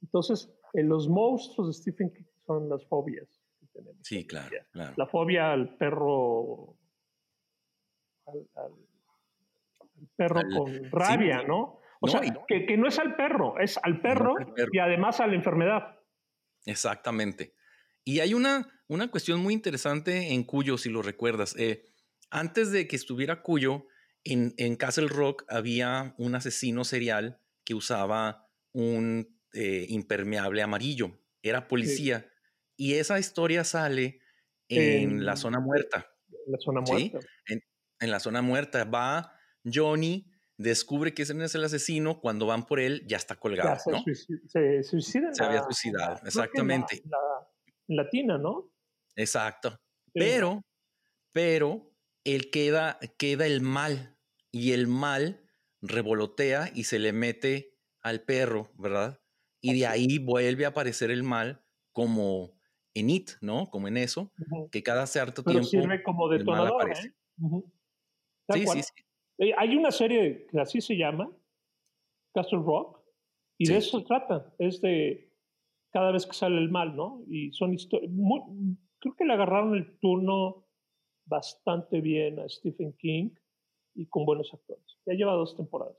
Entonces, 0.00 0.48
los 0.72 1.08
monstruos 1.08 1.68
de 1.68 1.72
Stephen 1.82 2.12
King 2.12 2.24
son 2.46 2.68
las 2.68 2.84
fobias 2.86 3.28
que 3.58 3.66
tenemos. 3.66 3.96
Sí, 4.02 4.24
claro, 4.24 4.56
La 4.72 5.06
fobia 5.06 5.52
al 5.52 5.76
perro, 5.76 6.76
al, 8.26 8.46
perro 10.14 10.42
con 10.56 10.90
rabia, 10.92 11.42
¿no? 11.42 11.80
O 12.00 12.06
sea, 12.06 12.20
que, 12.46 12.76
no 12.76 12.86
es 12.86 13.00
al 13.00 13.16
perro, 13.16 13.58
es 13.58 13.80
al 13.82 14.00
perro, 14.00 14.34
y 14.72 14.78
además 14.78 15.18
a 15.18 15.26
la 15.26 15.34
enfermedad. 15.34 15.98
Exactamente. 16.66 17.54
Y 18.04 18.20
hay 18.20 18.32
una, 18.32 18.68
una 18.86 19.10
cuestión 19.10 19.40
muy 19.40 19.54
interesante 19.54 20.34
en 20.34 20.44
Cuyo, 20.44 20.78
si 20.78 20.88
lo 20.88 21.02
recuerdas. 21.02 21.56
Eh, 21.58 21.82
antes 22.30 22.70
de 22.70 22.86
que 22.86 22.94
estuviera 22.94 23.42
Cuyo, 23.42 23.86
en, 24.32 24.54
en, 24.56 24.76
Castle 24.76 25.08
Rock 25.08 25.44
había 25.48 26.14
un 26.18 26.34
asesino 26.34 26.84
serial 26.84 27.40
que 27.64 27.74
usaba 27.74 28.48
un 28.72 29.40
eh, 29.52 29.86
impermeable 29.88 30.62
amarillo. 30.62 31.18
Era 31.42 31.68
policía. 31.68 32.30
Y 32.76 32.94
esa 32.94 33.18
historia 33.18 33.64
sale 33.64 34.20
en, 34.68 35.24
la 35.24 35.36
zona 35.36 35.60
muerta. 35.60 36.06
En 36.28 36.52
la 36.52 36.58
zona 36.58 36.80
muerta. 36.80 37.18
En, 37.46 37.62
en, 38.00 38.10
la 38.10 38.20
zona 38.20 38.42
muerta. 38.42 38.84
Va 38.84 39.32
Johnny, 39.64 40.30
descubre 40.56 41.14
que 41.14 41.22
ese 41.22 41.34
no 41.34 41.44
es 41.44 41.54
el 41.54 41.64
asesino. 41.64 42.20
Cuando 42.20 42.46
van 42.46 42.66
por 42.66 42.80
él, 42.80 43.04
ya 43.06 43.16
está 43.16 43.36
colgado. 43.36 43.78
se, 43.78 43.90
¿no? 43.90 44.04
se, 44.46 44.82
suicida. 44.82 45.32
Se 45.32 45.44
había 45.44 45.62
suicidado, 45.62 46.20
exactamente. 46.24 47.02
La, 47.06 47.18
latina, 47.88 48.38
¿no? 48.38 48.72
Exacto. 49.14 49.78
Pero, 50.12 50.62
pero, 51.32 51.92
él 52.24 52.50
queda, 52.50 52.98
queda 53.18 53.46
el 53.46 53.60
mal. 53.60 54.15
Y 54.56 54.72
el 54.72 54.86
mal 54.86 55.46
revolotea 55.82 56.70
y 56.74 56.84
se 56.84 56.98
le 56.98 57.12
mete 57.12 57.74
al 58.00 58.22
perro, 58.22 58.70
¿verdad? 58.78 59.20
Y 59.60 59.78
de 59.78 59.86
ahí 59.86 60.18
vuelve 60.18 60.64
a 60.64 60.68
aparecer 60.68 61.10
el 61.10 61.22
mal 61.22 61.62
como 61.92 62.58
en 62.94 63.10
It, 63.10 63.32
¿no? 63.42 63.68
Como 63.68 63.88
en 63.88 63.98
eso, 63.98 64.32
que 64.72 64.82
cada 64.82 65.06
cierto 65.06 65.44
Pero 65.44 65.60
tiempo. 65.60 65.68
sirve 65.68 66.02
como 66.02 66.28
detonador. 66.28 66.90
¿eh? 66.90 66.94
Sí, 68.50 68.66
sí, 68.66 68.82
sí. 68.82 68.92
Eh, 69.38 69.52
hay 69.58 69.76
una 69.76 69.90
serie 69.90 70.46
que 70.50 70.58
así 70.58 70.80
se 70.80 70.96
llama, 70.96 71.30
Castle 72.32 72.60
Rock, 72.60 73.02
y 73.58 73.68
de 73.68 73.76
eso 73.76 74.00
se 74.00 74.06
trata. 74.06 74.54
Es 74.58 74.80
de 74.80 75.30
cada 75.92 76.12
vez 76.12 76.24
que 76.24 76.32
sale 76.32 76.56
el 76.56 76.70
mal, 76.70 76.96
¿no? 76.96 77.22
Y 77.28 77.52
son 77.52 77.74
historias. 77.74 78.10
Creo 78.98 79.14
que 79.14 79.24
le 79.24 79.34
agarraron 79.34 79.74
el 79.74 79.98
turno 79.98 80.66
bastante 81.26 82.00
bien 82.00 82.38
a 82.38 82.48
Stephen 82.48 82.94
King 82.94 83.30
y 83.96 84.06
con 84.06 84.24
buenos 84.24 84.48
actores. 84.52 84.84
Ya 85.06 85.14
lleva 85.14 85.32
dos 85.32 85.56
temporadas. 85.56 85.96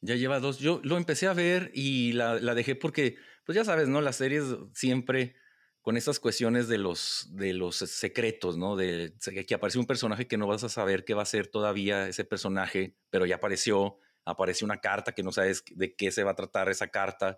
Ya 0.00 0.16
lleva 0.16 0.40
dos. 0.40 0.58
Yo 0.58 0.80
lo 0.82 0.96
empecé 0.96 1.26
a 1.26 1.34
ver 1.34 1.70
y 1.74 2.12
la, 2.12 2.40
la 2.40 2.54
dejé 2.54 2.74
porque, 2.74 3.16
pues 3.44 3.56
ya 3.56 3.64
sabes, 3.64 3.88
¿no? 3.88 4.00
Las 4.00 4.16
series 4.16 4.44
siempre 4.72 5.36
con 5.84 5.98
esas 5.98 6.18
cuestiones 6.18 6.66
de 6.66 6.78
los, 6.78 7.28
de 7.32 7.52
los 7.52 7.76
secretos, 7.76 8.56
¿no? 8.56 8.74
De 8.74 9.12
que 9.46 9.54
aparece 9.54 9.78
un 9.78 9.86
personaje 9.86 10.26
que 10.26 10.38
no 10.38 10.46
vas 10.46 10.64
a 10.64 10.70
saber 10.70 11.04
qué 11.04 11.12
va 11.12 11.20
a 11.20 11.26
ser 11.26 11.48
todavía 11.48 12.08
ese 12.08 12.24
personaje, 12.24 12.96
pero 13.10 13.26
ya 13.26 13.36
apareció, 13.36 13.98
aparece 14.24 14.64
una 14.64 14.78
carta 14.80 15.12
que 15.12 15.22
no 15.22 15.30
sabes 15.30 15.62
de 15.70 15.94
qué 15.94 16.10
se 16.10 16.24
va 16.24 16.30
a 16.30 16.36
tratar 16.36 16.70
esa 16.70 16.88
carta 16.88 17.36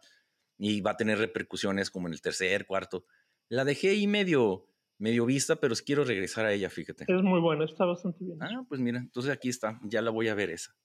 y 0.58 0.80
va 0.80 0.92
a 0.92 0.96
tener 0.96 1.18
repercusiones 1.18 1.90
como 1.90 2.06
en 2.06 2.12
el 2.14 2.22
tercer, 2.22 2.66
cuarto. 2.66 3.04
La 3.48 3.64
dejé 3.64 3.90
ahí 3.90 4.06
medio, 4.06 4.68
medio 4.98 5.26
vista, 5.26 5.56
pero 5.56 5.74
quiero 5.84 6.04
regresar 6.04 6.46
a 6.46 6.52
ella, 6.52 6.70
fíjate. 6.70 7.04
Es 7.06 7.22
muy 7.22 7.40
buena, 7.40 7.64
está 7.64 7.84
bastante 7.84 8.24
bien. 8.24 8.42
Ah, 8.42 8.64
pues 8.68 8.80
mira, 8.80 8.98
entonces 8.98 9.32
aquí 9.32 9.48
está, 9.48 9.80
ya 9.84 10.02
la 10.02 10.10
voy 10.10 10.28
a 10.28 10.34
ver 10.34 10.50
esa. 10.50 10.76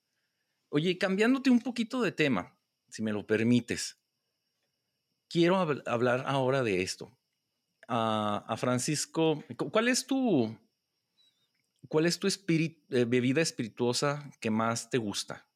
Oye, 0.69 0.97
cambiándote 0.97 1.49
un 1.49 1.59
poquito 1.59 2.01
de 2.01 2.11
tema, 2.11 2.57
si 2.89 3.03
me 3.03 3.11
lo 3.11 3.25
permites, 3.25 4.01
quiero 5.29 5.57
hablar 5.57 6.23
ahora 6.27 6.63
de 6.63 6.81
esto 6.81 7.17
a, 7.87 8.55
Francisco, 8.57 9.43
¿cuál 9.71 9.87
es 9.89 10.07
tu, 10.07 10.57
cuál 11.87 12.05
es 12.05 12.19
tu 12.19 12.27
eh, 12.27 13.05
bebida 13.05 13.41
espirituosa 13.41 14.31
que 14.39 14.49
más 14.49 14.89
te 14.89 14.97
gusta? 14.97 15.47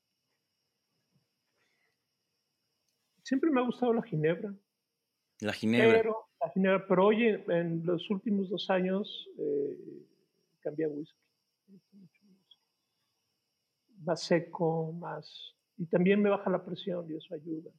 Siempre 3.23 3.49
me 3.49 3.61
ha 3.61 3.63
gustado 3.63 3.93
la 3.93 4.03
ginebra. 4.03 4.53
La 5.39 5.53
ginebra. 5.53 5.97
Pero, 5.97 6.24
ginebra, 6.49 6.85
pero 6.87 7.07
hoy 7.07 7.25
en, 7.25 7.85
los 7.85 8.09
últimos 8.09 8.49
dos 8.49 8.69
años 8.69 9.27
eh, 9.37 9.77
cambié 10.61 10.85
a 10.85 10.89
whisky. 10.89 11.19
Más 14.03 14.23
seco, 14.23 14.91
más... 14.93 15.53
Y 15.77 15.85
también 15.87 16.21
me 16.21 16.29
baja 16.29 16.49
la 16.49 16.63
presión 16.63 17.09
y 17.11 17.17
eso 17.17 17.33
ayuda. 17.33 17.71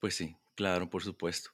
Pues 0.00 0.14
sí, 0.14 0.36
claro, 0.54 0.90
por 0.90 1.02
supuesto. 1.02 1.50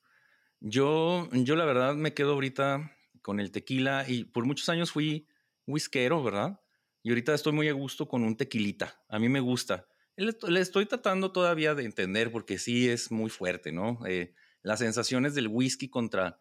Yo, 0.61 1.28
yo 1.33 1.57
la 1.57 1.64
verdad 1.64 1.95
me 1.95 2.14
quedo 2.14 2.33
ahorita 2.33 2.93
con 3.20 3.41
el 3.41 3.51
tequila 3.53 4.05
y 4.09 4.24
por 4.24 4.45
muchos 4.45 4.68
años 4.68 4.93
fui 4.93 5.28
whiskero, 5.66 6.22
¿verdad? 6.22 6.61
Y 7.03 7.11
ahorita 7.11 7.35
estoy 7.35 7.53
muy 7.53 7.68
a 7.68 7.72
gusto 7.72 8.09
con 8.09 8.22
un 8.22 8.37
tequilita. 8.37 9.03
A 9.09 9.18
mí 9.18 9.28
me 9.28 9.41
gusta. 9.41 9.87
Le, 10.16 10.61
estoy 10.61 10.87
tratando 10.87 11.33
todavía 11.33 11.74
de 11.74 11.85
entender 11.85 12.30
porque 12.30 12.59
sí 12.59 12.89
es 12.89 13.11
muy 13.11 13.30
fuerte, 13.30 13.72
¿no? 13.72 13.99
Eh, 14.07 14.35
las 14.62 14.78
sensaciones 14.78 15.34
del 15.34 15.48
whisky 15.48 15.88
contra 15.88 16.38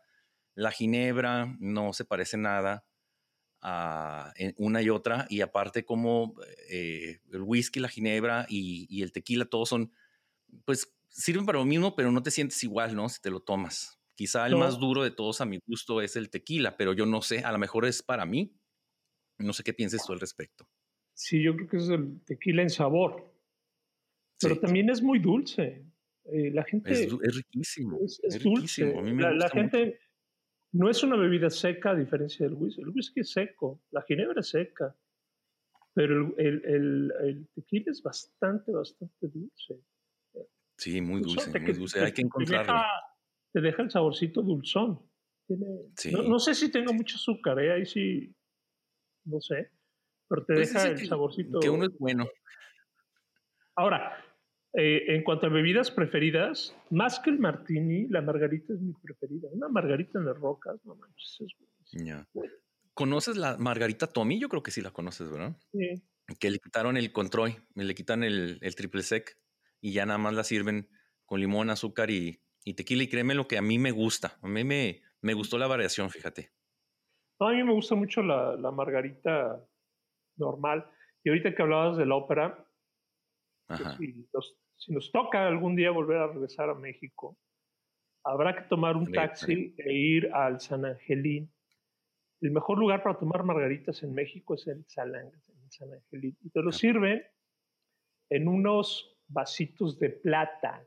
la 0.53 0.71
ginebra 0.71 1.55
no 1.59 1.93
se 1.93 2.05
parece 2.05 2.37
nada 2.37 2.85
a 3.61 4.33
una 4.57 4.81
y 4.81 4.89
otra. 4.89 5.27
Y 5.29 5.41
aparte 5.41 5.85
como 5.85 6.35
eh, 6.69 7.19
el 7.31 7.41
whisky, 7.41 7.79
la 7.79 7.89
ginebra 7.89 8.45
y, 8.49 8.87
y 8.89 9.01
el 9.01 9.11
tequila, 9.11 9.45
todos 9.45 9.69
son, 9.69 9.91
pues 10.65 10.93
sirven 11.09 11.45
para 11.45 11.59
lo 11.59 11.65
mismo, 11.65 11.95
pero 11.95 12.11
no 12.11 12.23
te 12.23 12.31
sientes 12.31 12.63
igual, 12.63 12.95
¿no? 12.95 13.09
Si 13.09 13.21
te 13.21 13.29
lo 13.29 13.41
tomas. 13.41 13.99
Quizá 14.15 14.45
el 14.45 14.55
más 14.55 14.77
duro 14.79 15.03
de 15.03 15.11
todos 15.11 15.41
a 15.41 15.45
mi 15.45 15.59
gusto 15.65 16.01
es 16.01 16.15
el 16.15 16.29
tequila, 16.29 16.77
pero 16.77 16.93
yo 16.93 17.05
no 17.05 17.21
sé, 17.21 17.39
a 17.39 17.51
lo 17.51 17.57
mejor 17.57 17.85
es 17.85 18.03
para 18.03 18.25
mí. 18.25 18.55
No 19.39 19.53
sé 19.53 19.63
qué 19.63 19.73
pienses 19.73 20.03
tú 20.05 20.13
al 20.13 20.19
respecto. 20.19 20.67
Sí, 21.13 21.41
yo 21.41 21.55
creo 21.55 21.67
que 21.67 21.77
es 21.77 21.89
el 21.89 22.21
tequila 22.23 22.61
en 22.61 22.69
sabor. 22.69 23.33
Pero 24.39 24.59
también 24.59 24.89
es 24.89 25.01
muy 25.01 25.19
dulce. 25.19 25.85
Eh, 26.25 26.51
la 26.51 26.63
gente. 26.63 26.91
Es, 26.91 27.35
riquísimo. 27.35 27.99
Es, 28.03 28.41
dulce. 28.41 28.93
la, 28.93 29.49
gente 29.49 29.99
no 30.73 30.89
es 30.89 31.03
una 31.03 31.15
bebida 31.15 31.49
seca 31.49 31.91
a 31.91 31.95
diferencia 31.95 32.45
del 32.45 32.55
whisky. 32.55 32.81
El 32.81 32.89
whisky 32.89 33.21
es 33.21 33.31
seco, 33.31 33.81
la 33.91 34.01
ginebra 34.03 34.41
es 34.41 34.49
seca. 34.49 34.95
Pero 35.93 36.33
el, 36.37 36.63
el, 36.65 37.13
el 37.21 37.47
tequila 37.53 37.91
es 37.91 38.01
bastante, 38.01 38.71
bastante 38.71 39.27
dulce. 39.27 39.81
Sí, 40.77 41.01
muy 41.01 41.21
dulce, 41.21 41.59
muy 41.59 41.73
dulce. 41.73 41.99
Hay 41.99 42.13
que 42.13 42.21
encontrarlo 42.21 42.73
te 43.51 43.61
deja 43.61 43.81
el 43.81 43.91
saborcito 43.91 44.41
dulzón. 44.41 44.99
no, 45.47 46.39
sé 46.39 46.55
si 46.55 46.71
tenga 46.71 46.93
mucho 46.93 47.17
azúcar, 47.17 47.59
¿eh? 47.59 47.73
ahí 47.73 47.85
sí, 47.85 48.33
no 49.25 49.41
sé, 49.41 49.71
pero 50.27 50.45
te 50.45 50.53
pues 50.53 50.73
deja 50.73 50.87
el 50.87 51.07
saborcito. 51.07 51.59
Que 51.59 51.69
uno 51.69 51.85
es 51.85 51.97
bueno. 51.97 52.27
Ahora, 53.75 54.23
eh, 54.73 55.15
en 55.15 55.23
cuanto 55.23 55.47
a 55.47 55.49
bebidas 55.49 55.91
preferidas, 55.91 56.75
más 56.89 57.19
que 57.19 57.29
el 57.29 57.39
martini, 57.39 58.07
la 58.07 58.21
margarita 58.21 58.73
es 58.73 58.79
mi 58.79 58.93
preferida. 58.93 59.49
Una 59.51 59.67
margarita 59.67 60.19
en 60.19 60.25
las 60.25 60.37
rocas, 60.37 60.79
no 60.85 60.95
manches, 60.95 61.41
es 61.41 62.25
¿Conoces 62.93 63.37
la 63.37 63.57
margarita 63.57 64.07
Tommy? 64.07 64.39
Yo 64.39 64.47
creo 64.49 64.63
que 64.63 64.71
sí 64.71 64.81
la 64.81 64.91
conoces, 64.91 65.29
¿verdad? 65.29 65.57
Sí. 65.71 66.01
Que 66.39 66.51
le 66.51 66.59
quitaron 66.59 66.97
el 66.97 67.11
control, 67.11 67.55
le 67.75 67.95
quitan 67.95 68.23
el, 68.23 68.59
el 68.61 68.75
triple 68.75 69.01
sec 69.03 69.37
y 69.81 69.91
ya 69.93 70.05
nada 70.05 70.19
más 70.19 70.33
la 70.33 70.43
sirven 70.43 70.87
con 71.25 71.39
limón, 71.39 71.69
azúcar 71.69 72.09
y, 72.11 72.41
y 72.63 72.73
tequila 72.75 73.03
y 73.03 73.07
créeme 73.07 73.35
lo 73.35 73.47
que 73.47 73.57
a 73.57 73.61
mí 73.61 73.79
me 73.79 73.91
gusta. 73.91 74.37
A 74.41 74.47
mí 74.47 74.63
me, 74.63 75.01
me 75.21 75.33
gustó 75.33 75.57
la 75.57 75.67
variación, 75.67 76.09
fíjate. 76.09 76.51
a 77.39 77.49
mí 77.49 77.63
me 77.63 77.73
gusta 77.73 77.95
mucho 77.95 78.21
la, 78.21 78.55
la, 78.55 78.71
margarita 78.71 79.65
normal. 80.37 80.89
Y 81.23 81.29
ahorita 81.29 81.55
que 81.55 81.61
hablabas 81.61 81.97
de 81.97 82.05
la 82.05 82.15
ópera, 82.15 82.65
pues 83.67 83.81
si, 83.97 84.27
si, 84.81 84.91
nos 84.91 85.11
toca 85.11 85.47
algún 85.47 85.75
día 85.75 85.91
volver 85.91 86.17
a 86.17 86.27
regresar 86.27 86.69
a 86.69 86.75
México, 86.75 87.37
habrá 88.23 88.55
que 88.55 88.63
tomar 88.63 88.95
un 88.95 89.11
taxi 89.11 89.73
e 89.77 89.93
ir 89.93 90.33
al 90.33 90.59
San 90.59 90.85
Angelín. 90.85 91.51
El 92.41 92.51
mejor 92.51 92.79
lugar 92.79 93.03
para 93.03 93.17
tomar 93.17 93.43
margaritas 93.43 94.01
en 94.03 94.13
México 94.13 94.55
es 94.55 94.67
el 94.67 94.83
San, 94.87 95.11
San 95.69 95.93
Angelín. 95.93 96.35
Y 96.41 96.49
te 96.49 96.61
lo 96.61 96.71
sirven 96.71 97.23
en 98.29 98.47
unos 98.47 99.17
vasitos 99.27 99.99
de 99.99 100.09
plata 100.09 100.85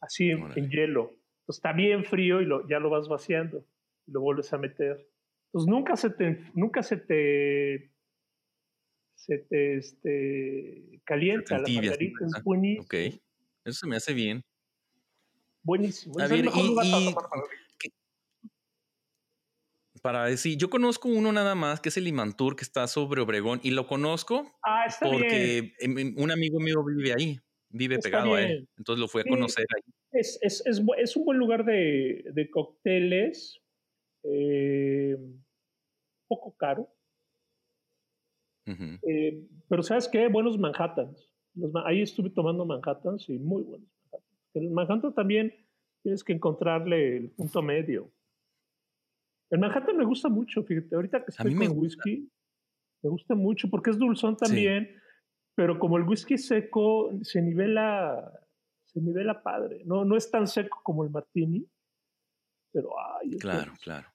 así 0.00 0.30
en, 0.30 0.70
hielo. 0.70 1.14
Entonces 1.40 1.58
está 1.58 1.72
bien 1.72 2.04
frío 2.04 2.40
y 2.40 2.44
lo, 2.44 2.66
ya 2.68 2.78
lo 2.78 2.90
vas 2.90 3.08
vaciando 3.08 3.64
y 4.06 4.12
lo 4.12 4.20
vuelves 4.20 4.52
a 4.52 4.58
meter. 4.58 5.08
Entonces 5.46 5.68
nunca 5.68 5.96
se 5.96 6.10
te, 6.10 6.40
nunca 6.54 6.82
se 6.82 6.96
te, 6.96 7.92
se 9.26 9.38
te 9.38 9.76
este, 9.76 11.00
calienta 11.04 11.58
la 11.58 11.68
margarita. 11.68 12.26
Ok, 12.80 12.94
eso 13.64 13.80
se 13.80 13.86
me 13.86 13.96
hace 13.96 14.14
bien. 14.14 14.42
Buenísimo. 15.64 16.18
A 16.20 16.24
es 16.24 16.30
ver, 16.30 16.38
el 16.38 16.44
mejor 16.44 16.64
y- 16.84 17.14
para 20.02 20.26
decir, 20.26 20.56
yo 20.56 20.70
conozco 20.70 21.08
uno 21.08 21.32
nada 21.32 21.56
más, 21.56 21.80
que 21.80 21.88
es 21.88 21.96
el 21.96 22.06
Imantur, 22.06 22.54
que 22.54 22.62
está 22.62 22.86
sobre 22.86 23.22
Obregón, 23.22 23.58
y 23.64 23.70
lo 23.70 23.88
conozco 23.88 24.56
Ah, 24.62 24.84
está 24.86 25.08
porque 25.10 25.72
em, 25.80 26.14
un 26.16 26.30
amigo 26.30 26.60
mío 26.60 26.84
vive 26.84 27.12
ahí, 27.12 27.40
vive 27.70 27.96
Está 27.96 28.10
pegado 28.10 28.34
a 28.34 28.42
él. 28.42 28.68
Entonces 28.76 29.00
lo 29.00 29.08
fui 29.08 29.22
a 29.22 29.24
Sí. 29.24 29.30
conocer 29.30 29.66
ahí. 29.74 29.92
Es, 30.12 30.38
es, 30.42 30.64
es, 30.66 30.80
es 30.98 31.16
un 31.16 31.24
buen 31.24 31.38
lugar 31.38 31.64
de, 31.64 32.22
de 32.32 32.50
cócteles, 32.50 33.58
eh, 34.22 35.16
poco 36.28 36.54
caro, 36.56 36.95
Eh, 38.66 39.46
pero 39.68 39.82
¿sabes 39.82 40.08
qué? 40.08 40.28
Buenos 40.28 40.58
Manhattans. 40.58 41.30
Los 41.54 41.72
ahí 41.84 42.02
estuve 42.02 42.30
tomando 42.30 42.66
Manhattans 42.66 43.28
y 43.28 43.38
muy 43.38 43.62
buenos 43.62 43.88
Manhattans. 44.04 44.36
El 44.54 44.70
Manhattan 44.70 45.14
también 45.14 45.54
tienes 46.02 46.24
que 46.24 46.32
encontrarle 46.32 47.16
el 47.16 47.30
punto 47.30 47.62
medio. 47.62 48.10
El 49.50 49.60
Manhattan 49.60 49.96
me 49.96 50.04
gusta 50.04 50.28
mucho, 50.28 50.62
fíjate, 50.64 50.94
ahorita 50.94 51.24
que 51.24 51.30
estoy 51.30 51.52
mí 51.52 51.54
me 51.54 51.68
con 51.68 51.76
gusta. 51.76 52.02
whisky, 52.04 52.28
me 53.02 53.10
gusta 53.10 53.34
mucho 53.34 53.70
porque 53.70 53.90
es 53.90 53.98
dulzón 53.98 54.36
también, 54.36 55.00
pero 55.54 55.78
como 55.78 55.96
el 55.96 56.02
whisky 56.02 56.36
seco 56.36 57.10
se 57.22 57.40
nivela, 57.40 58.32
se 58.84 59.00
nivela 59.00 59.42
padre. 59.42 59.82
No, 59.84 60.04
no 60.04 60.16
es 60.16 60.28
tan 60.30 60.48
seco 60.48 60.80
como 60.82 61.04
el 61.04 61.10
martini, 61.10 61.64
pero 62.72 62.90
ay, 62.98 63.38
Claro, 63.38 63.72
claro. 63.80 64.08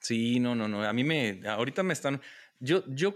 Sí, 0.00 0.38
no, 0.40 0.54
no, 0.54 0.68
no. 0.68 0.82
A 0.82 0.92
mí 0.92 1.04
me, 1.04 1.40
ahorita 1.48 1.82
me 1.82 1.92
están, 1.92 2.20
yo, 2.64 2.82
yo, 2.88 3.14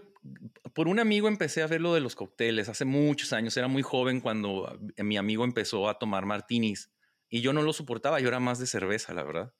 por 0.74 0.88
un 0.88 1.00
amigo 1.00 1.26
empecé 1.26 1.62
a 1.62 1.66
ver 1.66 1.80
lo 1.80 1.94
de 1.94 2.00
los 2.00 2.14
cócteles 2.14 2.68
hace 2.68 2.84
muchos 2.84 3.32
años. 3.32 3.56
Era 3.56 3.66
muy 3.66 3.82
joven 3.82 4.20
cuando 4.20 4.78
mi 4.98 5.16
amigo 5.16 5.44
empezó 5.44 5.88
a 5.88 5.98
tomar 5.98 6.26
martinis 6.26 6.92
y 7.30 7.40
yo 7.40 7.54
no 7.54 7.62
lo 7.62 7.72
soportaba. 7.72 8.20
Yo 8.20 8.28
era 8.28 8.40
más 8.40 8.58
de 8.58 8.66
cerveza, 8.66 9.14
la 9.14 9.24
verdad. 9.24 9.54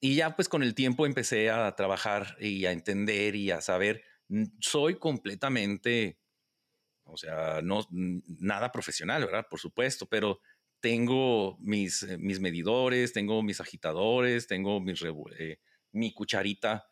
Y 0.00 0.14
ya 0.14 0.34
pues 0.34 0.48
con 0.48 0.62
el 0.62 0.74
tiempo 0.74 1.04
empecé 1.04 1.50
a 1.50 1.76
trabajar 1.76 2.36
y 2.40 2.64
a 2.64 2.72
entender 2.72 3.36
y 3.36 3.50
a 3.50 3.60
saber. 3.60 4.02
Soy 4.60 4.98
completamente, 4.98 6.18
o 7.04 7.18
sea, 7.18 7.60
no 7.62 7.86
nada 7.90 8.72
profesional, 8.72 9.26
¿verdad? 9.26 9.46
Por 9.50 9.60
supuesto, 9.60 10.06
pero 10.06 10.40
tengo 10.80 11.58
mis, 11.60 12.02
eh, 12.04 12.16
mis 12.16 12.40
medidores, 12.40 13.12
tengo 13.12 13.42
mis 13.42 13.60
agitadores, 13.60 14.46
tengo 14.46 14.82
eh, 15.38 15.58
mi 15.92 16.14
cucharita 16.14 16.86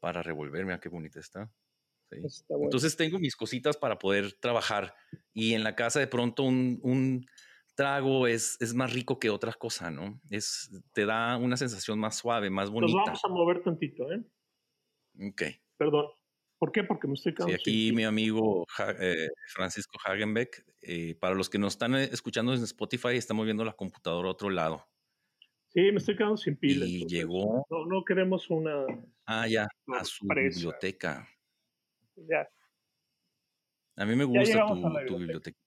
para 0.00 0.22
revolver. 0.22 0.64
Mira 0.64 0.80
qué 0.80 0.88
bonita 0.88 1.20
está. 1.20 1.50
Sí. 2.10 2.18
Está 2.24 2.54
bueno. 2.54 2.66
Entonces 2.66 2.96
tengo 2.96 3.18
mis 3.18 3.36
cositas 3.36 3.76
para 3.76 3.98
poder 3.98 4.32
trabajar 4.34 4.94
y 5.32 5.54
en 5.54 5.64
la 5.64 5.74
casa 5.74 5.98
de 6.00 6.06
pronto 6.06 6.44
un, 6.44 6.78
un 6.82 7.26
trago 7.74 8.26
es, 8.26 8.56
es 8.60 8.74
más 8.74 8.92
rico 8.92 9.18
que 9.18 9.28
otra 9.30 9.52
cosa, 9.52 9.90
¿no? 9.90 10.20
Es, 10.30 10.70
te 10.92 11.04
da 11.04 11.36
una 11.36 11.56
sensación 11.56 11.98
más 11.98 12.16
suave, 12.16 12.48
más 12.48 12.66
Nos 12.70 12.74
bonita. 12.74 13.02
vamos 13.06 13.24
a 13.24 13.28
mover 13.28 13.62
tantito, 13.62 14.10
¿eh? 14.12 14.24
Ok. 15.20 15.42
Perdón. 15.76 16.06
¿Por 16.58 16.72
qué? 16.72 16.84
Porque 16.84 17.06
me 17.06 17.14
estoy 17.14 17.32
Sí, 17.32 17.36
quedando 17.36 17.54
aquí 17.54 17.92
mi 17.92 18.04
amigo 18.04 18.64
eh, 18.98 19.28
Francisco 19.48 19.98
Hagenbeck, 20.02 20.64
eh, 20.80 21.14
para 21.20 21.34
los 21.34 21.50
que 21.50 21.58
nos 21.58 21.74
están 21.74 21.94
eh, 21.96 22.08
escuchando 22.12 22.54
en 22.54 22.62
Spotify, 22.62 23.16
está 23.16 23.34
moviendo 23.34 23.62
la 23.62 23.74
computadora 23.74 24.28
a 24.28 24.32
otro 24.32 24.48
lado. 24.48 24.86
Sí, 25.76 25.92
me 25.92 25.98
estoy 25.98 26.16
quedando 26.16 26.38
sin 26.38 26.56
pila. 26.56 26.86
Y 26.86 27.04
llegó, 27.06 27.66
No, 27.68 27.84
no 27.84 28.02
queremos 28.02 28.48
una. 28.48 28.86
ah, 29.26 29.46
ya, 29.46 29.68
a 29.88 30.04
su 30.06 30.26
biblioteca. 30.26 31.28
Ya, 32.14 32.48
A 33.96 34.06
mí 34.06 34.16
me 34.16 34.24
gusta 34.24 34.66
tu, 35.06 35.18
biblioteca. 35.18 35.58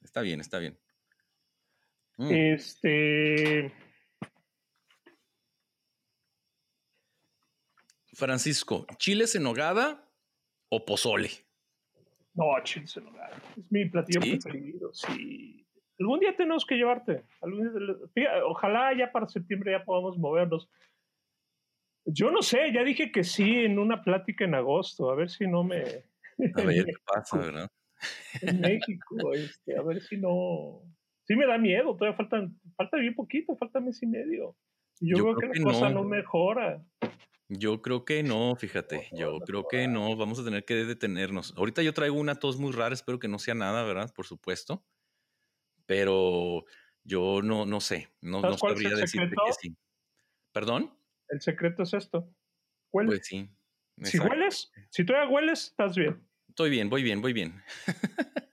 Está 0.00 0.22
bien, 0.22 0.40
está 0.40 0.58
bien. 0.58 0.78
Mm, 2.16 2.30
Este. 2.32 3.72
Francisco, 8.14 8.86
¿chiles 8.96 9.34
en 9.34 9.42
nogada 9.42 10.10
o 10.70 10.82
pozole? 10.86 11.28
No, 12.32 12.44
chiles 12.64 12.96
en 12.96 13.04
nogada. 13.04 13.36
Es 13.54 13.70
mi 13.70 13.84
platillo 13.84 14.22
¿Sí? 14.22 14.30
preferido. 14.38 14.94
Sí. 14.94 15.65
Algún 15.98 16.20
día 16.20 16.36
tenemos 16.36 16.66
que 16.66 16.76
llevarte. 16.76 17.24
Algún 17.40 18.10
día- 18.14 18.44
ojalá 18.44 18.96
ya 18.96 19.10
para 19.12 19.28
septiembre 19.28 19.72
ya 19.72 19.84
podamos 19.84 20.18
movernos. 20.18 20.68
Yo 22.04 22.30
no 22.30 22.42
sé, 22.42 22.72
ya 22.72 22.84
dije 22.84 23.10
que 23.10 23.24
sí 23.24 23.64
en 23.64 23.78
una 23.78 24.02
plática 24.02 24.44
en 24.44 24.54
agosto. 24.54 25.10
A 25.10 25.16
ver 25.16 25.30
si 25.30 25.46
no 25.46 25.64
me. 25.64 25.78
A 25.78 26.62
ver 26.62 26.84
qué 26.84 26.92
pasa, 27.06 27.38
¿verdad? 27.38 27.70
en 28.42 28.60
México, 28.60 29.32
este, 29.32 29.76
a 29.76 29.82
ver 29.82 30.02
si 30.02 30.16
no. 30.18 30.82
Sí 31.24 31.34
me 31.34 31.46
da 31.46 31.58
miedo, 31.58 31.96
todavía 31.96 32.16
faltan, 32.16 32.60
falta 32.76 32.98
bien 32.98 33.14
poquito, 33.14 33.56
falta 33.56 33.80
mes 33.80 34.02
y 34.02 34.06
medio. 34.06 34.54
Yo, 35.00 35.16
creo 35.16 35.36
que 35.36 35.48
que 35.50 35.58
la 35.58 35.64
cosa 35.64 35.88
no. 35.90 36.02
no 36.02 36.04
mejora. 36.04 36.84
Yo 37.48 37.80
creo 37.82 38.04
que 38.04 38.22
no, 38.22 38.54
fíjate, 38.56 39.08
yo 39.12 39.38
creo 39.40 39.66
que 39.68 39.88
no, 39.88 40.16
vamos 40.16 40.38
a 40.38 40.44
tener 40.44 40.64
que 40.64 40.74
detenernos. 40.74 41.54
Ahorita 41.56 41.82
yo 41.82 41.94
traigo 41.94 42.16
una 42.16 42.36
tos 42.36 42.58
muy 42.58 42.72
rara, 42.72 42.94
espero 42.94 43.18
que 43.18 43.28
no 43.28 43.38
sea 43.38 43.54
nada, 43.54 43.84
¿verdad? 43.84 44.12
Por 44.14 44.26
supuesto. 44.26 44.84
Pero 45.86 46.64
yo 47.04 47.40
no, 47.42 47.64
no 47.66 47.80
sé, 47.80 48.08
no, 48.20 48.40
¿Sabes 48.40 48.62
no 48.62 48.68
sabría 48.68 48.90
decirte 48.90 49.28
secreto? 49.28 49.42
que 49.46 49.52
sí. 49.52 49.76
¿Perdón? 50.52 50.98
El 51.28 51.40
secreto 51.40 51.82
es 51.82 51.94
esto. 51.94 52.34
Huele. 52.92 53.08
Pues 53.08 53.26
sí. 53.26 53.48
si 54.02 54.16
exacto. 54.16 54.28
hueles, 54.34 54.72
si 54.90 55.04
todavía 55.04 55.30
hueles, 55.30 55.66
estás 55.66 55.96
bien. 55.96 56.26
Estoy 56.48 56.70
bien, 56.70 56.88
voy 56.88 57.02
bien, 57.02 57.20
voy 57.20 57.32
bien. 57.32 57.62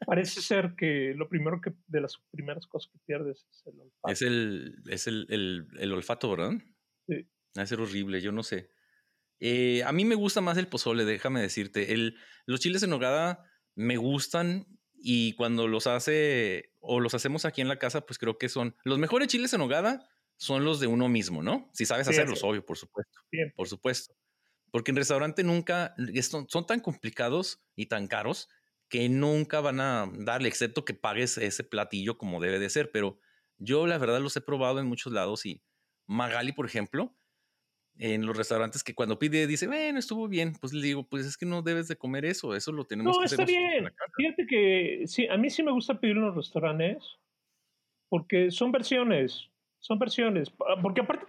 Parece 0.06 0.42
ser 0.42 0.76
que 0.76 1.14
lo 1.16 1.30
primero 1.30 1.62
que, 1.62 1.74
de 1.88 2.02
las 2.02 2.18
primeras 2.32 2.68
cosas 2.68 2.92
que 2.92 3.00
pierdes 3.06 3.48
es 3.50 3.64
el 3.66 3.80
olfato. 3.80 4.12
Es 4.12 4.22
el, 4.22 4.76
es 4.90 5.08
el, 5.08 5.26
el, 5.30 5.68
el 5.80 5.94
olfato, 5.94 6.30
¿verdad? 6.32 6.52
Sí. 7.08 7.28
Va 7.58 7.64
a 7.64 7.68
ser 7.68 7.80
horrible, 7.80 8.22
yo 8.22 8.32
no 8.32 8.44
sé. 8.44 8.70
Eh, 9.40 9.84
a 9.84 9.92
mí 9.92 10.06
me 10.06 10.16
gusta 10.16 10.42
más 10.42 10.58
el 10.58 10.68
pozole, 10.68 11.06
déjame 11.06 11.42
decirte. 11.42 11.94
El, 11.94 12.18
los 12.46 12.60
chiles 12.60 12.84
en 12.84 12.92
nogada 12.92 13.44
me 13.76 13.98
gustan 13.98 14.68
y 15.06 15.34
cuando 15.34 15.68
los 15.68 15.86
hace 15.86 16.72
o 16.80 17.02
los 17.02 17.14
hacemos 17.14 17.44
aquí 17.44 17.60
en 17.60 17.68
la 17.68 17.78
casa, 17.78 18.06
pues 18.06 18.18
creo 18.18 18.38
que 18.38 18.48
son 18.48 18.78
los 18.86 18.98
mejores 18.98 19.28
chiles 19.28 19.52
en 19.54 19.60
nogada 19.60 20.08
son 20.38 20.64
los 20.64 20.80
de 20.80 20.88
uno 20.88 21.10
mismo, 21.10 21.44
¿no? 21.44 21.70
Si 21.74 21.86
sabes 21.86 22.08
Sí, 22.08 22.14
hacerlos, 22.14 22.42
obvio, 22.44 22.66
por 22.66 22.78
supuesto. 22.78 23.20
Siempre. 23.30 23.54
Por 23.56 23.68
supuesto. 23.68 24.16
Porque 24.72 24.92
en 24.92 24.98
restaurante 24.98 25.44
nunca 25.44 25.94
son, 26.22 26.48
son 26.50 26.66
tan 26.66 26.80
complicados 26.80 27.62
y 27.76 27.88
tan 27.88 28.08
caros 28.08 28.50
que 28.88 29.10
nunca 29.10 29.60
van 29.60 29.82
a 29.82 30.10
darle, 30.14 30.48
excepto 30.48 30.86
que 30.86 30.94
pagues 30.94 31.38
ese 31.38 31.66
platillo 31.66 32.18
como 32.18 32.40
debe 32.40 32.60
de 32.60 32.70
ser. 32.70 32.92
Pero 32.92 33.20
yo, 33.58 33.88
la 33.88 33.98
verdad, 33.98 34.22
los 34.22 34.38
he 34.38 34.42
probado 34.42 34.80
en 34.80 34.88
muchos 34.88 35.12
lados 35.12 35.46
y 35.46 35.64
Magali, 36.08 36.54
por 36.54 36.66
ejemplo, 36.66 37.18
en 38.00 38.26
los 38.26 38.36
restaurantes 38.36 38.84
que 38.84 38.96
cuando 38.96 39.20
pide 39.20 39.46
dice, 39.48 39.68
bueno, 39.68 40.00
estuvo 40.00 40.28
bien, 40.28 40.54
pues 40.60 40.74
le 40.74 40.82
digo, 40.86 41.08
pues 41.08 41.26
es 41.26 41.38
que 41.38 41.46
no 41.46 41.62
debes 41.62 41.88
de 41.88 41.96
comer 41.96 42.26
eso, 42.26 42.56
eso 42.56 42.72
lo 42.72 42.86
tenemos 42.86 43.16
No, 43.16 43.20
que 43.20 43.26
está 43.26 43.44
hacer 43.44 43.56
nosotros 43.56 43.74
en 43.76 43.84
bien. 43.84 43.94
Fíjate 44.18 44.48
que 44.48 45.04
sí, 45.08 45.28
a 45.28 45.38
mí 45.38 45.50
sí 45.50 45.62
me 45.64 45.72
gusta 45.72 46.00
pedir 46.00 46.16
en 46.18 46.24
los 46.24 46.36
restaurantes 46.36 47.04
porque 48.10 48.52
son 48.52 48.72
versiones, 48.72 49.50
son 49.80 50.00
versiones. 50.00 50.50
Pa- 50.50 50.80
Porque 50.82 51.02
aparte, 51.02 51.26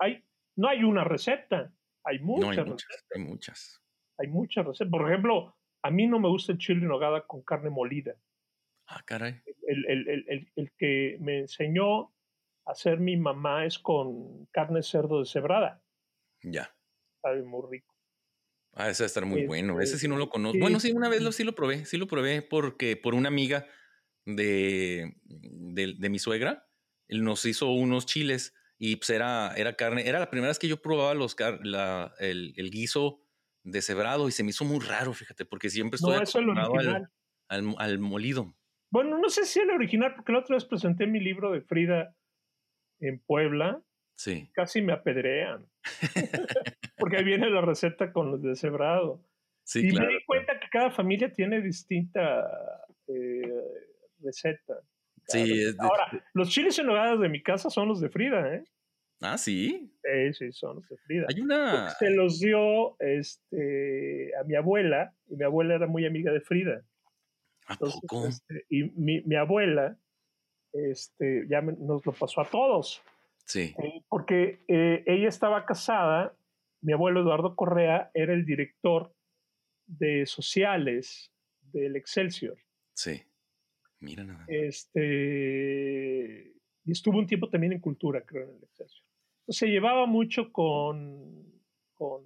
hay, 0.00 0.24
no 0.56 0.68
hay 0.68 0.82
una 0.84 1.04
receta, 1.04 1.72
hay 2.04 2.18
muchas 2.20 2.40
No 2.40 2.50
hay 2.50 2.56
recetas. 2.56 2.68
muchas, 2.72 3.06
hay 3.14 3.22
muchas. 3.22 3.82
Hay 4.18 4.26
muchas 4.28 4.66
recetas. 4.66 4.90
Por 4.90 5.08
ejemplo, 5.08 5.56
a 5.82 5.90
mí 5.90 6.06
no 6.06 6.18
me 6.18 6.28
gusta 6.28 6.52
el 6.52 6.58
chile 6.58 6.80
en 6.82 6.88
nogada 6.88 7.26
con 7.26 7.42
carne 7.42 7.70
molida. 7.70 8.14
Ah, 8.86 9.02
caray. 9.04 9.40
El, 9.66 9.84
el- 9.86 10.08
el- 10.08 10.24
el- 10.28 10.52
el 10.56 10.72
que 10.78 11.16
me 11.20 11.40
enseñó 11.40 12.04
a 12.64 12.72
hacer 12.72 12.98
mi 12.98 13.16
mamá 13.16 13.64
es 13.66 13.78
con 13.78 14.46
carne 14.46 14.82
cerdo 14.82 15.20
deshebrada. 15.20 15.82
Ya. 16.42 16.74
Sabe 17.22 17.42
muy 17.42 17.62
rico. 17.70 17.94
Ah, 18.74 18.90
ese 18.90 19.02
va 19.02 19.06
a 19.06 19.08
estar 19.08 19.24
muy 19.26 19.46
bueno. 19.46 19.80
Ese 19.80 19.98
sí 19.98 20.06
no 20.08 20.16
lo 20.16 20.24
Este, 20.24 20.32
conozco. 20.32 20.52
sí, 20.54 20.60
Bueno, 20.60 20.80
sí, 20.80 20.92
una 20.92 21.08
vez 21.08 21.22
lo, 21.22 21.32
sí. 21.32 21.42
lo 21.44 21.54
probé. 21.54 21.84
Sí 21.84 21.96
lo 21.96 22.06
probé 22.06 22.42
porque 22.42 22.96
por 22.96 23.14
una 23.14 23.28
amiga 23.28 23.66
de, 24.24 25.16
de, 25.24 25.94
de 25.98 26.08
mi 26.10 26.18
suegra, 26.18 26.68
él 27.08 27.24
nos 27.24 27.44
hizo 27.44 27.70
unos 27.72 28.06
chiles 28.06 28.54
y 28.78 28.96
pues 28.96 29.10
era, 29.10 29.52
era 29.56 29.74
carne. 29.74 30.06
Era 30.08 30.20
la 30.20 30.30
primera 30.30 30.48
vez 30.48 30.58
que 30.58 30.68
yo 30.68 30.80
probaba 30.80 31.14
los, 31.14 31.34
car- 31.34 31.60
la, 31.64 32.14
el, 32.20 32.52
el 32.56 32.70
guiso 32.70 33.20
deshebrado 33.64 34.28
y 34.28 34.32
se 34.32 34.44
me 34.44 34.50
hizo 34.50 34.64
muy 34.64 34.78
raro, 34.84 35.12
fíjate, 35.12 35.44
porque 35.44 35.70
siempre 35.70 35.96
estoy 35.96 36.12
No, 36.12 36.16
acostumbrado 36.18 36.74
al, 37.48 37.74
al 37.78 37.98
molido. 37.98 38.54
Bueno, 38.90 39.18
no 39.18 39.28
sé 39.28 39.44
si 39.44 39.60
el 39.60 39.70
original, 39.70 40.14
porque 40.14 40.32
la 40.32 40.38
otra 40.40 40.56
vez 40.56 40.64
presenté 40.64 41.06
mi 41.06 41.20
libro 41.20 41.50
de 41.50 41.62
Frida 41.62 42.14
en 43.00 43.18
Puebla, 43.20 43.82
Sí. 44.16 44.50
casi 44.52 44.82
me 44.82 44.92
apedrean. 44.92 45.68
Porque 46.98 47.16
ahí 47.16 47.24
viene 47.24 47.50
la 47.50 47.60
receta 47.60 48.12
con 48.12 48.30
los 48.30 48.42
deshebrado. 48.42 49.22
Sí, 49.64 49.86
y 49.86 49.90
claro. 49.90 50.06
me 50.06 50.14
di 50.14 50.24
cuenta 50.24 50.58
que 50.58 50.68
cada 50.70 50.90
familia 50.90 51.30
tiene 51.32 51.60
distinta 51.60 52.48
eh, 53.06 53.62
receta. 54.20 54.80
Sí, 55.26 55.40
receta. 55.40 55.68
es 55.68 55.76
de- 55.76 55.84
Ahora, 55.84 56.24
los 56.32 56.48
chiles 56.48 56.78
en 56.78 56.86
nogada 56.86 57.16
de 57.16 57.28
mi 57.28 57.42
casa 57.42 57.68
son 57.70 57.88
los 57.88 58.00
de 58.00 58.08
Frida, 58.08 58.54
¿eh? 58.54 58.64
Ah, 59.20 59.36
sí. 59.36 59.92
Sí, 60.02 60.32
sí, 60.32 60.52
son 60.52 60.76
los 60.76 60.88
de 60.88 60.96
Frida. 60.98 61.26
Hay 61.28 61.40
una. 61.40 61.90
Se 61.90 62.10
los 62.10 62.38
dio 62.38 62.96
este, 63.00 64.30
a 64.40 64.44
mi 64.44 64.54
abuela, 64.54 65.12
y 65.28 65.36
mi 65.36 65.44
abuela 65.44 65.74
era 65.74 65.86
muy 65.86 66.06
amiga 66.06 66.32
de 66.32 66.40
Frida. 66.40 66.82
¿A 67.66 67.76
poco? 67.76 68.26
Este, 68.26 68.64
y 68.70 68.84
mi, 68.94 69.20
mi, 69.22 69.36
abuela 69.36 69.98
este, 70.72 71.46
ya 71.48 71.60
nos 71.60 72.06
lo 72.06 72.12
pasó 72.12 72.40
a 72.40 72.48
todos. 72.48 73.02
Sí. 73.48 73.74
Eh, 73.82 74.02
porque 74.08 74.62
eh, 74.68 75.02
ella 75.06 75.28
estaba 75.28 75.64
casada, 75.64 76.36
mi 76.82 76.92
abuelo 76.92 77.22
Eduardo 77.22 77.56
Correa 77.56 78.10
era 78.12 78.34
el 78.34 78.44
director 78.44 79.14
de 79.86 80.26
sociales 80.26 81.32
del 81.72 81.96
Excelsior. 81.96 82.58
Sí. 82.92 83.22
Mira 84.00 84.22
nada. 84.22 84.44
Este, 84.48 85.02
y 86.84 86.92
estuvo 86.92 87.18
un 87.18 87.26
tiempo 87.26 87.48
también 87.48 87.72
en 87.72 87.80
cultura, 87.80 88.20
creo, 88.20 88.50
en 88.50 88.56
el 88.56 88.64
Excelsior. 88.64 89.06
Entonces, 89.40 89.60
se 89.60 89.66
llevaba 89.68 90.04
mucho 90.04 90.52
con, 90.52 91.62
con, 91.94 92.22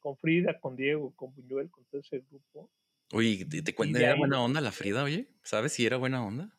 con, 0.00 0.16
Frida, 0.16 0.58
con 0.58 0.74
Diego, 0.74 1.14
con 1.14 1.34
Buñuel, 1.34 1.70
con 1.70 1.84
todo 1.84 2.00
ese 2.00 2.24
grupo. 2.30 2.70
Oye, 3.12 3.44
¿te, 3.44 3.60
te 3.60 3.74
cuenta, 3.74 4.00
era 4.00 4.16
buena 4.16 4.42
onda 4.42 4.62
la 4.62 4.72
Frida, 4.72 5.04
oye? 5.04 5.28
¿Sabes 5.42 5.74
si 5.74 5.84
era 5.84 5.98
buena 5.98 6.24
onda? 6.24 6.56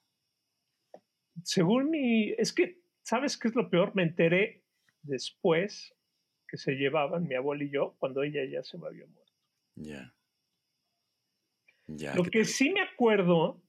Según 1.43 1.89
mi... 1.89 2.29
Es 2.37 2.53
que, 2.53 2.79
¿sabes 3.07 3.37
qué 3.37 3.47
es 3.47 3.55
lo 3.55 3.69
peor? 3.69 3.95
Me 3.95 4.03
enteré 4.03 4.63
después 5.01 5.95
que 6.47 6.57
se 6.57 6.73
llevaban 6.73 7.27
mi 7.27 7.35
abuelo 7.35 7.63
y 7.63 7.69
yo 7.69 7.95
cuando 7.99 8.21
ella 8.21 8.43
ya 8.45 8.63
se 8.63 8.77
me 8.77 8.87
había 8.87 9.05
muerto. 9.05 9.33
Ya. 9.75 10.13
Ya. 11.87 12.15
Lo 12.15 12.23
que 12.23 12.43
sí 12.43 12.69
me 12.69 12.81
acuerdo, 12.81 13.63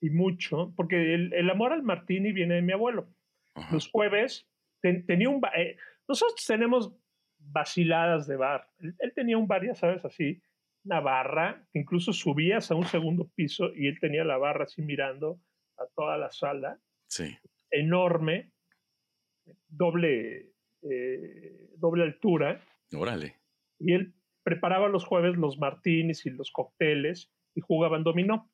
y 0.00 0.08
mucho, 0.08 0.72
porque 0.74 1.14
el, 1.14 1.34
el 1.34 1.50
amor 1.50 1.72
al 1.72 1.82
martini 1.82 2.32
viene 2.32 2.54
de 2.54 2.62
mi 2.62 2.72
abuelo. 2.72 3.14
Ajá. 3.54 3.74
Los 3.74 3.90
jueves 3.90 4.48
ten, 4.80 5.04
tenía 5.04 5.28
un... 5.28 5.42
Eh, 5.54 5.76
nosotros 6.08 6.42
tenemos 6.46 6.94
vaciladas 7.38 8.26
de 8.26 8.36
bar. 8.36 8.70
Él, 8.78 8.96
él, 9.00 9.12
tenía 9.14 9.36
un 9.36 9.46
bar, 9.46 9.66
ya 9.66 9.74
sabes, 9.74 10.02
así, 10.04 10.42
una 10.84 11.00
barra, 11.00 11.66
que 11.72 11.80
incluso 11.80 12.14
subías 12.14 12.70
a 12.70 12.74
un 12.74 12.86
segundo 12.86 13.28
piso 13.34 13.70
y 13.74 13.86
él 13.86 13.98
tenía 14.00 14.24
la 14.24 14.38
barra 14.38 14.64
así 14.64 14.80
mirando 14.80 15.40
a 15.76 15.86
toda 15.94 16.16
la 16.16 16.30
sala. 16.30 16.80
Sí. 17.08 17.36
Enorme, 17.70 18.52
doble, 19.68 20.52
eh, 20.82 21.70
doble 21.76 22.04
altura. 22.04 22.60
Órale. 22.92 23.36
Y 23.78 23.92
él 23.92 24.14
preparaba 24.42 24.88
los 24.88 25.04
jueves 25.04 25.36
los 25.36 25.58
martinis 25.58 26.24
y 26.24 26.30
los 26.30 26.52
cócteles 26.52 27.32
y 27.54 27.60
jugaban 27.60 28.04
dominó. 28.04 28.50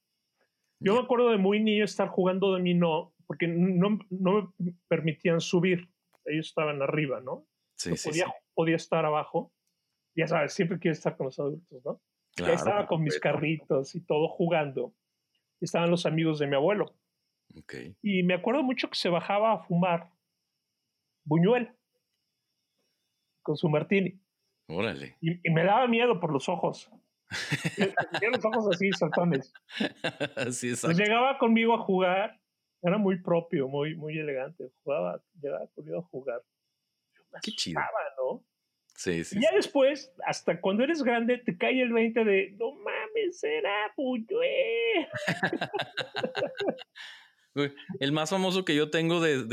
Yo 0.80 0.94
me 0.94 1.00
acuerdo 1.00 1.30
de 1.30 1.38
muy 1.38 1.62
niño 1.62 1.84
estar 1.84 2.08
jugando 2.08 2.50
dominó 2.50 3.14
porque 3.26 3.46
no, 3.46 3.98
no 4.10 4.54
me 4.58 4.74
permitían 4.88 5.40
subir. 5.40 5.88
Ellos 6.24 6.48
estaban 6.48 6.82
arriba, 6.82 7.20
¿no? 7.20 7.46
Sí, 7.76 7.90
no 7.90 7.96
sí, 7.96 8.08
podía, 8.08 8.26
sí. 8.26 8.32
podía 8.54 8.76
estar 8.76 9.04
abajo. 9.04 9.52
Ya 10.14 10.26
sabes, 10.26 10.52
siempre 10.52 10.78
quiero 10.78 10.92
estar 10.92 11.16
con 11.16 11.26
los 11.26 11.38
adultos, 11.38 11.84
¿no? 11.84 12.00
Claro, 12.34 12.52
ya 12.52 12.56
estaba 12.56 12.86
con 12.86 13.02
mis 13.02 13.18
carritos 13.18 13.94
y 13.94 14.04
todo 14.04 14.28
jugando. 14.28 14.94
Estaban 15.60 15.90
los 15.90 16.06
amigos 16.06 16.38
de 16.38 16.46
mi 16.46 16.56
abuelo. 16.56 16.94
Okay. 17.61 17.94
Y 18.03 18.22
me 18.22 18.34
acuerdo 18.34 18.62
mucho 18.62 18.88
que 18.88 18.96
se 18.96 19.09
bajaba 19.09 19.53
a 19.53 19.59
fumar 19.59 20.11
Buñuel 21.24 21.72
con 23.42 23.57
su 23.57 23.68
martini. 23.68 24.20
Órale. 24.68 25.16
Y, 25.20 25.46
y, 25.46 25.53
me 25.53 25.64
daba 25.64 25.86
miedo 25.86 26.18
por 26.18 26.32
los 26.32 26.48
ojos. 26.48 26.90
Tenía 28.12 28.30
los 28.30 28.44
ojos 28.44 28.74
así, 28.74 28.90
saltones. 28.92 29.53
sí, 30.53 30.72
pues 30.80 30.96
llegaba 30.96 31.38
conmigo 31.38 31.74
a 31.74 31.78
jugar. 31.78 32.40
Era 32.82 32.98
muy 32.98 33.20
propio, 33.20 33.68
muy, 33.68 33.94
muy 33.94 34.18
elegante. 34.18 34.72
Jugaba, 34.82 35.22
llegaba 35.40 35.66
conmigo 35.68 35.98
a 35.98 36.03
jugar. 36.03 36.42
Qué 37.42 37.53
chido. 37.53 37.80
¿no? 38.18 38.44
Sí, 38.94 39.24
sí. 39.24 39.38
Y 39.38 39.42
ya 39.42 39.50
sí. 39.50 39.57
después, 39.57 40.12
hasta 40.26 40.61
cuando 40.61 40.84
eres 40.84 41.03
grande, 41.03 41.38
te 41.38 41.57
cae 41.57 41.80
el 41.80 41.92
20 41.92 42.24
de 42.24 42.57
no 42.59 42.72
mames, 42.72 43.42
era 43.44 43.92
Buñuel. 43.96 45.09
el 48.00 48.12
más 48.12 48.30
famoso 48.30 48.64
que 48.64 48.74
yo 48.74 48.90
tengo 48.90 49.20
de, 49.20 49.44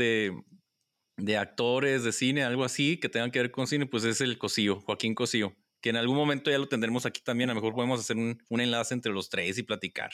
de, 1.16 1.36
actores 1.36 2.04
de 2.04 2.12
cine, 2.12 2.42
algo 2.42 2.64
así, 2.64 2.98
que 2.98 3.08
tengan 3.08 3.30
que 3.30 3.40
ver 3.40 3.50
con 3.50 3.66
cine, 3.66 3.86
pues 3.86 4.04
es 4.04 4.20
el 4.20 4.38
Cosío, 4.38 4.80
Joaquín 4.80 5.14
Cosío, 5.14 5.56
que 5.80 5.90
en 5.90 5.96
algún 5.96 6.16
momento 6.16 6.50
ya 6.50 6.58
lo 6.58 6.68
tendremos 6.68 7.06
aquí 7.06 7.20
también. 7.22 7.50
A 7.50 7.54
lo 7.54 7.60
mejor 7.60 7.74
podemos 7.74 8.00
hacer 8.00 8.16
un, 8.16 8.40
enlace 8.50 8.94
entre 8.94 9.12
los 9.12 9.28
tres 9.28 9.58
y 9.58 9.62
platicar. 9.62 10.10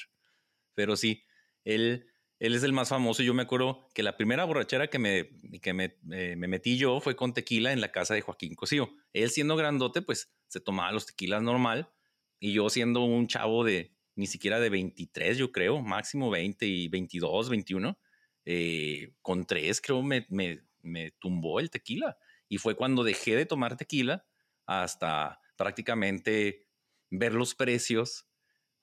Pero 0.74 0.96
sí, 0.96 1.24
él, 1.64 2.06
él 2.38 2.54
es 2.54 2.62
el 2.62 2.72
más 2.72 2.88
famoso. 2.88 3.22
Yo 3.22 3.34
me 3.34 3.42
acuerdo 3.42 3.90
que 3.94 4.02
la 4.02 4.16
primera 4.16 4.44
borrachera 4.44 4.88
que 4.88 4.98
me, 4.98 5.28
que 5.60 5.70
eh, 6.12 6.36
me 6.36 6.48
metí 6.48 6.76
yo 6.76 7.00
fue 7.00 7.16
con 7.16 7.34
tequila 7.34 7.72
en 7.72 7.80
la 7.80 7.92
casa 7.92 8.14
de 8.14 8.20
Joaquín 8.20 8.54
Cosío. 8.54 8.90
Él 9.12 9.30
siendo 9.30 9.56
grandote, 9.56 10.02
pues 10.02 10.32
se 10.48 10.60
tomaba 10.60 10.92
los 10.92 11.06
tequilas 11.06 11.42
normal. 11.42 11.90
Y 12.38 12.52
yo 12.52 12.68
siendo 12.68 13.00
un 13.00 13.28
chavo 13.28 13.64
de 13.64 13.95
ni 14.16 14.26
siquiera 14.26 14.58
de 14.58 14.70
23, 14.70 15.38
yo 15.38 15.52
creo, 15.52 15.80
máximo 15.80 16.30
20 16.30 16.66
y 16.66 16.88
22, 16.88 17.50
21, 17.50 17.98
eh, 18.46 19.12
con 19.22 19.46
tres 19.46 19.80
creo 19.80 20.02
me, 20.02 20.26
me, 20.30 20.62
me 20.82 21.12
tumbó 21.12 21.60
el 21.60 21.70
tequila. 21.70 22.16
Y 22.48 22.58
fue 22.58 22.76
cuando 22.76 23.04
dejé 23.04 23.36
de 23.36 23.46
tomar 23.46 23.76
tequila 23.76 24.26
hasta 24.66 25.40
prácticamente 25.56 26.66
ver 27.10 27.34
los 27.34 27.54
precios 27.54 28.26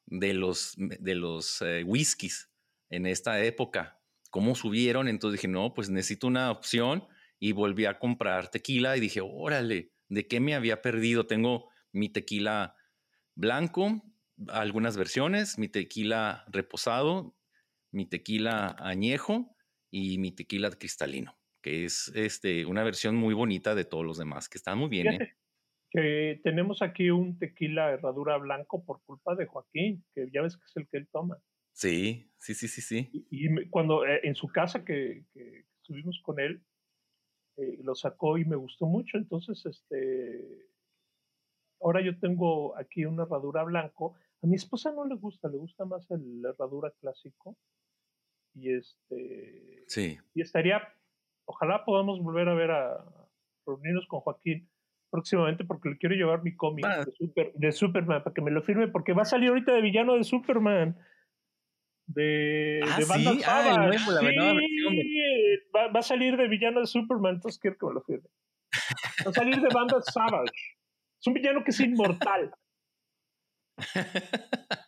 de 0.06 0.34
los, 0.34 0.74
de 0.78 1.16
los 1.16 1.62
eh, 1.62 1.84
whiskies 1.86 2.50
en 2.90 3.06
esta 3.06 3.44
época, 3.44 4.02
cómo 4.30 4.56
subieron. 4.56 5.08
Entonces 5.08 5.40
dije, 5.40 5.48
no, 5.48 5.74
pues 5.74 5.90
necesito 5.90 6.28
una 6.28 6.52
opción 6.52 7.08
y 7.40 7.52
volví 7.52 7.86
a 7.86 8.00
comprar 8.00 8.50
tequila 8.50 8.96
y 8.98 9.00
dije, 9.00 9.22
órale, 9.22 9.92
¿de 10.10 10.28
qué 10.28 10.40
me 10.40 10.56
había 10.56 10.82
perdido? 10.82 11.26
Tengo 11.26 11.70
mi 11.92 12.10
tequila 12.10 12.76
blanco, 13.36 14.02
algunas 14.50 14.98
versiones, 14.98 15.58
mi 15.58 15.68
tequila 15.68 16.46
reposado, 16.52 17.36
mi 17.92 18.06
tequila 18.06 18.76
añejo 18.80 19.56
y 19.92 20.18
mi 20.18 20.32
tequila 20.32 20.70
cristalino, 20.72 21.38
que 21.62 21.86
es 21.86 22.12
este, 22.16 22.66
una 22.66 22.84
versión 22.84 23.16
muy 23.16 23.34
bonita 23.34 23.76
de 23.76 23.86
todos 23.86 24.06
los 24.06 24.18
demás, 24.18 24.50
que 24.50 24.58
están 24.58 24.78
muy 24.78 24.90
bien. 24.90 25.08
Fíjate, 25.08 25.24
¿eh? 25.24 25.38
Que 25.92 26.42
tenemos 26.44 26.82
aquí 26.82 27.12
un 27.12 27.38
tequila 27.38 27.92
herradura 27.92 28.38
blanco 28.38 28.84
por 28.84 29.04
culpa 29.04 29.36
de 29.36 29.46
Joaquín, 29.46 30.04
que 30.16 30.28
ya 30.34 30.42
ves 30.42 30.58
que 30.58 30.66
es 30.66 30.78
el 30.78 30.88
que 30.88 30.98
él 30.98 31.08
toma. 31.12 31.38
Sí, 31.72 32.32
sí, 32.40 32.56
sí, 32.56 32.68
sí, 32.68 32.82
sí. 32.82 33.10
Y, 33.14 33.46
y 33.46 33.70
cuando 33.70 34.06
eh, 34.06 34.22
en 34.24 34.34
su 34.34 34.48
casa 34.48 34.84
que, 34.84 35.26
que 35.34 35.66
estuvimos 35.82 36.20
con 36.24 36.40
él, 36.40 36.64
eh, 37.58 37.78
lo 37.84 37.94
sacó 37.94 38.40
y 38.40 38.46
me 38.46 38.56
gustó 38.56 38.88
mucho. 38.88 39.18
Entonces, 39.18 39.64
este, 39.68 40.73
ahora 41.84 42.02
yo 42.02 42.18
tengo 42.20 42.78
aquí 42.78 43.06
una 43.06 43.24
herradura 43.24 43.64
blanco. 43.64 44.16
A 44.42 44.48
mi 44.48 44.56
esposa 44.56 44.92
no 44.92 45.06
le 45.06 45.16
gusta, 45.16 45.48
le 45.50 45.58
gusta 45.58 45.86
más 45.86 46.10
el 46.12 46.44
herradura 46.46 46.92
clásico. 47.00 47.58
Y 48.56 48.74
este, 48.74 49.84
sí. 49.88 50.18
y 50.36 50.42
estaría, 50.42 50.82
ojalá 51.46 51.86
podamos 51.86 52.22
volver 52.22 52.50
a 52.50 52.54
ver 52.54 52.72
a 52.72 53.04
reunirnos 53.66 54.06
con 54.08 54.20
Joaquín 54.20 54.70
próximamente 55.10 55.64
porque 55.64 55.90
le 55.90 55.98
quiero 55.98 56.16
llevar 56.16 56.44
mi 56.44 56.56
cómic 56.56 56.86
de, 56.86 57.12
super, 57.14 57.54
de 57.54 57.72
Superman 57.72 58.24
para 58.24 58.34
que 58.34 58.42
me 58.42 58.52
lo 58.52 58.62
firme 58.64 58.88
porque 58.88 59.14
va 59.14 59.24
a 59.24 59.26
salir 59.26 59.50
ahorita 59.50 59.72
de 59.72 59.82
villano 59.82 60.16
de 60.16 60.24
Superman 60.24 60.98
de, 62.08 62.82
ah, 62.84 62.98
de 62.98 63.06
banda 63.06 63.32
¿sí? 63.32 63.42
ah, 63.46 63.78
nuevo, 63.88 64.12
la 64.12 64.20
sí, 64.20 64.36
nueva 64.36 64.54
versión 64.54 64.96
de... 64.96 65.60
va, 65.76 65.88
va, 65.88 66.00
a 66.00 66.04
salir 66.04 66.38
de 66.38 66.48
villano 66.48 66.80
de 66.80 66.88
Superman, 66.88 67.36
entonces 67.36 67.60
quiero 67.60 67.78
que 67.78 67.86
me 67.86 67.94
lo 67.94 68.02
firme. 68.02 68.30
Va 69.26 69.30
a 69.30 69.34
salir 69.34 69.62
de 69.62 69.70
banda 69.74 70.02
Savage. 70.02 70.52
Es 71.24 71.28
un 71.28 71.34
villano 71.36 71.64
que 71.64 71.72
es 71.72 71.80
inmortal. 71.80 72.54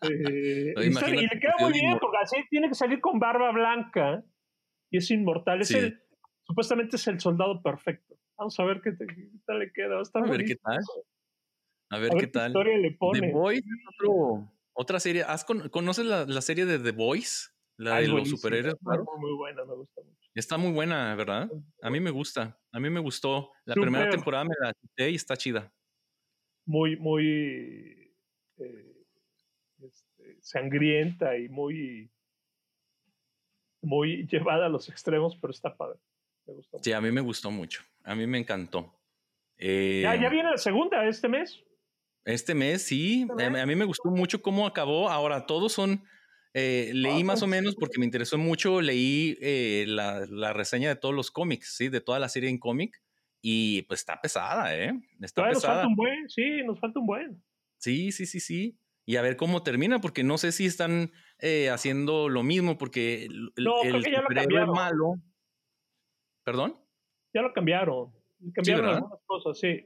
eh, 0.02 0.74
y, 0.76 0.88
y, 0.88 1.28
le 1.28 1.40
queda 1.40 1.56
muy 1.60 1.72
bien 1.72 1.98
porque 1.98 2.18
así 2.22 2.36
tiene 2.50 2.68
que 2.68 2.76
salir 2.76 3.00
con 3.00 3.20
barba 3.20 3.54
blanca 3.54 4.22
y 4.92 4.98
es 4.98 5.10
inmortal. 5.12 5.62
Es 5.62 5.70
sí. 5.70 5.78
el, 5.78 6.04
supuestamente 6.44 6.98
es 6.98 7.08
el 7.08 7.22
soldado 7.22 7.64
perfecto. 7.64 8.18
Vamos 8.38 8.60
a 8.60 8.66
ver 8.66 8.82
qué, 8.82 8.92
te, 8.92 9.08
qué 9.08 9.30
tal 9.46 9.60
le 9.60 9.72
queda. 9.72 9.96
Va 9.96 10.02
a, 10.02 10.20
ver 10.24 10.30
bonito. 10.30 10.48
qué 10.48 10.56
tal. 10.58 10.84
A 11.90 12.00
ver, 12.00 12.12
a 12.12 12.16
ver 12.16 12.22
qué, 12.26 12.28
tal. 12.28 12.48
historia 12.50 12.78
le 12.80 12.92
pone. 12.92 13.22
The 13.22 13.32
Boys 13.32 13.64
otro, 13.94 14.52
otra 14.74 15.00
serie. 15.00 15.24
¿Has 15.24 15.46
con, 15.46 15.70
¿Conoces 15.70 16.06
la, 16.06 16.26
la, 16.26 16.42
serie 16.42 16.66
de 16.66 16.80
The 16.80 16.92
Boys? 16.92 17.56
La 17.78 18.02
de 18.02 18.10
los 18.10 18.30
superhéroes. 18.30 18.76
Muy, 18.82 18.98
muy 19.20 19.38
buena, 19.38 19.64
me 19.64 19.76
gusta 19.76 20.02
mucho. 20.02 20.30
Está 20.34 20.58
muy 20.58 20.74
buena, 20.74 21.16
¿verdad? 21.16 21.50
A 21.82 21.90
mí 21.90 22.02
me 22.02 22.10
gusta. 22.10 22.60
A 22.74 22.80
mí 22.82 22.90
me 22.90 23.00
gustó. 23.00 23.54
La 23.64 23.74
Super. 23.74 23.90
primera 23.90 24.10
temporada 24.10 24.44
me 24.44 24.56
la 24.60 24.74
quité 24.74 25.12
y 25.12 25.16
está 25.16 25.38
chida. 25.38 25.72
Muy, 26.66 26.98
muy 26.98 28.12
eh, 28.58 29.06
este, 29.82 30.38
sangrienta 30.42 31.38
y 31.38 31.50
muy, 31.50 32.10
muy 33.82 34.28
llevada 34.28 34.66
a 34.66 34.70
los 34.70 34.90
extremos, 34.90 35.38
pero 35.40 35.52
está 35.52 35.76
padre. 35.76 36.00
Me 36.46 36.54
gustó 36.54 36.80
sí, 36.82 36.92
a 36.92 37.02
mí 37.02 37.12
me 37.12 37.22
gustó 37.22 37.52
mucho. 37.52 37.84
A 38.04 38.16
mí 38.16 38.28
me 38.28 38.38
encantó. 38.38 38.94
Eh, 39.58 40.02
ya, 40.04 40.16
ya 40.16 40.30
viene 40.30 40.52
la 40.52 40.58
segunda 40.58 41.08
este 41.08 41.28
mes. 41.28 41.64
Este 42.24 42.56
mes, 42.56 42.82
sí. 42.84 43.26
Este 43.30 43.50
mes. 43.50 43.62
A 43.62 43.66
mí 43.66 43.76
me 43.76 43.86
gustó 43.86 44.10
mucho 44.10 44.42
cómo 44.42 44.68
acabó. 44.68 45.10
Ahora, 45.10 45.46
todos 45.46 45.74
son. 45.74 46.04
Eh, 46.54 46.92
leí 46.94 47.24
más 47.24 47.44
o 47.44 47.48
menos 47.48 47.76
porque 47.76 48.00
me 48.00 48.06
interesó 48.06 48.38
mucho. 48.38 48.82
Leí 48.82 49.38
eh, 49.42 49.86
la, 49.88 50.26
la, 50.30 50.54
reseña 50.54 50.90
de 50.90 50.96
todos 50.96 51.14
los 51.14 51.30
cómics, 51.30 51.76
¿sí? 51.76 51.90
De 51.90 52.02
toda 52.02 52.20
la 52.20 52.30
serie 52.30 52.50
en 52.50 52.58
cómic. 52.58 53.02
Y 53.48 53.84
pues 53.84 54.00
está 54.00 54.20
pesada, 54.20 54.76
¿eh? 54.76 54.92
Está 55.22 55.44
Todavía 55.44 55.54
pesada. 55.54 55.74
nos 55.76 55.82
falta 55.84 55.88
un 55.88 55.96
buen, 55.96 56.30
sí, 56.30 56.64
nos 56.66 56.80
falta 56.80 57.00
un 57.00 57.06
buen. 57.06 57.44
Sí, 57.78 58.12
sí, 58.12 58.26
sí, 58.26 58.40
sí. 58.40 58.80
Y 59.06 59.18
a 59.18 59.22
ver 59.22 59.38
cómo 59.38 59.62
termina, 59.62 60.02
porque 60.02 60.24
no 60.24 60.40
sé 60.40 60.52
si 60.52 60.66
están 60.66 61.12
eh, 61.38 61.70
haciendo 61.70 62.28
lo 62.28 62.42
mismo, 62.42 62.80
porque 62.80 63.26
el, 63.26 63.52
no, 63.58 63.84
el 63.84 63.90
creo 63.92 64.02
que 64.02 64.12
ya 64.12 64.18
lo 64.18 64.24
superhéroe 64.24 64.46
cambiaron. 64.46 64.74
malo. 64.74 65.14
¿Perdón? 66.44 66.80
Ya 67.36 67.44
lo 67.44 67.54
cambiaron. 67.54 68.12
Cambiaron 68.52 68.86
¿verdad? 68.86 68.98
algunas 69.04 69.20
cosas, 69.28 69.60
sí. 69.60 69.86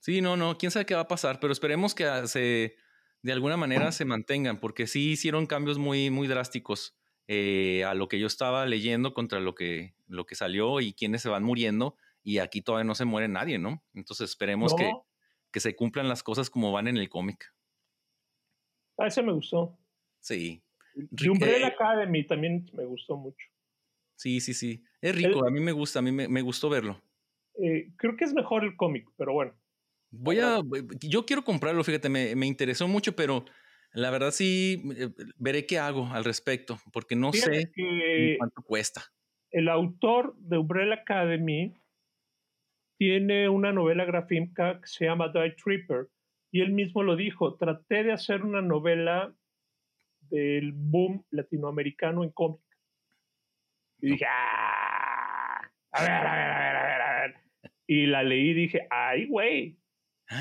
Sí, 0.00 0.22
no, 0.22 0.38
no, 0.38 0.56
quién 0.56 0.72
sabe 0.72 0.86
qué 0.86 0.94
va 0.94 1.02
a 1.02 1.08
pasar, 1.08 1.40
pero 1.40 1.52
esperemos 1.52 1.94
que 1.94 2.06
ah, 2.06 2.26
se, 2.26 2.74
de 3.20 3.32
alguna 3.32 3.58
manera 3.58 3.92
se 3.92 4.06
mantengan, 4.06 4.60
porque 4.60 4.86
sí 4.86 5.10
hicieron 5.10 5.44
cambios 5.44 5.76
muy, 5.76 6.08
muy 6.08 6.26
drásticos 6.26 6.96
eh, 7.28 7.84
a 7.84 7.92
lo 7.92 8.08
que 8.08 8.18
yo 8.18 8.26
estaba 8.26 8.64
leyendo 8.64 9.12
contra 9.12 9.40
lo 9.40 9.54
que, 9.54 9.94
lo 10.06 10.24
que 10.24 10.36
salió 10.36 10.80
y 10.80 10.94
quienes 10.94 11.20
se 11.20 11.28
van 11.28 11.44
muriendo, 11.44 11.98
y 12.24 12.38
aquí 12.38 12.62
todavía 12.62 12.84
no 12.84 12.94
se 12.96 13.04
muere 13.04 13.28
nadie, 13.28 13.58
¿no? 13.58 13.84
Entonces 13.94 14.30
esperemos 14.30 14.74
que, 14.74 14.84
No, 14.84 15.06
que 15.52 15.60
se 15.60 15.76
cumplan 15.76 16.08
las 16.08 16.22
cosas 16.24 16.50
como 16.50 16.72
van 16.72 16.88
en 16.88 16.96
el 16.96 17.08
cómic. 17.08 17.54
a 18.98 19.06
ese 19.06 19.22
me 19.22 19.32
gustó. 19.32 19.76
Sí. 20.20 20.62
The 21.16 21.30
Umbrella 21.30 21.68
Eh, 21.68 21.72
Academy 21.74 22.26
también 22.26 22.70
me 22.72 22.84
gustó 22.84 23.16
mucho. 23.16 23.46
Sí, 24.16 24.40
sí, 24.40 24.54
sí. 24.54 24.84
Es 25.00 25.14
rico, 25.14 25.46
a 25.46 25.50
mí 25.50 25.60
me 25.60 25.72
gusta, 25.72 25.98
a 25.98 26.02
mí 26.02 26.12
me, 26.12 26.28
me 26.28 26.40
gustó 26.42 26.68
verlo. 26.70 27.02
Eh, 27.60 27.92
creo 27.96 28.16
que 28.16 28.24
es 28.24 28.32
mejor 28.32 28.64
el 28.64 28.76
cómic, 28.76 29.08
pero 29.16 29.32
bueno. 29.32 29.52
Voy 30.10 30.38
a, 30.38 30.60
yo 31.00 31.26
quiero 31.26 31.44
comprarlo, 31.44 31.82
fíjate, 31.82 32.08
me, 32.08 32.36
me 32.36 32.46
interesó 32.46 32.86
mucho, 32.86 33.16
pero 33.16 33.44
la 33.92 34.10
verdad 34.10 34.30
sí 34.30 34.80
eh, 34.96 35.10
veré 35.36 35.66
qué 35.66 35.78
hago 35.80 36.06
al 36.06 36.24
respecto, 36.24 36.78
porque 36.92 37.16
no 37.16 37.32
Fíjate 37.32 37.60
sé 37.62 37.72
que 37.74 38.36
cuánto 38.38 38.62
cuesta. 38.62 39.12
el 39.50 39.68
autor 39.68 40.36
de 40.38 40.58
Umbrella 40.58 40.94
Academy 40.94 41.74
tiene 42.98 43.48
una 43.48 43.72
novela 43.72 44.04
gráfica 44.04 44.80
que 44.80 44.86
se 44.86 45.04
llama 45.06 45.28
Die 45.28 45.52
Tripper 45.62 46.08
y 46.52 46.60
él 46.60 46.72
mismo 46.72 47.02
lo 47.02 47.16
dijo, 47.16 47.56
traté 47.56 48.04
de 48.04 48.12
hacer 48.12 48.42
una 48.44 48.62
novela 48.62 49.34
del 50.30 50.72
boom 50.72 51.24
latinoamericano 51.30 52.22
en 52.24 52.30
cómic. 52.30 52.60
Y 54.00 54.10
dije, 54.12 54.26
"Ah, 54.28 55.60
a 55.92 56.02
ver, 56.02 56.10
a 56.10 56.22
ver, 56.22 56.30
a 56.30 56.58
ver, 56.58 56.76
a 56.76 56.82
ver, 56.86 57.02
a 57.02 57.20
ver. 57.20 57.34
Y 57.86 58.06
la 58.06 58.22
leí 58.22 58.50
y 58.50 58.54
dije, 58.54 58.86
ay, 58.90 59.26
güey, 59.26 59.78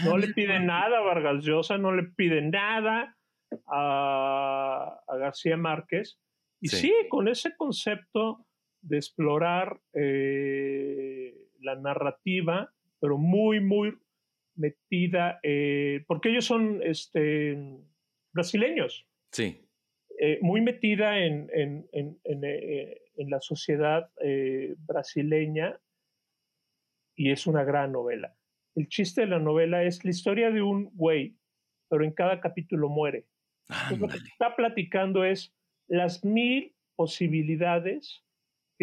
no 0.06 0.14
Ah, 0.14 0.18
le 0.18 0.28
mira, 0.28 0.34
piden 0.36 0.66
nada 0.68 0.98
a 1.00 1.02
Vargas 1.02 1.44
Llosa, 1.44 1.78
no 1.78 1.92
le 1.92 2.04
piden 2.04 2.52
nada 2.52 3.18
a, 3.68 5.00
a 5.08 5.18
García 5.18 5.58
Márquez. 5.58 6.20
Y 6.62 6.70
Sí. 6.70 6.78
sí. 6.88 6.94
con 7.10 7.28
ese 7.28 7.56
concepto 7.58 8.46
de 8.82 8.98
explorar 8.98 9.80
eh, 9.94 11.43
la 11.64 11.76
narrativa, 11.76 12.74
pero 13.00 13.18
muy, 13.18 13.60
muy 13.60 13.98
metida, 14.56 15.40
eh, 15.44 16.04
porque 16.08 16.30
ellos 16.30 16.46
son 16.46 16.82
este, 16.84 17.58
brasileños, 18.34 19.08
Sí, 19.32 19.66
eh, 20.20 20.38
muy 20.42 20.62
metida 20.62 21.18
en, 21.20 21.50
en- 21.54 21.88
en- 21.92 22.20
en, 22.24 22.44
eh, 22.44 23.02
en 23.18 23.30
la 23.32 23.40
sociedad 23.42 24.12
eh, 24.24 24.76
brasileña 24.86 25.80
y 27.16 27.32
es 27.32 27.48
una 27.48 27.64
gran 27.64 27.92
novela. 27.92 28.36
El 28.76 28.88
chiste 28.88 29.22
de 29.22 29.28
la 29.28 29.40
novela 29.40 29.84
es 29.84 30.04
la 30.04 30.12
historia 30.12 30.52
de 30.52 30.62
un 30.62 30.90
güey, 30.94 31.36
pero 31.90 32.04
en 32.04 32.12
cada 32.12 32.40
capítulo 32.40 32.90
muere. 32.90 33.26
Entonces, 33.70 34.00
lo 34.00 34.08
que 34.08 34.18
está 34.18 34.56
platicando 34.56 35.24
es 35.24 35.56
las 35.88 36.24
mil 36.24 36.76
posibilidades 36.96 38.24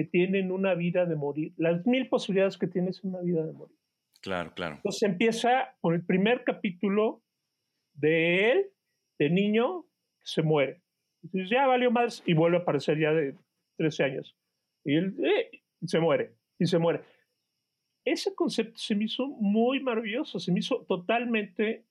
que 0.01 0.09
tienen 0.09 0.51
una 0.51 0.75
vida 0.75 1.05
de 1.05 1.15
morir, 1.17 1.53
las 1.59 1.85
mil 1.87 2.09
posibilidades 2.09 2.57
que 2.57 2.67
tienes 2.67 3.05
una 3.05 3.21
vida 3.21 3.45
de 3.45 3.53
morir. 3.53 3.77
Claro, 4.23 4.53
claro. 4.55 4.77
Entonces 4.77 5.03
empieza 5.03 5.77
con 5.81 5.95
el 5.95 6.05
primer 6.05 6.43
capítulo 6.45 7.23
de 7.93 8.51
él, 8.53 8.67
de 9.19 9.31
niño, 9.31 9.83
que 10.21 10.27
se 10.27 10.43
muere. 10.43 10.83
Entonces 11.23 11.51
ya 11.51 11.67
valió 11.67 11.91
más 11.91 12.23
y 12.25 12.33
vuelve 12.35 12.57
a 12.57 12.61
aparecer 12.61 12.99
ya 12.99 13.13
de 13.13 13.35
13 13.77 14.05
años. 14.05 14.37
Y 14.85 14.97
él 14.97 15.17
eh, 15.25 15.61
se 15.85 16.01
muere, 16.01 16.35
y 16.59 16.65
se 16.67 16.79
muere. 16.79 17.03
Ese 18.07 18.35
concepto 18.35 18.79
se 18.79 18.95
me 18.95 19.05
hizo 19.05 19.27
muy 19.27 19.81
maravilloso, 19.81 20.39
se 20.41 20.51
me 20.53 20.61
hizo 20.61 20.85
totalmente 20.87 21.85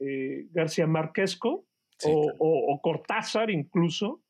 eh, 0.00 0.46
García 0.52 0.86
Marquesco 0.86 1.66
Sí, 1.98 2.10
o, 2.12 2.22
claro. 2.22 2.36
o- 2.40 2.74
o 2.74 2.80
Cortázar 2.80 3.50
incluso, 3.50 4.23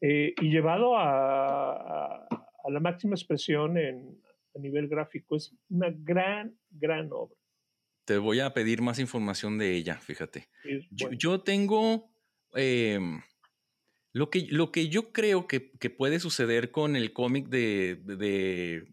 eh, 0.00 0.34
y 0.40 0.50
llevado 0.50 0.96
a, 0.96 1.72
a- 1.72 2.26
a 2.64 2.70
la 2.70 2.80
máxima 2.80 3.14
expresión 3.14 3.78
en, 3.78 4.20
a 4.54 4.58
nivel 4.58 4.88
gráfico. 4.88 5.36
Es 5.36 5.54
una 5.70 5.88
gran, 5.90 6.58
gran 6.70 7.08
obra. 7.12 7.36
Te 8.04 8.18
voy 8.18 8.40
a 8.40 8.52
pedir 8.52 8.80
más 8.82 8.98
información 8.98 9.58
de 9.58 9.74
ella, 9.74 9.96
fíjate. 9.96 10.48
Yo, 10.90 11.40
tengo 11.42 12.10
em, 12.54 13.20
lo, 14.12 14.30
que, 14.30 14.46
lo 14.50 14.72
que 14.72 14.88
yo 14.88 15.12
creo 15.12 15.46
que, 15.46 15.70
que 15.78 15.90
puede 15.90 16.18
suceder 16.20 16.70
con 16.70 16.96
el 16.96 17.12
cómic 17.12 17.48
de, 17.48 18.00
de, 18.04 18.88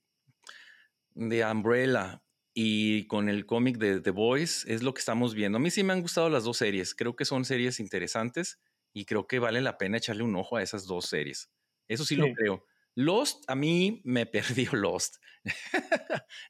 de 1.14 1.46
Umbrella 1.46 2.22
y 2.54 3.08
con 3.08 3.28
el 3.30 3.46
cómic 3.46 3.78
de 3.78 4.00
The 4.02 4.12
Boys 4.12 4.66
es 4.68 4.84
lo 4.84 4.94
que 4.94 5.00
estamos 5.00 5.34
viendo. 5.34 5.58
A 5.58 5.62
mí 5.62 5.72
sí 5.72 5.84
me 5.84 5.94
han 5.94 6.02
gustado 6.02 6.30
las 6.30 6.44
dos 6.44 6.58
series. 6.58 6.94
Creo 6.96 7.16
que 7.16 7.26
son 7.26 7.46
series 7.46 7.80
interesantes 7.80 8.60
y 8.96 9.06
creo 9.06 9.28
que 9.28 9.40
vale 9.40 9.62
la 9.62 9.78
pena 9.78 9.98
echarle 9.98 10.24
un 10.24 10.36
ojo 10.36 10.56
a 10.58 10.64
esas 10.64 10.88
dos 10.88 11.06
series. 11.06 11.52
Eso 11.88 12.06
sí, 12.06 12.16
lo 12.16 12.34
creo. 12.34 12.64
Lost, 12.96 13.44
a 13.50 13.56
mí 13.56 14.02
me 14.06 14.26
perdió 14.26 14.72
Lost. 14.74 15.18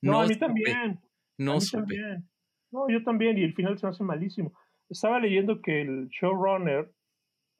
no, 0.01 0.21
a 0.21 0.27
mí 0.27 0.33
supe, 0.35 0.45
también. 0.45 0.77
a 0.77 1.01
No 1.39 1.55
mí 1.55 1.61
supe. 1.61 1.79
también. 1.81 2.29
No, 2.71 2.87
yo 2.89 3.03
también, 3.03 3.37
y 3.37 3.43
el 3.43 3.53
final 3.55 3.77
se 3.79 3.85
me 3.87 3.89
hace 3.91 4.03
malísimo. 4.03 4.53
Estaba 4.89 5.19
leyendo 5.19 5.61
que 5.61 5.81
el 5.81 6.07
showrunner 6.09 6.91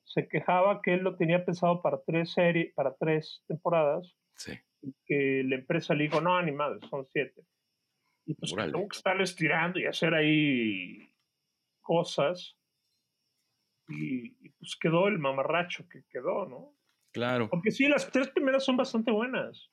se 0.03 0.27
quejaba 0.27 0.81
que 0.83 0.93
él 0.93 1.01
lo 1.01 1.17
tenía 1.17 1.43
pensado 1.43 1.81
para 1.81 1.99
tres 2.05 2.31
series, 2.33 2.73
para 2.75 2.95
tres 2.95 3.43
temporadas, 3.47 4.15
Sí. 4.35 4.53
y 4.83 4.93
que 5.05 5.43
la 5.45 5.55
empresa 5.55 5.95
le 5.95 6.03
dijo, 6.03 6.21
no, 6.21 6.39
ni 6.43 6.51
madre, 6.51 6.79
son 6.89 7.07
siete. 7.11 7.41
Y 8.27 8.35
pues 8.35 8.51
tuvo 8.53 8.87
que 8.87 8.97
estarle 8.97 9.23
estirando 9.23 9.79
y 9.79 9.85
hacer 9.85 10.13
ahí 10.13 11.09
cosas. 11.81 12.55
Y, 13.87 14.35
y, 14.45 14.49
pues 14.57 14.75
quedó 14.79 15.07
el 15.07 15.19
mamarracho 15.19 15.87
que 15.89 16.03
quedó, 16.09 16.45
¿no? 16.47 16.75
Claro. 17.11 17.49
Porque 17.49 17.71
sí, 17.71 17.87
las 17.87 18.11
tres 18.11 18.29
primeras 18.29 18.65
son 18.65 18.77
bastante 18.77 19.11
buenas. 19.11 19.69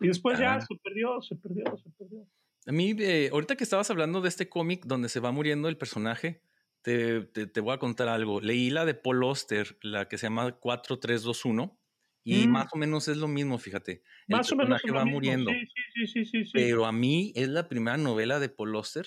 Y 0.00 0.08
después 0.08 0.38
ya 0.38 0.54
Ah. 0.56 0.60
se 0.60 0.74
perdió, 0.82 1.20
se 1.22 1.36
perdió, 1.36 1.64
se 1.76 1.90
perdió. 1.90 2.26
A 2.66 2.72
mí, 2.72 2.94
eh, 2.98 3.28
ahorita 3.32 3.56
que 3.56 3.64
estabas 3.64 3.90
hablando 3.90 4.20
de 4.20 4.28
este 4.28 4.48
cómic 4.48 4.84
donde 4.86 5.08
se 5.08 5.20
va 5.20 5.32
muriendo 5.32 5.68
el 5.68 5.76
personaje, 5.76 6.42
te, 6.82 7.22
te- 7.22 7.46
te 7.46 7.60
voy 7.60 7.74
a 7.74 7.78
contar 7.78 8.08
algo. 8.08 8.40
Leí 8.40 8.70
la 8.70 8.84
de 8.84 8.94
Paul 8.94 9.24
Oster, 9.24 9.76
la 9.82 10.08
que 10.08 10.16
se 10.18 10.26
llama 10.26 10.52
4321, 10.52 11.78
y 12.24 12.46
Mm. 12.46 12.50
más 12.50 12.66
o 12.72 12.76
menos 12.76 13.08
es 13.08 13.16
lo 13.18 13.28
mismo, 13.28 13.58
fíjate. 13.58 14.02
El 14.28 14.36
Más 14.36 14.50
o 14.52 14.56
menos 14.56 14.80
personaje 14.80 14.86
es 14.86 14.90
lo 14.92 14.98
va 14.98 15.04
mismo. 15.04 15.16
muriendo. 15.18 15.50
Sí, 15.50 15.66
sí, 15.66 16.06
sí, 16.06 16.06
sí, 16.06 16.24
sí, 16.24 16.44
sí. 16.46 16.50
Pero 16.54 16.86
a 16.86 16.92
mí 16.92 17.32
es 17.36 17.48
la 17.48 17.68
primera 17.68 17.96
novela 17.98 18.38
de 18.40 18.48
Paul 18.48 18.74
Oster 18.76 19.06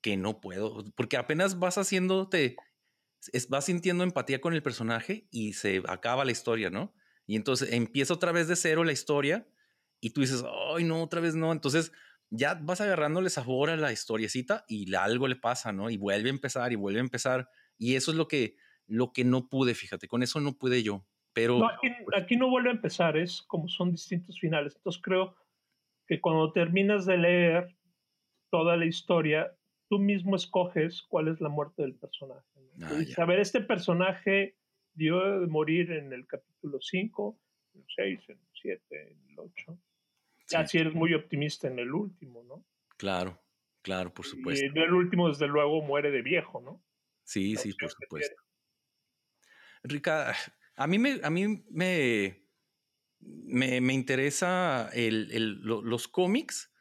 que 0.00 0.16
no 0.16 0.40
puedo, 0.40 0.84
porque 0.96 1.16
apenas 1.16 1.58
vas 1.58 1.76
haciéndote, 1.78 2.56
es- 3.32 3.48
vas 3.48 3.66
sintiendo 3.66 4.04
empatía 4.04 4.40
con 4.40 4.54
el 4.54 4.62
personaje 4.62 5.28
y 5.30 5.54
se 5.54 5.82
acaba 5.88 6.24
la 6.24 6.32
historia, 6.32 6.70
¿no? 6.70 6.94
Y 7.26 7.36
entonces 7.36 7.72
empieza 7.72 8.14
otra 8.14 8.32
vez 8.32 8.48
de 8.48 8.56
cero 8.56 8.84
la 8.84 8.92
historia 8.92 9.48
y 10.00 10.10
tú 10.10 10.20
dices, 10.20 10.44
ay, 10.76 10.84
no, 10.84 11.02
otra 11.02 11.20
vez 11.20 11.34
no. 11.34 11.52
Entonces 11.52 11.92
ya 12.30 12.54
vas 12.54 12.80
agarrándole 12.80 13.30
sabor 13.30 13.70
a 13.70 13.76
la 13.76 13.92
historiecita 13.92 14.64
y 14.68 14.86
la- 14.86 15.04
algo 15.04 15.28
le 15.28 15.36
pasa, 15.36 15.72
¿no? 15.72 15.90
Y 15.90 15.96
vuelve 15.96 16.28
a 16.28 16.32
empezar 16.32 16.72
y 16.72 16.76
vuelve 16.76 17.00
a 17.00 17.02
empezar. 17.02 17.48
Y 17.76 17.96
eso 17.96 18.10
es 18.12 18.16
lo 18.16 18.28
que, 18.28 18.56
lo 18.86 19.12
que 19.12 19.24
no 19.24 19.48
pude, 19.48 19.74
fíjate, 19.74 20.08
con 20.08 20.22
eso 20.22 20.40
no 20.40 20.56
pude 20.58 20.82
yo. 20.82 21.06
Pero 21.32 21.58
No, 21.58 21.66
aquí, 21.68 21.88
aquí 22.16 22.36
no 22.36 22.48
vuelve 22.50 22.70
a 22.70 22.72
empezar, 22.72 23.16
es 23.16 23.42
como 23.42 23.68
son 23.68 23.90
distintos 23.92 24.38
finales. 24.40 24.74
Entonces 24.76 25.02
creo 25.02 25.36
que 26.06 26.20
cuando 26.20 26.52
terminas 26.52 27.06
de 27.06 27.18
leer 27.18 27.76
toda 28.50 28.76
la 28.76 28.86
historia, 28.86 29.56
tú 29.88 29.98
mismo 29.98 30.36
escoges 30.36 31.02
cuál 31.02 31.28
es 31.28 31.40
la 31.40 31.48
muerte 31.48 31.82
del 31.82 31.94
personaje. 31.94 32.46
¿no? 32.56 32.86
Ah, 32.86 33.00
a 33.16 33.24
ver, 33.26 33.40
este 33.40 33.60
personaje 33.60 34.56
dio 34.94 35.40
de 35.40 35.46
morir 35.46 35.92
en 35.92 36.12
el 36.12 36.26
capítulo 36.26 36.78
5, 36.80 37.38
en 37.74 37.80
el 37.80 37.86
6, 37.94 38.28
en 38.28 38.38
el 38.38 38.48
7, 38.52 39.12
en 39.12 39.30
el 39.30 39.38
8. 39.38 39.78
Ya 40.50 40.66
Sí. 40.66 40.72
si 40.72 40.78
eres 40.78 40.94
muy 40.94 41.14
optimista 41.14 41.68
en 41.68 41.78
el 41.78 41.92
último, 41.92 42.42
¿no? 42.44 42.64
claro, 42.96 43.40
claro, 43.82 44.12
por 44.12 44.24
Y 44.26 44.30
supuesto. 44.30 44.66
en 44.66 44.76
el 44.78 44.92
último, 44.92 45.28
desde 45.28 45.46
luego, 45.46 45.82
muere 45.82 46.10
de 46.10 46.22
viejo, 46.22 46.60
¿no? 46.60 46.82
Sí, 47.24 47.54
la 47.54 47.60
sí, 47.60 47.72
por 47.74 47.90
supuesto. 47.90 48.42
Rica, 49.84 50.34
a 50.76 50.86
mí 50.86 50.98
me, 50.98 51.20
a 51.22 51.30
mí 51.30 51.64
me, 51.70 52.44
me, 53.20 53.80
me 53.80 53.92
interesa 53.92 54.90
el, 54.92 55.30
el- 55.32 55.60
lo- 55.62 55.82
los 55.82 56.08
cómics, 56.08 56.72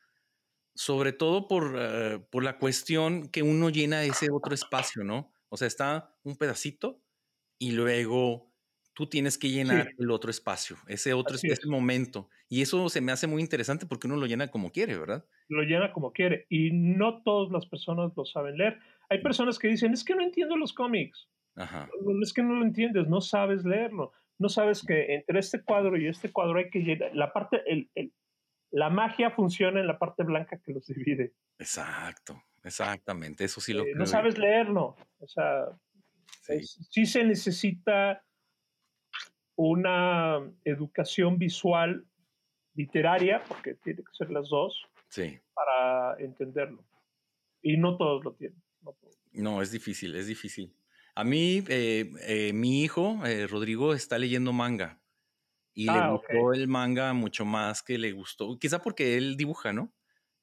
sobre 0.77 1.11
todo 1.13 1.47
por, 1.49 1.75
eh, 1.77 2.19
por 2.31 2.43
la 2.43 2.59
cuestión 2.59 3.29
que 3.29 3.43
uno 3.43 3.69
llena 3.71 4.03
ese 4.05 4.27
otro 4.31 4.53
espacio, 4.55 5.03
¿no? 5.03 5.33
O 5.49 5.57
sea, 5.57 5.67
está 5.67 6.17
un 6.23 6.37
pedacito 6.37 7.03
y 7.59 7.71
luego 7.73 8.53
tú 8.93 9.07
tienes 9.09 9.37
que 9.39 9.49
llenar 9.51 9.87
Sí. 9.87 9.95
el 9.99 10.11
otro 10.11 10.31
espacio, 10.31 10.77
ese 10.87 11.13
otro 11.13 11.37
Así 11.37 11.47
ese 11.51 11.63
es. 11.63 11.67
momento. 11.67 12.29
Y 12.49 12.61
eso 12.61 12.89
se 12.89 13.01
me 13.01 13.11
hace 13.11 13.27
muy 13.27 13.41
interesante 13.41 13.85
porque 13.87 14.07
uno 14.07 14.17
lo 14.17 14.27
llena 14.27 14.49
como 14.49 14.71
quiere, 14.71 14.97
¿verdad? 14.97 15.25
lo 15.49 15.63
llena 15.63 15.93
como 15.93 16.11
quiere. 16.13 16.45
Y 16.49 16.71
no 16.71 17.23
todas 17.23 17.51
las 17.51 17.65
personas 17.67 18.11
lo 18.17 18.25
saben 18.25 18.57
leer. 18.57 18.79
Hay 19.09 19.21
personas 19.21 19.59
que 19.59 19.69
dicen, 19.69 19.93
es 19.93 20.03
que 20.03 20.15
no 20.15 20.23
entiendo 20.23 20.57
los 20.57 20.73
cómics. 20.73 21.29
Ajá. 21.55 21.89
Es 22.21 22.33
que 22.33 22.43
no 22.43 22.55
lo 22.55 22.65
entiendes, 22.65 23.07
no 23.07 23.21
sabes 23.21 23.65
leerlo. 23.65 24.11
No 24.39 24.49
sabes 24.49 24.83
que 24.85 25.15
entre 25.15 25.39
este 25.39 25.63
cuadro 25.63 25.97
y 25.97 26.07
este 26.07 26.31
cuadro 26.31 26.59
hay 26.59 26.69
que 26.69 26.79
llenar. 26.79 27.15
La 27.15 27.33
parte, 27.33 27.61
el, 27.65 27.89
la 28.71 28.89
magia 28.89 29.31
funciona 29.31 29.79
en 29.79 29.87
la 29.87 29.97
parte 29.97 30.23
blanca 30.23 30.59
que 30.63 30.73
los 30.73 30.85
divide. 30.87 31.33
Exacto, 31.59 32.41
exactamente. 32.63 33.45
Eso 33.45 33.61
sí 33.61 33.73
lo 33.73 33.83
eh, 33.83 33.93
No 33.95 34.05
sabes 34.05 34.37
leerlo. 34.37 34.95
O 35.19 35.27
sea, 35.27 35.65
sí 36.89 37.05
se 37.05 37.23
necesita 37.23 38.23
una 39.55 40.39
educación 40.63 41.37
visual 41.37 42.05
literaria, 42.75 43.43
porque 43.47 43.73
tiene 43.73 44.03
que 44.03 44.13
ser 44.13 44.29
las 44.29 44.47
dos, 44.49 44.85
sí. 45.09 45.39
para 45.53 46.15
entenderlo. 46.19 46.85
Y 47.61 47.77
no 47.77 47.97
todos 47.97 48.23
lo 48.23 48.33
tienen. 48.33 48.61
No, 49.33 49.61
es 49.61 49.71
difícil, 49.71 50.15
es 50.15 50.27
difícil. 50.27 50.75
A 51.15 51.23
mí, 51.23 51.63
eh, 51.67 52.11
eh, 52.21 52.53
mi 52.53 52.83
hijo, 52.83 53.25
eh, 53.25 53.47
Rodrigo, 53.47 53.93
está 53.93 54.19
leyendo 54.19 54.53
manga. 54.53 55.01
Y 55.77 55.85
le 55.85 55.91
ah, 55.91 56.09
gustó 56.09 56.53
el 56.53 56.67
manga 56.67 57.13
mucho 57.13 57.45
más 57.45 57.83
que 57.83 57.99
le 57.99 58.11
gustó, 58.11 58.57
quizá 58.57 58.81
porque 58.81 59.15
él 59.15 59.37
dibuja, 59.37 59.73
¿no? 59.73 59.93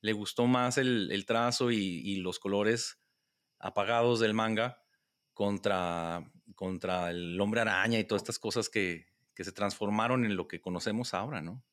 Le 0.00 0.12
gustó 0.12 0.46
más 0.46 0.78
el, 0.78 1.10
el 1.10 1.26
trazo 1.26 1.72
y, 1.72 1.76
y, 1.76 2.18
los 2.18 2.38
colores 2.38 3.02
apagados 3.58 4.20
del 4.20 4.32
manga 4.32 4.80
contra, 5.32 6.22
contra 6.54 7.10
el 7.10 7.40
hombre 7.40 7.62
araña 7.62 7.98
y 7.98 8.04
todas 8.04 8.22
estas 8.22 8.38
cosas 8.38 8.68
que, 8.68 9.06
que 9.34 9.42
se 9.42 9.50
transformaron 9.50 10.24
en 10.24 10.36
lo 10.36 10.46
que 10.46 10.60
conocemos 10.60 11.14
ahora, 11.14 11.42
¿no? 11.42 11.64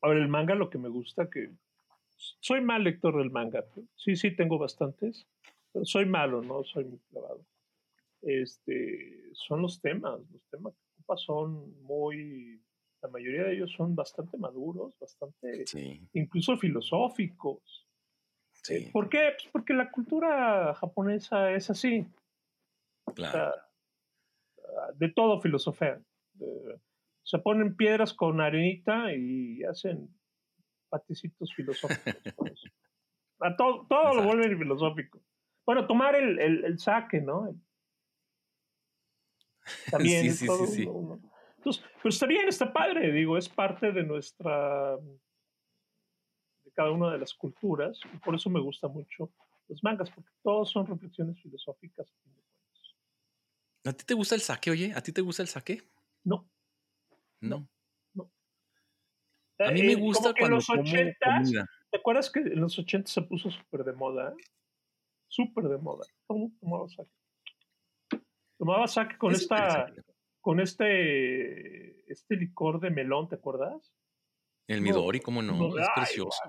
A 0.00 0.10
ver, 0.10 0.18
el 0.18 0.28
manga 0.28 0.54
lo 0.54 0.70
que 0.70 0.78
me 0.78 0.88
gusta 0.88 1.28
que 1.28 1.50
soy 2.38 2.60
mal 2.60 2.84
lector 2.84 3.18
del 3.18 3.32
manga. 3.32 3.64
Sí, 3.96 4.14
sí, 4.14 4.36
tengo 4.36 4.56
bastantes, 4.56 5.26
pero 5.72 5.84
soy 5.84 6.06
malo, 6.06 6.42
no 6.42 6.62
soy 6.62 6.84
muy 6.84 7.00
clavado. 7.10 7.44
Este, 8.20 9.30
son 9.32 9.62
los 9.62 9.80
temas, 9.80 10.20
los 10.30 10.42
temas 10.48 10.74
son 11.16 11.82
muy, 11.82 12.62
la 13.02 13.08
mayoría 13.08 13.44
de 13.44 13.54
ellos 13.54 13.72
son 13.72 13.94
bastante 13.94 14.36
maduros, 14.38 14.98
bastante, 14.98 15.64
incluso 16.12 16.56
filosóficos. 16.56 17.86
Sí. 18.62 18.90
¿Por 18.92 19.08
qué? 19.08 19.32
Pues 19.36 19.48
porque 19.52 19.74
la 19.74 19.90
cultura 19.90 20.74
japonesa 20.74 21.52
es 21.52 21.70
así. 21.70 22.06
Claro. 23.14 23.54
de 24.94 25.08
todo 25.10 25.40
filosofean 25.40 26.04
se 27.22 27.38
ponen 27.38 27.76
piedras 27.76 28.12
con 28.12 28.40
arenita 28.40 29.14
y 29.14 29.62
hacen 29.64 30.08
paticitos 30.88 31.54
filosóficos. 31.54 32.70
A 33.40 33.56
todo, 33.56 33.86
todo 33.88 34.14
lo 34.14 34.24
vuelven 34.24 34.58
filosófico. 34.58 35.20
Bueno, 35.64 35.86
tomar 35.86 36.14
el, 36.14 36.38
el, 36.38 36.78
saque, 36.78 37.20
¿no? 37.20 37.54
También 39.90 40.24
sí, 40.24 40.38
sí, 40.38 40.46
todo 40.46 40.66
sí, 40.66 40.82
Entonces, 40.82 41.84
pero 41.96 42.08
está 42.08 42.26
bien, 42.26 42.48
está 42.48 42.72
padre, 42.72 43.12
digo, 43.12 43.36
es 43.36 43.48
parte 43.48 43.92
de 43.92 44.02
nuestra, 44.02 44.96
de 44.96 46.72
cada 46.72 46.90
una 46.90 47.12
de 47.12 47.18
las 47.18 47.34
culturas, 47.34 47.98
y 48.12 48.18
por 48.18 48.34
eso 48.34 48.50
me 48.50 48.60
gusta 48.60 48.88
mucho 48.88 49.32
los 49.68 49.82
mangas, 49.82 50.10
porque 50.10 50.30
todos 50.42 50.70
son 50.70 50.86
reflexiones 50.86 51.40
filosóficas. 51.40 52.06
¿A 53.84 53.92
ti 53.92 54.04
te 54.04 54.14
gusta 54.14 54.34
el 54.34 54.40
saque, 54.40 54.70
oye? 54.70 54.92
¿A 54.94 55.02
ti 55.02 55.12
te 55.12 55.20
gusta 55.20 55.42
el 55.42 55.48
saque? 55.48 55.82
No. 56.24 56.48
No. 57.40 57.68
no. 58.14 58.30
A 59.58 59.70
mí 59.70 59.82
me 59.82 59.92
eh, 59.92 59.96
gusta 59.96 60.32
cuando 60.38 60.46
en 60.46 60.52
los 60.54 60.70
80 60.70 61.68
¿Te 61.92 61.98
acuerdas 61.98 62.30
que 62.30 62.40
en 62.40 62.60
los 62.60 62.78
80 62.78 63.10
se 63.10 63.20
puso 63.20 63.50
súper 63.50 63.84
de 63.84 63.92
moda? 63.92 64.34
Súper 65.28 65.64
de 65.64 65.76
moda. 65.76 66.06
¿Cómo 66.26 66.50
tomaba 66.58 66.88
sake? 66.88 67.10
Tomaba 68.62 68.86
sake 68.86 69.18
con 69.18 69.32
esta 69.32 69.92
con 70.40 70.60
este 70.60 72.08
este 72.08 72.36
licor 72.36 72.78
de 72.78 72.90
melón, 72.90 73.28
¿te 73.28 73.34
acuerdas? 73.34 73.92
El 74.68 74.82
Midori, 74.82 75.18
¿cómo 75.18 75.42
no? 75.42 75.76
es 75.76 75.88
precioso. 75.96 76.40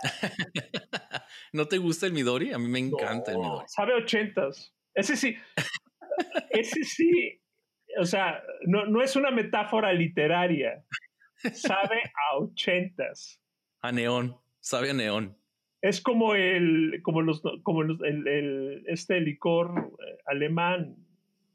¿No 1.52 1.68
te 1.68 1.78
gusta 1.78 2.06
el 2.06 2.14
Midori? 2.14 2.52
A 2.52 2.58
mí 2.58 2.66
me 2.66 2.80
encanta 2.80 3.30
el 3.30 3.38
Midori. 3.38 3.64
Sabe 3.68 3.94
ochentas. 3.94 4.74
Ese 4.92 5.16
sí. 5.16 5.36
ese 6.50 6.82
sí 6.82 7.40
o 7.96 8.04
sea, 8.04 8.42
no, 8.66 8.84
no 8.86 9.00
es 9.00 9.14
una 9.14 9.30
metáfora 9.30 9.92
literaria. 9.92 10.84
Sabe 11.52 12.02
a 12.02 12.38
ochentas. 12.38 13.40
A 13.82 13.92
neón, 13.92 14.36
sabe 14.58 14.90
a 14.90 14.94
neón. 14.94 15.38
Es 15.84 16.00
como 16.00 16.34
el, 16.34 17.00
como 17.02 17.20
los, 17.20 17.42
como 17.62 17.82
el, 17.82 18.26
el, 18.26 18.84
este 18.86 19.20
licor 19.20 19.92
eh, 20.00 20.18
alemán, 20.24 20.96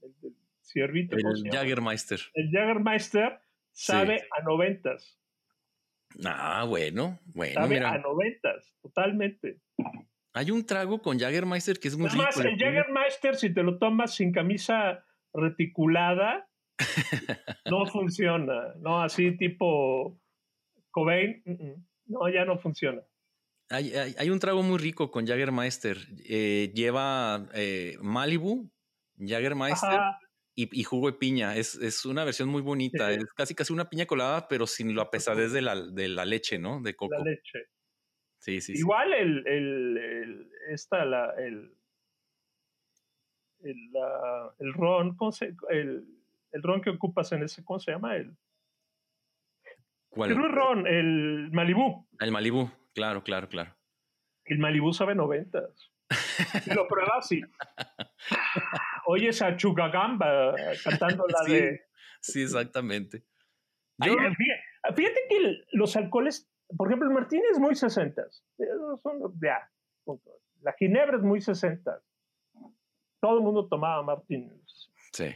el, 0.03 0.13
el 0.21 0.35
ciervito. 0.61 1.17
El 1.17 1.49
Jagermeister. 1.49 2.19
El 2.35 2.51
Jagermeister 2.51 3.39
sabe 3.71 4.21
a 4.37 4.43
noventas. 4.43 5.19
Ah, 6.23 6.63
bueno, 6.67 7.17
bueno. 7.25 7.55
Sabe 7.55 7.79
a 7.79 7.97
noventas, 7.97 8.77
totalmente. 8.83 9.61
Hay 10.33 10.51
un 10.51 10.63
trago 10.63 11.01
con 11.01 11.17
Jagermeister 11.17 11.79
que 11.79 11.87
es 11.87 11.97
muy 11.97 12.09
es 12.09 12.15
Más, 12.15 12.37
el 12.37 12.55
Jagermeister, 12.55 13.35
si 13.35 13.51
te 13.51 13.63
lo 13.63 13.79
tomas 13.79 14.13
sin 14.13 14.31
camisa 14.31 15.03
reticulada 15.33 16.47
no 17.65 17.85
funciona, 17.91 18.75
¿no? 18.79 19.01
Así 19.01 19.35
tipo 19.37 20.21
Cobain, 20.91 21.41
no, 22.05 22.29
ya 22.29 22.45
no 22.45 22.59
funciona. 22.59 23.01
Hay, 23.69 23.93
hay, 23.93 24.29
un 24.29 24.39
trago 24.39 24.63
muy 24.63 24.79
rico 24.79 25.11
con 25.11 25.27
Jagermeister. 25.27 25.97
Eh, 26.25 26.71
lleva 26.73 27.47
eh, 27.53 27.97
Malibu, 28.01 28.71
Jagermeister 29.17 29.99
y, 30.55 30.83
jugo 30.83 31.11
de 31.11 31.17
piña. 31.17 31.55
Es, 31.55 31.75
es 31.75 32.05
una 32.05 32.23
versión 32.23 32.49
muy 32.49 32.61
bonita. 32.61 33.11
Es 33.11 33.31
casi 33.33 33.53
casi 33.53 33.71
una 33.71 33.89
piña 33.89 34.05
colada, 34.05 34.47
pero 34.47 34.65
sin 34.65 34.95
lo 34.95 35.09
pesadez 35.09 35.51
de 35.51 35.61
la, 35.61 35.75
de 35.75 36.07
la 36.07 36.25
leche, 36.25 36.57
¿no? 36.57 36.81
De 36.81 36.95
coco. 36.95 37.15
La 37.17 37.23
leche. 37.23 37.67
Sí, 38.39 38.61
sí. 38.61 38.73
Igual 38.75 39.13
el, 39.13 39.47
el, 39.47 39.97
el, 39.97 40.51
esta, 40.69 41.05
la, 41.05 41.33
el, 41.37 41.73
el, 43.61 43.91
el 44.59 44.73
ron, 44.73 45.17
el, 45.69 46.05
el 46.51 46.63
ron 46.63 46.81
que 46.81 46.89
ocupas 46.89 47.31
en 47.33 47.43
ese, 47.43 47.63
¿cómo 47.63 47.79
se 47.79 47.91
llama? 47.91 48.15
El, 48.15 48.35
¿Cuál? 50.09 50.31
El 50.31 50.51
ron, 50.51 50.87
el 50.87 51.49
Malibú. 51.51 52.07
El 52.19 52.31
Malibú, 52.31 52.71
claro, 52.93 53.23
claro, 53.23 53.49
claro. 53.49 53.75
El 54.45 54.59
Malibú 54.59 54.93
sabe 54.93 55.15
noventas. 55.15 55.91
y 56.65 56.73
lo 56.73 56.87
pruebas 56.87 57.31
y 57.31 57.41
oyes 59.05 59.41
a 59.41 59.55
Chugagamba 59.55 60.55
cantando 60.83 61.25
la 61.27 61.43
de... 61.43 61.81
Sí, 62.21 62.41
exactamente. 62.41 63.23
fíjate, 63.99 65.19
que 65.29 65.63
los 65.73 65.95
alcoholes, 65.95 66.49
por 66.75 66.87
ejemplo, 66.87 67.07
el 67.07 67.13
Martín 67.13 67.43
es 67.51 67.59
muy 67.59 67.75
sesentas. 67.75 68.43
Ya, 69.41 69.69
la 70.61 70.73
Ginebra 70.73 71.17
es 71.17 71.23
muy 71.23 71.41
sesentas 71.41 72.03
todo 73.19 73.37
el 73.37 73.43
mundo 73.43 73.67
tomaba 73.67 74.03
Martínez. 74.03 74.89
Sí. 75.11 75.35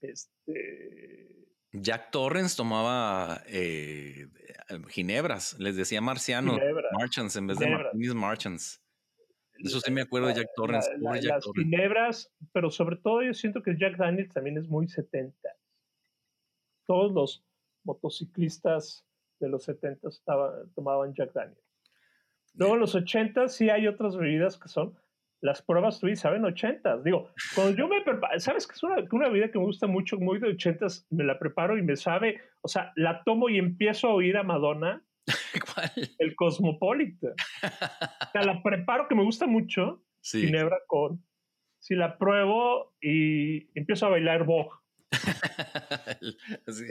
Este. 0.00 1.39
Jack 1.72 2.10
Torrens 2.10 2.56
tomaba 2.56 3.42
eh, 3.46 4.26
ginebras, 4.88 5.58
les 5.58 5.76
decía 5.76 6.00
marciano, 6.00 6.58
marchants 6.98 7.36
en 7.36 7.46
vez 7.46 7.58
de 7.58 7.70
martinis 7.70 8.14
marchants. 8.14 8.82
Eso 9.58 9.80
sí 9.80 9.90
me 9.90 10.00
acuerdo 10.00 10.28
de 10.28 10.34
Jack 10.34 10.48
Torrens. 10.56 10.88
las 10.98 11.44
ginebras, 11.54 12.32
pero 12.52 12.70
sobre 12.70 12.96
todo 12.96 13.22
yo 13.22 13.34
siento 13.34 13.62
que 13.62 13.76
Jack 13.78 13.96
Daniels 13.96 14.32
también 14.32 14.56
es 14.56 14.68
muy 14.68 14.88
70. 14.88 15.36
Todos 16.86 17.12
los 17.12 17.44
motociclistas 17.84 19.04
de 19.38 19.48
los 19.48 19.64
70 19.64 20.08
tomaban 20.74 21.14
Jack 21.14 21.32
Daniels. 21.32 21.62
Luego 22.54 22.74
en 22.74 22.80
los 22.80 22.94
80 22.94 23.48
sí 23.48 23.70
hay 23.70 23.86
otras 23.86 24.16
bebidas 24.16 24.58
que 24.58 24.68
son 24.68 24.98
las 25.42 25.62
pruebas 25.62 26.00
tú 26.00 26.14
saben 26.16 26.44
ochentas. 26.44 27.02
Digo, 27.02 27.30
cuando 27.54 27.76
yo 27.76 27.88
me 27.88 28.02
preparo, 28.02 28.38
¿sabes 28.38 28.66
que 28.66 28.74
es 28.74 28.82
una, 28.82 28.96
una 29.10 29.28
bebida 29.28 29.50
que 29.50 29.58
me 29.58 29.64
gusta 29.64 29.86
mucho, 29.86 30.18
muy 30.18 30.38
de 30.38 30.48
ochentas? 30.48 31.06
Me 31.10 31.24
la 31.24 31.38
preparo 31.38 31.78
y 31.78 31.82
me 31.82 31.96
sabe, 31.96 32.40
o 32.60 32.68
sea, 32.68 32.92
la 32.96 33.22
tomo 33.24 33.48
y 33.48 33.58
empiezo 33.58 34.08
a 34.08 34.14
oír 34.14 34.36
a 34.36 34.42
Madonna. 34.42 35.02
¿Cuál? 35.74 35.90
El 36.18 36.34
Cosmopolitan. 36.36 37.32
o 37.32 38.30
sea, 38.32 38.42
la 38.42 38.62
preparo 38.62 39.08
que 39.08 39.14
me 39.14 39.24
gusta 39.24 39.46
mucho. 39.46 40.04
Sí. 40.20 40.46
Ginebra 40.46 40.78
con. 40.86 41.24
Si 41.78 41.94
la 41.94 42.18
pruebo 42.18 42.94
y 43.00 43.70
empiezo 43.78 44.06
a 44.06 44.10
bailar 44.10 44.44
Vogue. 44.44 44.76
es 46.66 46.84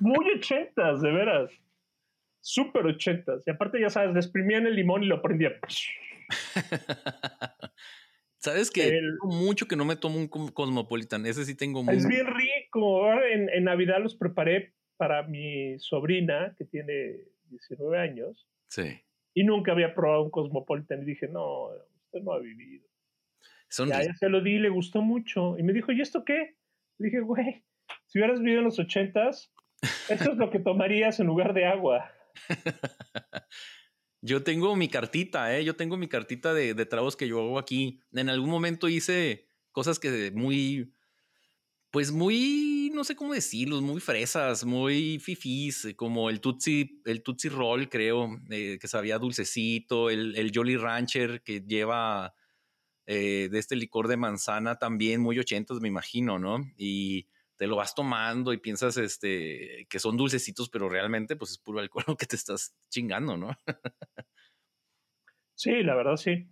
muy 0.00 0.30
ochentas, 0.36 1.02
de 1.02 1.12
veras. 1.12 1.50
Súper 2.40 2.86
ochentas. 2.86 3.42
Y 3.46 3.50
aparte, 3.50 3.78
ya 3.78 3.90
sabes, 3.90 4.14
le 4.14 4.20
exprimían 4.20 4.66
el 4.66 4.74
limón 4.74 5.02
y 5.02 5.06
lo 5.06 5.20
prendía. 5.20 5.52
Sabes 8.38 8.70
que 8.70 9.00
mucho 9.22 9.66
que 9.66 9.74
no 9.74 9.84
me 9.84 9.96
tomo 9.96 10.16
un 10.16 10.28
Cosmopolitan. 10.28 11.26
Ese 11.26 11.44
sí 11.44 11.56
tengo 11.56 11.82
muy... 11.82 11.96
Es 11.96 12.06
bien 12.06 12.26
rico. 12.26 13.12
en, 13.22 13.64
Navidad 13.64 14.00
los 14.00 14.14
preparé 14.14 14.74
para 14.96 15.24
mi 15.24 15.78
sobrina, 15.80 16.54
que 16.56 16.64
tiene 16.64 17.16
19 17.50 17.98
años. 17.98 18.48
Sí. 18.68 19.00
Y 19.34 19.44
nunca 19.44 19.72
había 19.72 19.92
probado 19.92 20.22
un 20.22 20.30
Cosmopolitan 20.30 21.02
y 21.02 21.06
dije, 21.06 21.26
no, 21.28 21.70
usted 22.04 22.22
no 22.22 22.32
ha 22.32 22.38
vivido. 22.38 22.86
ya, 23.76 24.04
ya 24.04 24.14
se 24.14 24.28
lo 24.28 24.40
di, 24.40 24.58
le 24.58 24.68
gustó 24.68 25.02
mucho. 25.02 25.58
Y 25.58 25.64
me 25.64 25.72
dijo, 25.72 25.90
¿y 25.90 26.00
esto 26.00 26.24
qué? 26.24 26.56
Le 26.98 27.06
dije, 27.06 27.20
güey, 27.20 27.64
si 28.06 28.18
hubieras 28.18 28.38
vivido 28.40 28.60
en 28.60 28.66
los 28.66 28.78
ochentas, 28.78 29.52
eso 30.08 30.32
es 30.32 30.36
lo 30.36 30.50
que 30.50 30.60
tomarías 30.60 31.18
en 31.18 31.26
lugar 31.26 31.54
de 31.54 31.66
agua. 31.66 32.10
yo 34.20 34.42
tengo 34.42 34.74
mi 34.76 34.88
cartita, 34.88 35.56
¿eh? 35.56 35.64
Yo 35.64 35.76
tengo 35.76 35.96
mi 35.96 36.08
cartita 36.08 36.54
de, 36.54 36.74
de 36.74 36.86
tragos 36.86 37.16
que 37.16 37.28
yo 37.28 37.40
hago 37.40 37.58
aquí. 37.58 38.00
En 38.12 38.28
algún 38.28 38.50
momento 38.50 38.88
hice 38.88 39.46
cosas 39.72 39.98
que 39.98 40.32
muy, 40.34 40.92
pues 41.90 42.12
muy, 42.12 42.90
no 42.94 43.02
sé 43.04 43.16
cómo 43.16 43.32
decirlo, 43.32 43.80
muy 43.80 44.00
fresas, 44.00 44.64
muy 44.64 45.18
fifís, 45.20 45.88
como 45.96 46.28
el 46.30 46.40
Tutsi, 46.40 47.00
el 47.06 47.22
Tutsi 47.22 47.48
Roll, 47.48 47.88
creo, 47.88 48.28
eh, 48.50 48.78
que 48.80 48.88
sabía 48.88 49.18
dulcecito, 49.18 50.10
el, 50.10 50.36
el 50.36 50.52
Jolly 50.54 50.76
Rancher 50.76 51.42
que 51.42 51.60
lleva 51.62 52.34
eh, 53.06 53.48
de 53.50 53.58
este 53.58 53.76
licor 53.76 54.08
de 54.08 54.18
manzana 54.18 54.76
también, 54.78 55.20
muy 55.22 55.38
ochentas, 55.38 55.80
me 55.80 55.88
imagino, 55.88 56.38
¿no? 56.38 56.58
Y 56.76 57.26
te 57.58 57.66
lo 57.66 57.76
vas 57.76 57.94
tomando 57.94 58.52
y 58.52 58.58
piensas 58.58 58.96
este, 58.96 59.86
que 59.90 59.98
son 59.98 60.16
dulcecitos, 60.16 60.70
pero 60.70 60.88
realmente 60.88 61.36
pues 61.36 61.50
es 61.50 61.58
puro 61.58 61.80
alcohol 61.80 62.16
que 62.18 62.26
te 62.26 62.36
estás 62.36 62.74
chingando, 62.88 63.36
¿no? 63.36 63.50
sí, 65.54 65.82
la 65.82 65.96
verdad 65.96 66.16
sí. 66.16 66.48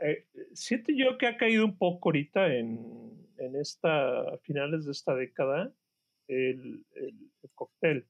Eh, 0.00 0.28
siento 0.52 0.92
yo 0.94 1.16
que 1.16 1.26
ha 1.26 1.36
caído 1.36 1.64
un 1.64 1.78
poco 1.78 2.10
ahorita 2.10 2.54
en, 2.54 3.28
en 3.38 3.56
esta, 3.56 4.38
finales 4.42 4.84
de 4.84 4.92
esta 4.92 5.14
década 5.14 5.72
el, 6.28 6.84
el, 6.96 7.30
cóctel. 7.54 8.06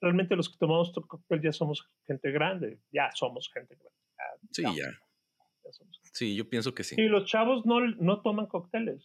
Realmente 0.00 0.34
los 0.34 0.48
que 0.48 0.58
tomamos 0.58 0.92
cóctel 1.06 1.42
ya 1.42 1.52
somos 1.52 1.86
gente 2.06 2.30
grande, 2.30 2.80
ya 2.90 3.10
somos 3.14 3.50
gente 3.52 3.76
grande. 3.76 3.98
sí, 4.50 4.62
ya. 4.62 4.98
sí, 6.12 6.34
yo 6.36 6.48
pienso 6.48 6.74
que 6.74 6.84
sí. 6.84 6.96
Y 6.98 7.08
los 7.08 7.28
chavos 7.28 7.66
no, 7.66 7.80
no 7.80 8.22
toman 8.22 8.46
cócteles. 8.46 9.04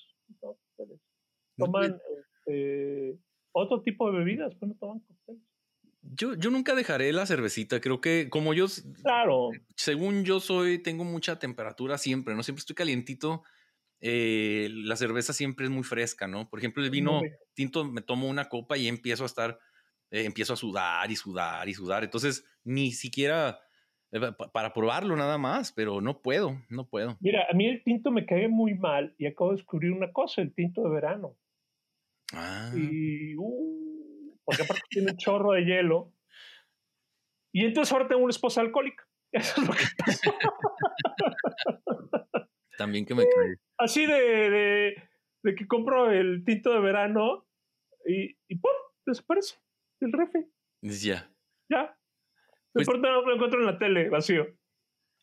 Toman 1.57 1.99
este, 2.47 3.19
otro 3.51 3.81
tipo 3.81 4.11
de 4.11 4.19
bebidas, 4.19 4.53
pero 4.55 4.71
no 4.71 4.77
toman 4.79 4.99
cócteles. 4.99 5.41
Yo, 6.01 6.35
yo 6.35 6.49
nunca 6.51 6.73
dejaré 6.73 7.11
la 7.11 7.25
cervecita. 7.25 7.81
Creo 7.81 7.99
que 7.99 8.29
como 8.29 8.53
yo, 8.53 8.67
claro. 9.01 9.49
según 9.75 10.23
yo 10.23 10.39
soy, 10.39 10.79
tengo 10.79 11.03
mucha 11.03 11.37
temperatura 11.37 11.97
siempre, 11.97 12.33
¿no? 12.33 12.43
Siempre 12.43 12.61
estoy 12.61 12.75
calientito. 12.75 13.43
Eh, 13.99 14.69
la 14.71 14.95
cerveza 14.95 15.33
siempre 15.33 15.65
es 15.65 15.71
muy 15.71 15.83
fresca, 15.83 16.27
¿no? 16.27 16.49
Por 16.49 16.59
ejemplo, 16.59 16.83
el 16.83 16.91
vino 16.91 17.21
tinto 17.53 17.83
me 17.83 18.01
tomo 18.01 18.29
una 18.29 18.47
copa 18.47 18.77
y 18.77 18.87
empiezo 18.87 19.23
a 19.23 19.25
estar, 19.25 19.59
eh, 20.11 20.23
empiezo 20.23 20.53
a 20.53 20.57
sudar 20.57 21.11
y 21.11 21.15
sudar 21.17 21.67
y 21.67 21.73
sudar. 21.73 22.03
Entonces, 22.05 22.45
ni 22.63 22.91
siquiera 22.91 23.59
eh, 24.11 24.19
para 24.53 24.71
probarlo 24.71 25.15
nada 25.17 25.37
más, 25.37 25.73
pero 25.73 25.99
no 25.99 26.21
puedo, 26.21 26.55
no 26.69 26.87
puedo. 26.87 27.17
Mira, 27.19 27.47
a 27.49 27.53
mí 27.53 27.67
el 27.67 27.83
tinto 27.83 28.11
me 28.11 28.25
cae 28.25 28.47
muy 28.47 28.75
mal 28.75 29.13
y 29.17 29.25
acabo 29.25 29.49
de 29.49 29.57
descubrir 29.57 29.91
una 29.91 30.13
cosa, 30.13 30.41
el 30.41 30.53
tinto 30.53 30.83
de 30.83 30.89
verano. 30.89 31.35
Ah. 32.33 32.71
Y, 32.75 33.35
uh, 33.37 34.37
porque 34.43 34.63
aparte 34.63 34.83
tiene 34.89 35.11
un 35.11 35.17
chorro 35.17 35.53
de 35.53 35.65
hielo. 35.65 36.13
Y 37.53 37.65
entonces 37.65 37.91
ahora 37.91 38.07
tengo 38.07 38.23
una 38.23 38.31
esposa 38.31 38.61
alcohólica. 38.61 39.07
Eso 39.31 39.61
es 39.61 39.67
lo 39.67 39.73
que 39.73 39.85
pasa. 39.97 40.31
También 42.77 43.05
que 43.05 43.15
me 43.15 43.23
cae. 43.23 43.57
Así 43.77 44.05
de, 44.05 44.95
de, 45.43 45.55
que 45.55 45.67
compro 45.67 46.11
el 46.11 46.43
tinto 46.45 46.71
de 46.71 46.79
verano 46.79 47.47
y, 48.05 48.37
y 48.47 48.55
¡pum! 48.57 48.71
Desaparece 49.05 49.57
el 50.01 50.11
refe. 50.11 50.47
Ya. 50.81 51.31
Ya. 51.69 51.97
De 52.73 52.73
pues 52.73 52.87
pronto 52.87 53.21
lo 53.21 53.33
encuentro 53.33 53.59
en 53.59 53.65
la 53.65 53.79
tele, 53.79 54.09
vacío. 54.09 54.56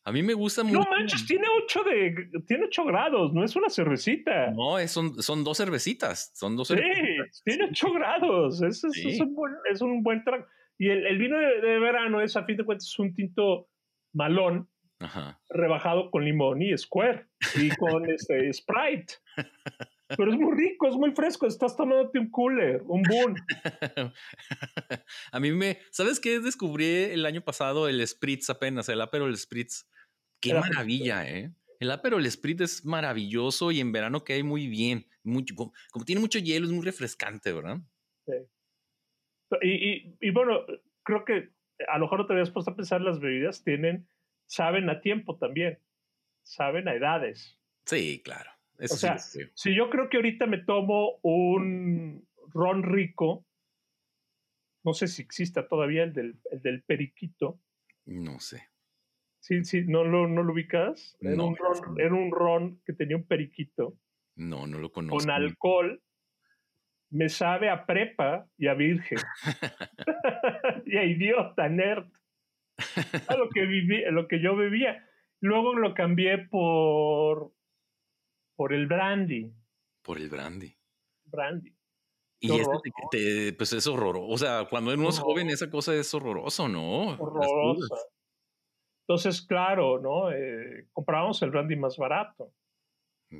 A 0.07 0.11
mí 0.11 0.21
me 0.21 0.35
gusta 0.35 0.63
mucho. 0.63 0.79
No 0.79 0.85
manches, 0.89 1.25
tiene 1.25 1.47
8 1.63 1.83
de 1.83 2.41
tiene 2.45 2.65
8 2.65 2.85
grados, 2.85 3.33
no 3.33 3.43
es 3.43 3.55
una 3.55 3.69
cervecita. 3.69 4.51
No, 4.51 4.77
es, 4.77 4.91
son, 4.91 5.21
son 5.21 5.43
dos 5.43 5.57
cervecitas, 5.57 6.31
son 6.35 6.55
dos 6.55 6.67
Sí, 6.67 6.75
tiene 7.43 7.65
8 7.71 7.91
grados, 7.91 8.61
es, 8.61 8.83
es, 8.83 9.19
un 9.19 9.33
buen, 9.33 9.53
es 9.71 9.81
un 9.81 10.03
buen 10.03 10.23
trago. 10.23 10.45
Y 10.77 10.89
el, 10.89 11.07
el 11.07 11.17
vino 11.17 11.39
de, 11.39 11.59
de, 11.59 11.79
verano 11.79 12.21
es, 12.21 12.37
a 12.37 12.43
fin 12.43 12.55
de 12.55 12.63
cuentas, 12.63 12.87
es 12.87 12.99
un 12.99 13.15
tinto 13.15 13.67
malón, 14.13 14.69
rebajado 15.49 16.11
con 16.11 16.23
limón 16.23 16.61
y 16.61 16.77
Square 16.77 17.27
y 17.55 17.69
con 17.69 18.07
este 18.09 18.53
Sprite. 18.53 19.15
Pero 20.07 20.31
es 20.31 20.37
muy 20.37 20.55
rico, 20.55 20.87
es 20.87 20.95
muy 20.95 21.11
fresco. 21.11 21.47
Estás 21.47 21.75
tomándote 21.75 22.19
un 22.19 22.29
cooler, 22.29 22.83
un 22.85 23.01
boom. 23.01 23.35
A 25.31 25.39
mí 25.39 25.51
me. 25.51 25.79
¿Sabes 25.91 26.19
qué? 26.19 26.39
Descubrí 26.39 26.85
el 26.85 27.25
año 27.25 27.41
pasado 27.41 27.87
el 27.87 28.05
Spritz 28.05 28.49
apenas, 28.51 28.87
el 28.89 29.01
Aperol 29.01 29.35
Spritz. 29.35 29.87
Qué 30.49 30.59
maravilla, 30.59 31.27
¿eh? 31.29 31.51
El 31.79 31.91
Aperol 31.91 32.29
Spritz 32.29 32.61
es 32.61 32.85
maravilloso 32.85 33.71
y 33.71 33.79
en 33.79 33.91
verano 33.91 34.23
cae 34.23 34.43
muy 34.43 34.67
bien. 34.67 35.05
Mucho, 35.23 35.55
como, 35.55 36.05
tiene 36.05 36.21
mucho 36.21 36.39
hielo, 36.39 36.65
es 36.65 36.71
muy 36.71 36.85
refrescante, 36.85 37.51
¿verdad? 37.51 37.79
Sí. 38.25 38.33
Y, 39.61 40.15
y, 40.21 40.29
bueno, 40.31 40.65
creo 41.03 41.25
que 41.25 41.49
a 41.87 41.97
lo 41.97 42.05
mejor 42.05 42.19
no 42.19 42.25
te 42.27 42.33
habías 42.33 42.51
puesto 42.51 42.71
a 42.71 42.75
pensar, 42.75 43.01
las 43.01 43.19
bebidas 43.19 43.63
tienen 43.63 44.07
saben 44.47 44.89
a 44.89 45.01
tiempo 45.01 45.37
también, 45.37 45.79
saben 46.43 46.87
a 46.87 46.93
edades. 46.93 47.59
Sí, 47.85 48.21
claro. 48.23 48.51
o 48.79 48.87
sea, 48.87 49.17
si 49.17 49.75
yo 49.75 49.89
creo 49.89 50.09
que 50.09 50.17
ahorita 50.17 50.47
me 50.47 50.59
tomo 50.59 51.19
un 51.21 52.27
ron 52.53 52.83
rico, 52.83 53.45
no 54.83 54.93
sé 54.93 55.07
si 55.07 55.21
exista 55.21 55.67
todavía 55.67 56.03
el 56.03 56.13
del, 56.13 56.39
el 56.51 56.61
del 56.61 56.83
periquito. 56.83 57.59
No 58.05 58.39
sé. 58.39 58.69
Sí, 59.45 59.63
sí, 59.63 59.83
¿no 59.85 60.03
lo, 60.03 60.27
no 60.27 60.41
lo 60.41 60.53
ubicas? 60.53 61.15
Era, 61.21 61.43
un 61.43 61.55
ron, 61.55 61.99
era 61.99 62.15
un 62.15 62.31
ron 62.31 62.81
que 62.83 62.93
tenía 62.93 63.15
un 63.15 63.27
periquito. 63.27 63.95
No, 64.35 64.65
no 64.65 64.79
lo 64.79 64.91
conozco. 64.91 65.19
Con 65.19 65.29
alcohol. 65.29 66.01
Me 67.11 67.29
sabe 67.29 67.69
a 67.69 67.85
prepa 67.85 68.47
y 68.57 68.65
a 68.65 68.73
virgen. 68.73 69.19
y 70.87 70.97
a 70.97 71.03
idiota, 71.03 71.69
nerd 71.69 72.07
a 73.27 73.35
lo 73.35 73.49
que 73.49 73.67
viví, 73.67 74.03
lo 74.09 74.27
que 74.27 74.41
yo 74.41 74.55
bebía. 74.55 75.07
Luego 75.41 75.75
lo 75.75 75.93
cambié 75.93 76.39
por 76.39 77.53
por 78.55 78.73
el 78.73 78.87
brandy. 78.87 79.53
Por 80.01 80.17
el 80.17 80.27
brandy. 80.27 80.75
Brandy. 81.25 81.71
Y 82.39 82.51
este 82.51 83.53
pues 83.53 83.73
es 83.73 83.85
horroroso. 83.85 84.27
O 84.27 84.37
sea, 84.39 84.65
cuando 84.67 84.91
uno 84.91 85.09
es 85.09 85.19
joven, 85.19 85.51
esa 85.51 85.69
cosa 85.69 85.93
es 85.93 86.11
horroroso, 86.15 86.67
¿no? 86.67 87.09
Horroroso. 87.09 87.95
Entonces, 89.07 89.41
claro, 89.41 89.99
¿no? 89.99 90.31
Eh, 90.31 90.87
comprábamos 90.91 91.41
el 91.41 91.51
brandy 91.51 91.75
más 91.75 91.97
barato. 91.97 92.53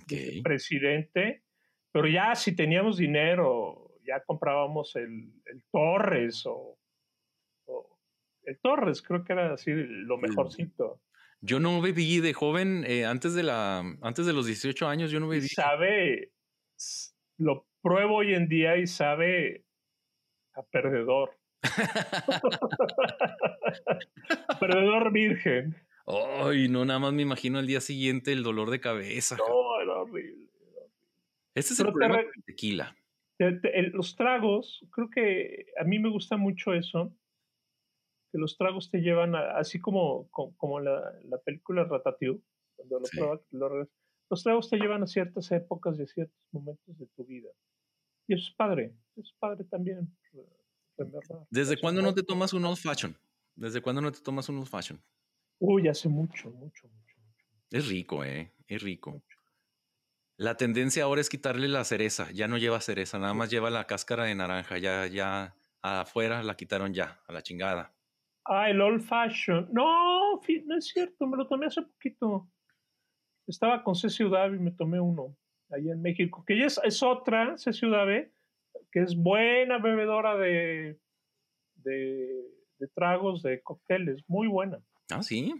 Okay. 0.03 0.41
presidente. 0.41 1.43
Pero 1.91 2.07
ya 2.07 2.35
si 2.35 2.55
teníamos 2.55 2.97
dinero, 2.97 3.93
ya 4.05 4.21
comprábamos 4.25 4.95
el, 4.95 5.31
el 5.45 5.63
Torres 5.71 6.43
o 6.45 6.77
el 8.45 8.59
Torres, 8.59 9.01
creo 9.01 9.23
que 9.23 9.33
era 9.33 9.53
así 9.53 9.71
lo 9.73 10.17
mejorcito. 10.17 11.01
Yo 11.41 11.59
no 11.59 11.81
bebí 11.81 12.19
de 12.19 12.33
joven, 12.33 12.83
eh, 12.87 13.05
antes, 13.05 13.33
de 13.33 13.43
la, 13.43 13.79
antes 14.01 14.25
de 14.25 14.33
los 14.33 14.45
18 14.45 14.87
años, 14.87 15.11
yo 15.11 15.19
no 15.19 15.27
bebí. 15.27 15.47
Sabe, 15.47 16.31
lo 17.37 17.67
pruebo 17.81 18.17
hoy 18.17 18.33
en 18.33 18.47
día 18.47 18.77
y 18.77 18.87
sabe 18.87 19.65
a 20.53 20.63
perdedor. 20.63 21.37
Perdedor 24.59 25.11
virgen. 25.11 25.75
Ay, 26.07 26.67
no, 26.67 26.85
nada 26.85 26.99
más 26.99 27.13
me 27.13 27.23
imagino 27.23 27.59
el 27.59 27.67
día 27.67 27.81
siguiente 27.81 28.31
el 28.31 28.43
dolor 28.43 28.69
de 28.69 28.79
cabeza. 28.79 29.37
No, 29.37 29.81
era 29.81 30.01
horrible. 30.01 30.49
Este 31.55 31.73
es 31.73 31.79
el 31.79 31.87
problema 31.87 32.21
tequila. 32.45 32.95
los 33.39 34.15
tragos, 34.15 34.85
creo 34.91 35.09
que 35.09 35.67
a 35.79 35.83
mí 35.83 35.99
me 35.99 36.09
gusta 36.09 36.37
mucho 36.37 36.73
eso 36.73 37.13
los 38.37 38.57
tragos 38.57 38.89
te 38.89 38.99
llevan, 38.99 39.35
así 39.35 39.79
como, 39.79 40.29
como, 40.29 40.79
la, 40.79 41.01
la, 41.23 41.37
película 41.39 41.83
Ratatouille, 41.83 42.41
cuando 42.75 42.99
lo 43.51 43.87
los 44.27 44.43
tragos 44.43 44.69
te 44.69 44.77
llevan 44.77 45.03
a 45.03 45.07
ciertas 45.07 45.51
épocas 45.51 45.99
y 45.99 46.01
a 46.01 46.07
ciertos 46.07 46.35
momentos 46.51 46.97
de 46.97 47.05
tu 47.15 47.25
vida. 47.25 47.49
Y 48.27 48.33
eso 48.33 48.49
es 48.49 48.55
padre, 48.55 48.95
es 49.17 49.31
padre 49.39 49.65
también. 49.65 50.17
¿Desde 51.49 51.77
cuándo 51.77 52.01
no 52.01 52.13
te 52.13 52.23
tomas 52.23 52.53
un 52.53 52.65
old 52.65 52.77
fashion? 52.77 53.17
¿Desde 53.55 53.81
cuándo 53.81 54.01
no 54.01 54.11
te 54.11 54.21
tomas 54.21 54.49
un 54.49 54.57
old 54.57 54.67
fashion? 54.67 55.01
Uy, 55.59 55.87
hace 55.87 56.09
mucho, 56.09 56.49
mucho, 56.51 56.87
mucho, 56.87 57.15
Es 57.71 57.87
rico, 57.87 58.23
¿eh? 58.23 58.51
Es 58.67 58.81
rico. 58.81 59.21
La 60.37 60.57
tendencia 60.57 61.03
ahora 61.05 61.21
es 61.21 61.29
quitarle 61.29 61.67
la 61.69 61.85
cereza. 61.85 62.29
Ya 62.31 62.47
no 62.47 62.57
lleva 62.57 62.81
cereza, 62.81 63.19
nada 63.19 63.33
más 63.33 63.49
lleva 63.49 63.69
la 63.69 63.87
cáscara 63.87 64.25
de 64.25 64.35
naranja. 64.35 64.77
Ya, 64.77 65.07
ya 65.07 65.55
afuera 65.81 66.43
la 66.43 66.55
quitaron 66.55 66.93
ya, 66.93 67.21
a 67.27 67.33
la 67.33 67.41
chingada. 67.41 67.93
Ah, 68.45 68.69
el 68.69 68.81
old 68.81 69.01
fashion. 69.01 69.69
No, 69.71 70.39
no 70.65 70.77
es 70.77 70.87
cierto, 70.87 71.25
me 71.25 71.37
lo 71.37 71.47
tomé 71.47 71.67
hace 71.67 71.81
poquito. 71.81 72.49
Estaba 73.47 73.83
con 73.83 73.95
C 73.95 74.09
Ciudad 74.09 74.51
y 74.51 74.59
me 74.59 74.71
tomé 74.71 74.99
uno 74.99 75.37
allá 75.69 75.93
en 75.93 76.01
México, 76.01 76.43
que 76.45 76.57
ya 76.57 76.65
es, 76.65 77.03
otra, 77.03 77.57
C 77.57 77.73
Ciudad 77.73 78.07
que 78.95 79.01
es 79.01 79.13
buena 79.13 79.77
bebedora 79.77 80.37
de, 80.37 80.97
de, 81.83 82.87
tragos, 82.93 83.43
de 83.43 83.61
cócteles, 83.61 84.23
muy 84.25 84.47
buena. 84.47 84.81
Ah, 85.11 85.21
sí. 85.21 85.53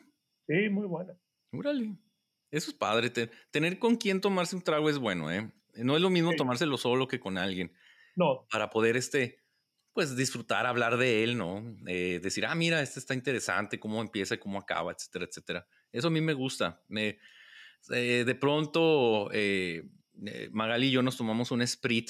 Sí, 0.48 0.70
muy 0.70 0.88
buena. 0.88 1.14
Órale. 1.52 1.98
Eso 2.50 2.72
es 2.72 2.78
padre. 2.78 3.10
tener 3.52 3.78
con 3.78 3.98
quién 3.98 4.22
tomarse 4.22 4.56
un 4.56 4.62
trago 4.62 4.90
es 4.90 5.00
bueno, 5.00 5.30
¿eh? 5.34 5.52
No 5.74 5.98
es 5.98 6.02
lo 6.02 6.10
mismo 6.10 6.32
tomárselo 6.38 6.78
solo 6.78 7.10
que 7.10 7.20
con 7.20 7.38
alguien. 7.38 7.74
No. 8.16 8.48
Para 8.50 8.70
poder, 8.70 8.96
este, 8.96 9.44
pues 9.92 10.16
disfrutar, 10.16 10.66
hablar 10.66 10.96
de 10.96 11.26
él, 11.26 11.38
¿no? 11.38 11.76
Eh, 11.88 12.22
decir, 12.24 12.46
ah, 12.46 12.56
mira, 12.56 12.82
este 12.82 13.02
está 13.02 13.16
interesante, 13.16 13.82
cómo 13.82 14.00
empieza 14.00 14.36
y 14.36 14.38
cómo 14.38 14.60
acaba, 14.60 14.94
etcétera, 14.94 15.26
etcétera. 15.26 15.68
Eso 15.92 16.08
a 16.08 16.12
mí 16.12 16.22
me 16.22 16.34
gusta. 16.34 16.82
Me, 16.88 17.20
eh, 17.92 18.24
de 18.26 18.36
pronto, 18.36 19.30
eh, 19.34 19.84
Magali 20.52 20.88
y 20.88 20.92
yo 20.92 21.02
nos 21.02 21.18
tomamos 21.18 21.52
un 21.52 21.66
Sprit, 21.66 22.10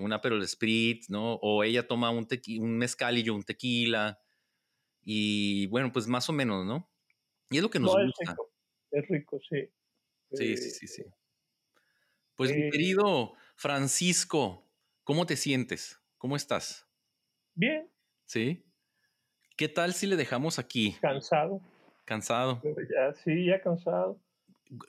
una 0.00 0.20
pero 0.20 0.36
el 0.36 0.46
Sprit, 0.46 1.04
¿no? 1.08 1.34
O 1.42 1.64
ella 1.64 1.86
toma 1.86 2.10
un, 2.10 2.26
un 2.58 2.78
mezcal 2.78 3.18
y 3.18 3.22
yo 3.22 3.34
un 3.34 3.42
tequila. 3.42 4.20
Y 5.02 5.66
bueno, 5.68 5.90
pues 5.92 6.06
más 6.06 6.28
o 6.28 6.32
menos, 6.32 6.66
¿no? 6.66 6.90
Y 7.50 7.56
es 7.56 7.62
lo 7.62 7.70
que 7.70 7.80
nos 7.80 7.94
gusta. 7.94 8.36
Es 8.90 9.08
rico, 9.08 9.40
sí. 9.48 9.68
Sí, 10.32 10.56
sí, 10.56 10.70
sí, 10.70 10.86
sí. 10.86 11.04
Pues 12.36 12.54
mi 12.54 12.70
querido 12.70 13.34
Francisco, 13.56 14.66
¿cómo 15.04 15.26
te 15.26 15.36
sientes? 15.36 16.00
¿Cómo 16.18 16.36
estás? 16.36 16.86
Bien. 17.54 17.90
¿Sí? 18.24 18.64
¿Qué 19.56 19.68
tal 19.68 19.92
si 19.94 20.06
le 20.06 20.16
dejamos 20.16 20.58
aquí? 20.58 20.96
Cansado. 21.00 21.60
Cansado. 22.04 22.62
Ya, 22.64 23.14
sí, 23.14 23.46
ya 23.46 23.60
cansado. 23.60 24.20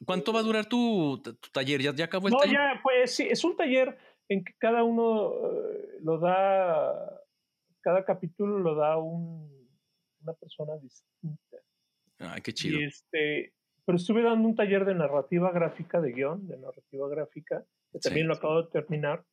¿Cuánto 0.05 0.31
va 0.31 0.39
a 0.39 0.43
durar 0.43 0.65
tu, 0.67 1.21
taller? 1.51 1.81
¿Ya, 1.81 2.05
acabó 2.05 2.27
el 2.27 2.35
taller? 2.35 2.59
No, 2.59 2.73
ya, 2.75 2.79
pues 2.83 3.15
sí, 3.15 3.27
es 3.29 3.43
un 3.43 3.55
taller 3.55 3.97
en 4.29 4.43
que 4.43 4.53
cada 4.57 4.83
uno 4.83 5.33
eh, 5.33 5.97
lo 6.01 6.19
da, 6.19 7.21
cada 7.81 8.05
capítulo 8.05 8.59
lo 8.59 8.75
da 8.75 8.97
un, 8.97 9.69
una 10.21 10.33
persona 10.33 10.77
distinta. 10.77 11.57
Ay, 12.19 12.41
qué 12.41 12.53
chido. 12.53 12.79
Y 12.79 12.83
este, 12.83 13.53
pero 13.85 13.97
estuve 13.97 14.21
dando 14.21 14.47
un 14.47 14.55
taller 14.55 14.85
de 14.85 14.95
narrativa 14.95 15.51
gráfica, 15.51 15.99
de 15.99 16.11
guion, 16.11 16.47
de 16.47 16.57
narrativa 16.57 17.09
gráfica, 17.09 17.65
que 17.91 17.99
también 17.99 18.27
lo 18.27 18.35
acabo 18.35 18.63
de 18.63 18.69
terminar. 18.69 19.25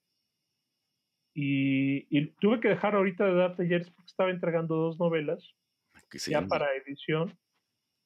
Y, 1.35 2.27
tuve 2.41 2.59
que 2.59 2.69
dejar 2.69 2.97
ahorita 2.97 3.25
de 3.25 3.35
dar 3.35 3.55
talleres 3.55 3.91
porque 3.91 4.09
estaba 4.09 4.31
entregando 4.31 4.75
dos 4.75 4.99
novelas 4.99 5.55
ya 6.27 6.47
para 6.47 6.75
edición 6.75 7.39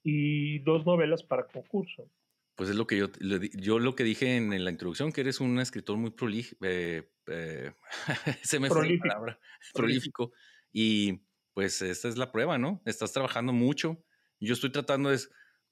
y 0.02 0.58
dos 0.58 0.84
novelas 0.84 1.22
para 1.22 1.46
concurso. 1.46 2.10
Pues 2.54 2.70
es 2.70 2.76
lo 2.76 2.86
que 2.86 2.98
yo, 2.98 3.08
yo 3.54 3.78
lo 3.78 3.94
que 3.94 4.04
dije 4.04 4.36
en, 4.36 4.64
la 4.64 4.70
introducción, 4.70 5.12
que 5.12 5.22
eres 5.22 5.40
un 5.40 5.58
escritor 5.58 5.96
muy 5.96 6.10
prolífico, 6.10 6.64
eh, 6.66 7.10
eh, 7.26 7.72
se 8.42 8.60
me 8.60 8.68
fue 8.68 8.88
la 8.88 8.98
palabra, 8.98 9.40
prolífico. 9.72 10.32
Y 10.70 11.22
pues 11.54 11.80
esta 11.82 12.08
es 12.08 12.16
la 12.16 12.30
prueba, 12.30 12.58
¿no? 12.58 12.82
Estás 12.84 13.12
trabajando 13.12 13.52
mucho. 13.52 14.04
Yo 14.38 14.52
estoy 14.52 14.70
tratando 14.70 15.10
de, 15.10 15.18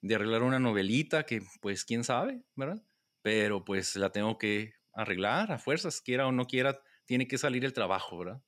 de 0.01 0.15
arreglar 0.15 0.43
una 0.43 0.59
novelita 0.59 1.25
que, 1.25 1.41
pues, 1.61 1.85
quién 1.85 2.03
sabe, 2.03 2.43
¿verdad? 2.55 2.83
Pero 3.21 3.63
pues 3.63 3.95
la 3.95 4.11
tengo 4.11 4.37
que 4.37 4.73
arreglar 4.93 5.51
a 5.51 5.59
fuerzas, 5.59 6.01
quiera 6.01 6.27
o 6.27 6.31
no 6.31 6.47
quiera, 6.47 6.81
tiene 7.05 7.27
que 7.27 7.37
salir 7.37 7.63
el 7.65 7.73
trabajo, 7.73 8.17
¿verdad? 8.17 8.43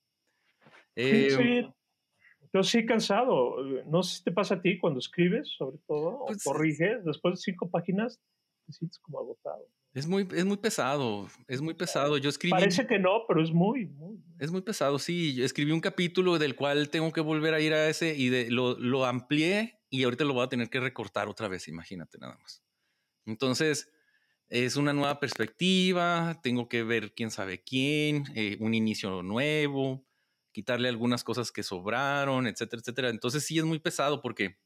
sí, 0.95 1.27
em, 1.29 1.73
Yo 2.53 2.63
sí 2.63 2.85
cansado. 2.85 3.55
No 3.87 4.03
sé 4.03 4.17
si 4.17 4.23
te 4.23 4.31
pasa 4.31 4.55
a 4.55 4.61
ti 4.61 4.77
cuando 4.79 4.99
escribes, 4.99 5.49
sobre 5.57 5.77
todo, 5.87 6.19
o 6.19 6.25
pues, 6.27 6.43
corriges, 6.43 7.03
después 7.03 7.33
de 7.33 7.37
cinco 7.37 7.69
páginas, 7.69 8.21
te 8.65 8.73
sientes 8.73 8.99
como 8.99 9.19
agotado. 9.19 9.67
Es 9.93 10.07
muy, 10.07 10.27
es 10.33 10.45
muy 10.45 10.57
pesado, 10.57 11.27
es 11.47 11.61
muy 11.61 11.73
pesado. 11.73 12.17
Yo 12.17 12.29
escribí. 12.29 12.51
Parece 12.51 12.87
que 12.87 12.97
no, 12.97 13.25
pero 13.27 13.43
es 13.43 13.51
muy, 13.51 13.85
muy. 13.87 14.23
Es 14.39 14.51
muy 14.51 14.61
pesado, 14.61 14.97
sí. 14.97 15.35
Yo 15.35 15.45
escribí 15.45 15.71
un 15.71 15.81
capítulo 15.81 16.39
del 16.39 16.55
cual 16.55 16.89
tengo 16.89 17.11
que 17.11 17.21
volver 17.21 17.53
a 17.53 17.59
ir 17.59 17.73
a 17.73 17.89
ese 17.89 18.15
y 18.15 18.29
de, 18.29 18.49
lo, 18.49 18.77
lo 18.79 19.05
amplié 19.05 19.79
y 19.89 20.03
ahorita 20.03 20.23
lo 20.23 20.33
voy 20.33 20.43
a 20.43 20.49
tener 20.49 20.69
que 20.69 20.79
recortar 20.79 21.27
otra 21.27 21.47
vez, 21.47 21.67
imagínate 21.67 22.17
nada 22.17 22.37
más. 22.41 22.63
Entonces, 23.25 23.91
es 24.49 24.75
una 24.75 24.93
nueva 24.93 25.19
perspectiva, 25.19 26.39
tengo 26.41 26.67
que 26.67 26.83
ver 26.83 27.13
quién 27.13 27.29
sabe 27.29 27.63
quién, 27.63 28.25
eh, 28.35 28.57
un 28.59 28.73
inicio 28.73 29.21
nuevo, 29.21 30.05
quitarle 30.53 30.87
algunas 30.87 31.23
cosas 31.23 31.51
que 31.51 31.63
sobraron, 31.63 32.47
etcétera, 32.47 32.79
etcétera. 32.79 33.09
Entonces 33.09 33.45
sí 33.45 33.57
es 33.57 33.65
muy 33.65 33.79
pesado 33.79 34.21
porque 34.21 34.57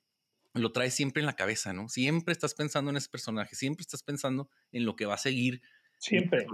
lo 0.54 0.72
traes 0.72 0.94
siempre 0.94 1.22
en 1.22 1.26
la 1.26 1.36
cabeza, 1.36 1.74
¿no? 1.74 1.90
Siempre 1.90 2.34
estás 2.34 2.54
pensando 2.54 2.92
en 2.92 2.98
ese 2.98 3.10
personaje, 3.10 3.56
siempre 3.56 3.82
estás 3.82 4.04
pensando 4.04 4.50
en 4.72 4.86
lo 4.86 4.96
que 4.96 5.06
va 5.06 5.16
a 5.16 5.18
seguir. 5.18 5.62
Siempre. 5.98 6.46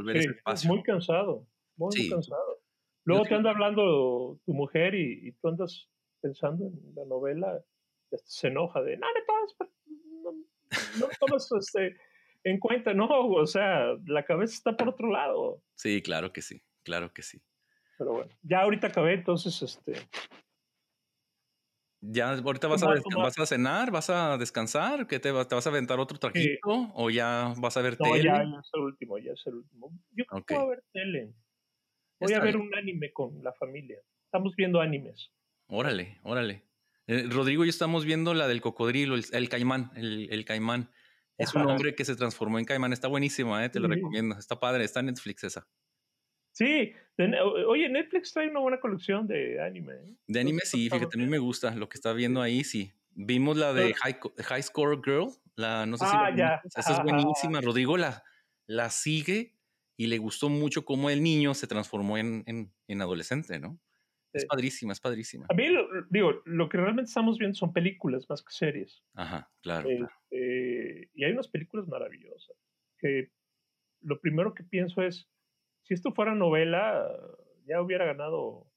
Sí, 0.56 0.68
muy 0.68 0.84
cansado, 0.84 1.48
muy, 1.76 2.10
cansado. 2.10 2.62
Luego 3.04 3.26
te 3.26 3.36
anda 3.36 3.50
hablando 3.50 4.40
tu 4.46 4.54
mujer 4.54 4.96
y, 4.96 5.34
tú 5.42 5.50
andas 5.50 5.90
pensando 6.22 6.68
en 6.68 6.96
la 6.96 7.06
novela, 7.06 7.62
se 8.24 8.48
enoja 8.48 8.82
de, 8.82 8.96
no, 8.96 9.08
no, 9.08 10.32
no, 10.32 10.32
no 11.00 11.08
tomas 11.20 11.50
este 11.60 11.98
en 12.46 12.60
cuenta, 12.60 12.94
no, 12.94 13.08
o 13.08 13.48
sea, 13.48 13.96
la 14.06 14.24
cabeza 14.26 14.54
está 14.54 14.78
por 14.78 14.90
otro 14.90 15.10
lado. 15.10 15.62
Sí, 15.76 16.02
claro 16.02 16.34
que 16.34 16.42
sí, 16.42 16.62
claro 16.84 17.14
que 17.14 17.24
sí. 17.24 17.42
Pero 17.98 18.14
bueno, 18.14 18.32
ya 18.41 18.62
ahorita 18.62 18.88
acabé, 18.88 19.14
entonces, 19.14 19.62
este... 19.62 19.94
¿Ya 22.06 22.34
ahorita 22.34 22.68
vas 22.68 22.84
a, 22.84 22.88
vas 23.16 23.39
a 23.39 23.46
cenar? 23.46 23.89
¿Vas 23.89 24.10
a 24.10 24.38
descansar? 24.38 25.08
¿Qué 25.08 25.20
te, 25.20 25.32
te 25.32 25.56
vas 25.56 25.66
a 25.66 25.70
aventar 25.70 26.00
otro 26.02 26.20
trajito? 26.20 26.91
¿O 26.96 27.10
ya 27.10 27.54
vas 27.58 27.78
a 27.78 27.82
ver 27.82 27.96
no, 27.98 28.12
tele? 28.12 28.26
ya 28.26 28.41
es 28.41 28.70
el 28.74 28.82
último, 28.82 29.18
ya 29.20 29.32
es 29.32 29.41
el 29.46 29.54
último. 29.56 29.89
Yo 30.12 30.26
creo 30.26 30.44
que 30.44 30.54
voy 30.54 30.64
a 30.64 30.68
ver 30.68 30.84
tele. 30.91 31.34
Voy 32.20 32.34
a 32.34 32.39
ver 32.41 32.58
un 32.58 32.76
anime 32.76 33.14
con 33.14 33.41
la 33.41 33.54
familia. 33.54 34.00
Estamos 34.26 34.54
viendo 34.58 34.82
animes. 34.82 35.32
Órale, 35.68 36.20
órale. 36.24 36.66
Eh, 37.08 37.28
Rodrigo 37.30 37.64
y 37.64 37.68
yo 37.68 37.70
estamos 37.70 38.04
viendo 38.04 38.34
la 38.34 38.50
del 38.50 38.60
cocodrilo, 38.60 39.16
el, 39.16 39.50
caimán, 39.50 39.91
el, 39.96 40.28
el 40.30 40.44
caimán. 40.44 40.89
Es 41.38 41.54
un 41.56 41.64
hombre 41.64 41.96
que 41.96 42.04
se 42.04 42.16
transformó 42.16 42.60
en 42.60 42.66
caimán. 42.66 42.91
Está 42.91 43.08
buenísima, 43.08 43.64
¿eh? 43.64 43.70
te 43.70 43.80
lo 43.80 43.88
recomiendo. 43.88 44.38
Está 44.38 44.60
padre, 44.60 44.84
está 44.84 45.00
en 45.00 45.08
Netflix 45.08 45.46
esa. 45.46 45.68
Sí, 46.54 46.93
oye, 47.68 47.89
Netflix 47.89 48.32
trae 48.32 48.49
una 48.49 48.60
buena 48.60 48.80
colección 48.80 49.28
de 49.28 49.62
anime. 49.62 49.93
¿eh? 49.93 50.16
De 50.28 50.39
anime 50.39 50.62
sí, 50.64 50.89
fíjate, 50.89 51.18
a 51.18 51.22
mí 51.22 51.28
me 51.28 51.39
gusta 51.39 51.76
lo 51.76 51.89
que 51.89 51.97
está 51.97 52.14
viendo 52.14 52.41
ahí, 52.41 52.64
sí. 52.64 52.93
Vimos 53.16 53.58
la 53.58 53.74
de 53.74 53.93
High, 53.93 54.64
Score 54.64 55.01
Girl, 55.04 55.30
la, 55.56 55.86
no 55.86 55.97
sé 55.97 56.06
si 56.06 56.12
ah, 56.16 56.34
ya. 56.36 56.62
Esa 56.64 56.93
es 56.93 57.04
buenísima. 57.04 57.62
Rodrigo 57.62 57.97
la, 57.97 58.24
la 58.66 58.89
sigue 58.89 59.56
y 59.97 60.08
le 60.08 60.18
gustó 60.18 60.49
mucho 60.49 60.86
cómo 60.86 61.10
el 61.10 61.22
niño 61.22 61.54
se 61.54 61.68
transformó 61.68 62.18
en, 62.18 62.44
en, 62.88 63.02
adolescente, 63.02 63.60
¿no? 63.60 63.80
Es 64.32 64.45
padrísima, 64.48 64.94
es 64.94 64.99
padrísima. 64.99 65.45
A 65.49 65.53
mí, 65.53 65.68
digo, 66.10 66.41
lo 66.45 66.68
que 66.69 66.78
realmente 66.78 67.10
estamos 67.10 67.38
viendo 67.38 67.56
son 67.56 67.72
películas 67.72 68.28
más 68.28 68.41
que 68.41 68.52
series. 68.52 69.03
Ajá, 69.14 69.52
claro. 69.61 69.88
Este, 69.88 71.11
y 71.14 71.23
hay 71.23 71.32
unas 71.32 71.48
películas 71.48 71.88
maravillosas. 71.88 72.56
Que 72.98 73.32
lo 74.02 74.19
primero 74.19 74.56
que 74.56 74.64
pienso 74.64 75.03
es, 75.03 75.30
si 75.84 75.93
esto 75.93 76.11
fuera 76.14 76.34
novela, 76.34 77.10
ya 77.65 77.81
hubiera 77.81 78.05
ganado 78.05 78.68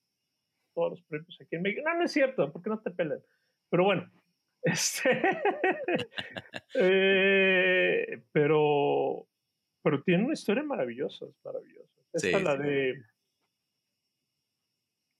todos 0.74 0.90
los 0.90 1.02
premios 1.02 1.38
aquí 1.40 1.56
en 1.56 1.62
México. 1.62 1.82
No, 1.84 1.96
no 1.96 2.04
es 2.04 2.12
cierto, 2.12 2.52
porque 2.52 2.70
no 2.70 2.80
te 2.80 2.90
pelan. 2.90 3.20
Pero 3.70 3.84
bueno, 3.84 4.10
este, 4.62 5.42
eh, 6.74 8.22
pero, 8.32 9.26
pero 9.82 10.02
tiene 10.02 10.24
una 10.24 10.34
historia 10.34 10.62
maravillosa, 10.62 11.26
maravillosa. 11.44 12.00
Esta 12.12 12.28
es 12.28 12.42
la 12.42 12.56
de 12.56 13.02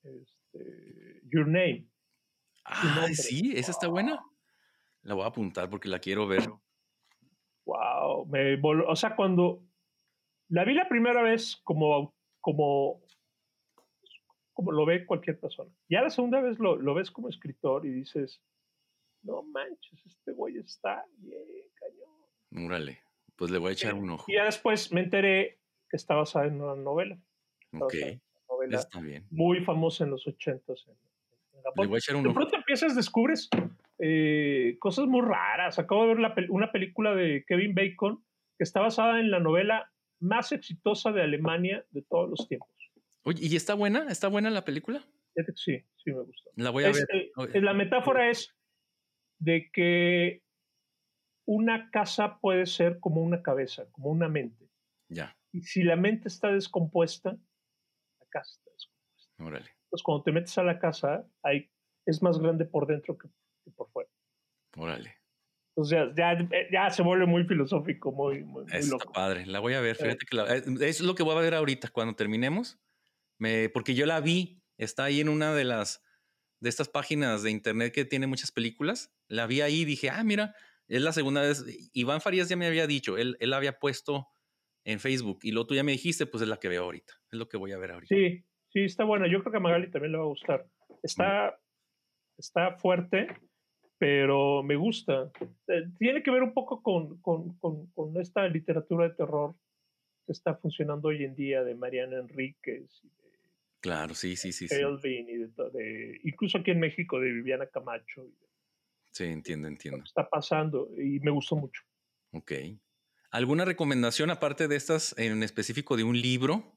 este, 0.03 1.21
Your 1.25 1.47
Name. 1.47 1.87
Ah, 2.65 3.09
sí, 3.13 3.53
esa 3.57 3.71
está 3.71 3.89
buena. 3.89 4.25
La 5.03 5.15
voy 5.15 5.25
a 5.25 5.29
apuntar 5.29 5.71
porque 5.71 5.89
la 5.89 6.01
quiero 6.01 6.27
ver. 6.27 6.49
Wow, 7.65 8.27
me 8.27 8.61
o 8.63 8.97
sea, 8.97 9.15
cuando 9.15 9.63
la 10.49 10.65
vi 10.65 10.75
la 10.75 10.89
primera 10.89 11.23
vez 11.23 11.57
como, 11.65 12.15
como, 12.41 13.03
como 14.53 14.73
lo 14.73 14.87
ve 14.87 15.07
cualquier 15.07 15.39
persona. 15.39 15.71
Ya 15.89 16.03
la 16.03 16.11
segunda 16.11 16.41
vez 16.41 16.59
lo, 16.59 16.77
lo 16.77 16.95
ves 16.95 17.11
como 17.11 17.29
escritor 17.29 17.87
y 17.87 17.91
dices, 17.91 18.43
no 19.23 19.43
manches, 19.43 20.05
este 20.07 20.33
güey 20.33 20.59
está 20.59 21.05
bien 21.19 21.43
cañón. 21.75 22.67
Órale, 22.67 23.01
pues 23.37 23.51
le 23.51 23.59
voy 23.59 23.71
a 23.71 23.73
echar 23.73 23.95
un 23.95 24.11
ojo. 24.11 24.25
Y 24.29 24.35
ya 24.35 24.45
después 24.45 24.93
me 24.93 25.01
enteré 25.01 25.59
que 25.89 25.97
está 25.97 26.15
basada 26.15 26.47
en 26.47 26.61
una 26.61 26.75
novela. 26.75 27.19
Ok 27.79 27.95
Está 28.71 29.01
bien. 29.01 29.27
muy 29.31 29.61
famosa 29.65 30.05
en 30.05 30.11
los 30.11 30.27
ochentas 30.27 30.85
en, 30.89 30.95
Le 31.77 31.87
voy 31.87 31.97
a 31.97 31.99
echar 31.99 32.17
un 32.17 32.25
de 32.25 32.31
pronto 32.31 32.57
empiezas, 32.57 32.95
descubres 32.95 33.49
eh, 33.99 34.77
cosas 34.79 35.07
muy 35.07 35.23
raras. 35.23 35.79
Acabo 35.79 36.07
de 36.07 36.15
ver 36.15 36.51
una 36.51 36.73
película 36.73 37.15
de 37.15 37.45
Kevin 37.47 37.75
Bacon 37.75 38.25
que 38.59 38.65
está 38.65 38.81
basada 38.81 39.21
en 39.21 39.31
la 39.31 39.41
novela 39.41 39.93
más 40.21 40.53
exitosa 40.53 41.13
de 41.13 41.23
Alemania 41.23 41.85
de 41.91 42.03
todos 42.03 42.31
los 42.31 42.49
tiempos. 42.49 42.71
Oye, 43.23 43.47
¿y 43.47 43.57
está 43.57 43.75
buena? 43.75 44.07
¿Está 44.09 44.29
buena 44.29 44.51
la 44.51 44.65
película? 44.65 45.05
Sí, 45.55 45.85
sí 45.97 46.13
me 46.13 46.23
gustó. 46.23 46.51
La 46.57 46.71
voy 46.71 46.85
a 46.85 46.93
ver. 46.93 47.07
Eh, 47.11 47.61
la 47.61 47.75
metáfora 47.75 48.31
es 48.31 48.55
de 49.39 49.71
que 49.73 50.43
una 51.45 51.91
casa 51.91 52.39
puede 52.41 52.67
ser 52.67 52.99
como 53.01 53.23
una 53.23 53.43
cabeza, 53.43 53.91
como 53.91 54.11
una 54.11 54.29
mente. 54.29 54.71
Ya. 55.09 55.37
Y 55.53 55.63
si 55.63 55.83
la 55.83 55.97
mente 55.97 56.29
está 56.29 56.53
descompuesta, 56.53 57.37
casa 58.31 58.61
Órale. 59.39 59.71
Entonces, 59.85 60.03
cuando 60.03 60.25
te 60.25 60.33
metes 60.33 60.57
a 60.59 60.63
la 60.63 60.79
casa, 60.79 61.27
hay, 61.43 61.71
es 62.07 62.23
más 62.23 62.39
grande 62.39 62.65
por 62.65 62.87
dentro 62.87 63.19
que, 63.19 63.29
por 63.73 63.91
fuera. 63.91 64.11
Órale. 64.77 65.16
O 65.79 65.85
sea, 65.85 66.11
ya, 66.17 66.39
ya 66.73 66.89
se 66.89 67.03
vuelve 67.03 67.27
muy 67.27 67.45
filosófico, 67.45 68.11
muy, 68.11 68.43
muy, 68.43 68.65
Está 68.73 68.97
padre, 69.13 69.45
la 69.45 69.61
voy 69.61 69.75
a 69.75 69.81
ver. 69.83 69.95
Fíjate 69.95 70.25
que 70.25 70.35
la, 70.35 70.57
eh, 70.57 70.63
es 70.81 71.03
lo 71.03 71.15
que 71.15 71.23
voy 71.23 71.37
a 71.37 71.41
ver 71.41 71.55
ahorita 71.55 71.89
cuando 71.89 72.17
terminemos. 72.17 72.81
Me, 73.39 73.69
porque 73.69 73.95
yo 73.95 74.07
la 74.07 74.21
vi, 74.21 74.63
está 74.79 75.05
ahí 75.05 75.21
en 75.21 75.29
una 75.29 75.55
de 75.55 75.65
las 75.65 76.03
de 76.61 76.71
estas 76.71 76.89
páginas 76.89 77.43
de 77.43 77.51
internet 77.51 77.93
que 77.93 78.07
tiene 78.07 78.27
muchas 78.27 78.53
películas. 78.53 79.15
La 79.29 79.47
vi 79.47 79.61
ahí 79.61 79.83
y 79.83 79.85
dije, 79.85 80.09
ah, 80.09 80.25
mira, 80.25 80.55
es 80.89 81.03
la 81.03 81.13
segunda 81.13 81.43
vez. 81.43 81.63
Iván 81.93 82.23
Farías 82.23 82.49
ya 82.49 82.57
me 82.57 82.67
había 82.67 82.87
dicho, 82.87 83.19
él, 83.19 83.37
él 83.41 83.53
había 83.53 83.79
puesto 83.79 84.29
en 84.87 84.99
Facebook 84.99 85.41
y 85.43 85.53
lo 85.53 85.67
tú 85.67 85.75
ya 85.75 85.83
me 85.83 85.93
dijiste, 85.93 86.25
pues 86.25 86.43
es 86.43 86.49
la 86.49 86.57
que 86.57 86.69
veo 86.69 86.85
ahorita. 86.85 87.13
Es 87.31 87.39
lo 87.39 87.51
que 87.51 87.59
voy 87.59 87.73
a 87.73 87.79
ver 87.79 87.91
ahorita. 87.91 88.15
Sí, 88.15 88.47
sí, 88.73 88.85
está 88.85 89.05
buena. 89.05 89.31
Yo 89.31 89.41
creo 89.41 89.51
que 89.53 89.59
a 89.59 89.61
Magali 89.61 89.91
también 89.91 90.13
le 90.13 90.19
va 90.19 90.25
a 90.25 90.29
gustar. 90.29 90.67
Está, 91.03 91.61
está 92.39 92.79
fuerte, 92.79 93.29
pero 93.99 94.63
me 94.63 94.77
gusta. 94.77 95.31
Eh, 95.69 95.89
tiene 95.99 96.23
que 96.23 96.31
ver 96.31 96.43
un 96.43 96.53
poco 96.53 96.83
con, 96.83 97.19
con, 97.21 97.57
con, 97.57 98.21
esta 98.21 98.47
literatura 98.49 99.09
de 99.09 99.15
terror 99.15 99.55
que 100.27 100.33
está 100.33 100.55
funcionando 100.57 101.09
hoy 101.09 101.25
en 101.25 101.35
día 101.35 101.63
de 101.65 101.75
Mariana 101.75 102.19
Enríquez. 102.19 103.01
Y 103.03 103.09
de 103.09 103.39
claro, 103.81 104.15
sí, 104.15 104.37
sí, 104.37 104.53
sí. 104.53 104.69
Kelvin 104.69 105.29
y 105.29 105.37
de, 105.79 106.21
incluso 106.25 106.59
aquí 106.59 106.73
en 106.73 106.81
México 106.81 107.19
de 107.21 107.33
Viviana 107.33 107.67
Camacho. 107.67 108.27
sí, 109.11 109.25
entiendo, 109.25 109.69
entiendo. 109.69 110.05
Está 110.05 110.29
pasando 110.29 110.91
y 110.97 111.21
me 111.21 111.31
gustó 111.31 111.57
mucho. 111.57 111.83
Ok. 112.33 112.53
¿Alguna 113.31 113.65
recomendación 113.65 114.31
aparte 114.31 114.69
de 114.69 114.77
estas 114.77 115.17
en 115.19 115.43
específico 115.43 115.97
de 115.97 116.05
un 116.05 116.21
libro 116.21 116.77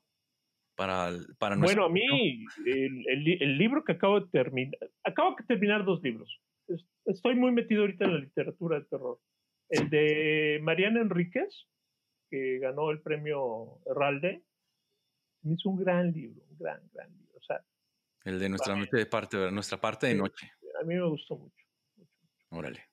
para, 0.75 1.11
para 1.37 1.57
Bueno, 1.57 1.85
a 1.85 1.89
mí 1.89 2.45
el, 2.65 3.05
el, 3.07 3.41
el, 3.41 3.57
libro 3.57 3.83
que 3.83 3.93
acabo 3.93 4.21
de 4.21 4.27
terminar, 4.29 4.77
acabo 5.03 5.35
de 5.37 5.43
terminar 5.45 5.83
dos 5.83 6.01
libros 6.01 6.39
estoy 7.05 7.35
muy 7.35 7.51
metido 7.51 7.81
ahorita 7.81 8.05
en 8.05 8.13
la 8.13 8.19
literatura 8.19 8.79
de 8.79 8.85
terror. 8.85 9.19
El 9.69 9.89
de 9.89 10.59
Mariana 10.61 11.01
Enríquez, 11.01 11.67
que 12.29 12.59
ganó 12.59 12.91
el 12.91 13.01
premio 13.01 13.79
Herralde, 13.85 14.43
me 15.41 15.53
hizo 15.53 15.69
un 15.69 15.77
gran 15.77 16.11
libro, 16.11 16.43
un 16.49 16.57
gran, 16.57 16.81
gran 16.93 17.11
libro. 17.11 17.37
O 17.37 17.43
sea, 17.43 17.63
el 18.25 18.39
de 18.39 18.49
nuestra 18.49 18.75
noche 18.75 18.97
de 18.97 19.05
parte, 19.05 19.51
nuestra 19.51 19.79
parte 19.79 20.07
de 20.07 20.15
noche. 20.15 20.51
A 20.79 20.83
mí 20.83 20.95
me 20.95 21.07
gustó 21.07 21.37
mucho. 21.37 21.65
Órale. 22.49 22.85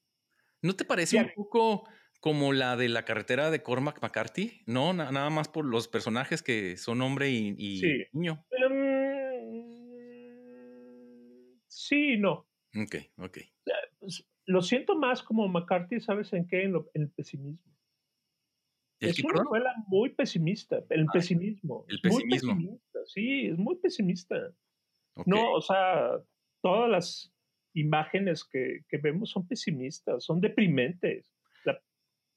¿No 0.63 0.75
te 0.75 0.85
parece 0.85 1.19
un 1.19 1.31
poco 1.35 1.89
como 2.21 2.53
la 2.53 2.77
de 2.77 2.89
la 2.89 3.05
carretera 3.05 3.51
de 3.51 3.63
Cormac 3.63 4.03
McCarthy? 4.03 4.63
No, 4.67 4.93
nada 4.93 5.31
más 5.31 5.49
por 5.49 5.65
los 5.65 5.89
personajes 5.89 6.43
que 6.43 6.77
son 6.77 7.01
hombre 7.03 7.31
y, 7.31 7.81
niño. 8.13 8.45
Um, 8.69 9.67
sí, 11.69 12.17
no. 12.17 12.47
Ok, 12.75 12.97
ok. 13.19 13.39
Pues, 13.99 14.27
lo 14.47 14.63
siento 14.63 14.97
más 14.97 15.23
como 15.23 15.49
McCarthy, 15.49 16.01
¿sabes 16.01 16.33
en 16.33 16.47
qué? 16.47 16.63
En, 16.63 16.75
el 16.95 17.11
pesimismo. 17.11 17.73
es 19.01 19.23
una 19.25 19.43
novela 19.43 19.75
muy 19.89 20.11
pesimista, 20.11 20.83
el 20.91 21.07
pesimismo. 21.07 21.85
El 21.89 22.01
pesimismo. 22.01 22.55
Muy 22.55 22.65
pesimista, 22.65 22.99
sí, 23.07 23.47
es 23.49 23.59
muy 23.59 23.77
pesimista. 23.77 24.37
No, 25.25 25.53
o 25.53 25.61
sea, 25.61 26.21
todas 26.63 26.91
las 26.91 27.35
imágenes 27.75 28.45
que, 28.45 28.85
que, 28.89 28.99
vemos 28.99 29.31
son 29.31 29.47
pesimistas, 29.47 30.25
son 30.25 30.41
deprimentes. 30.41 31.33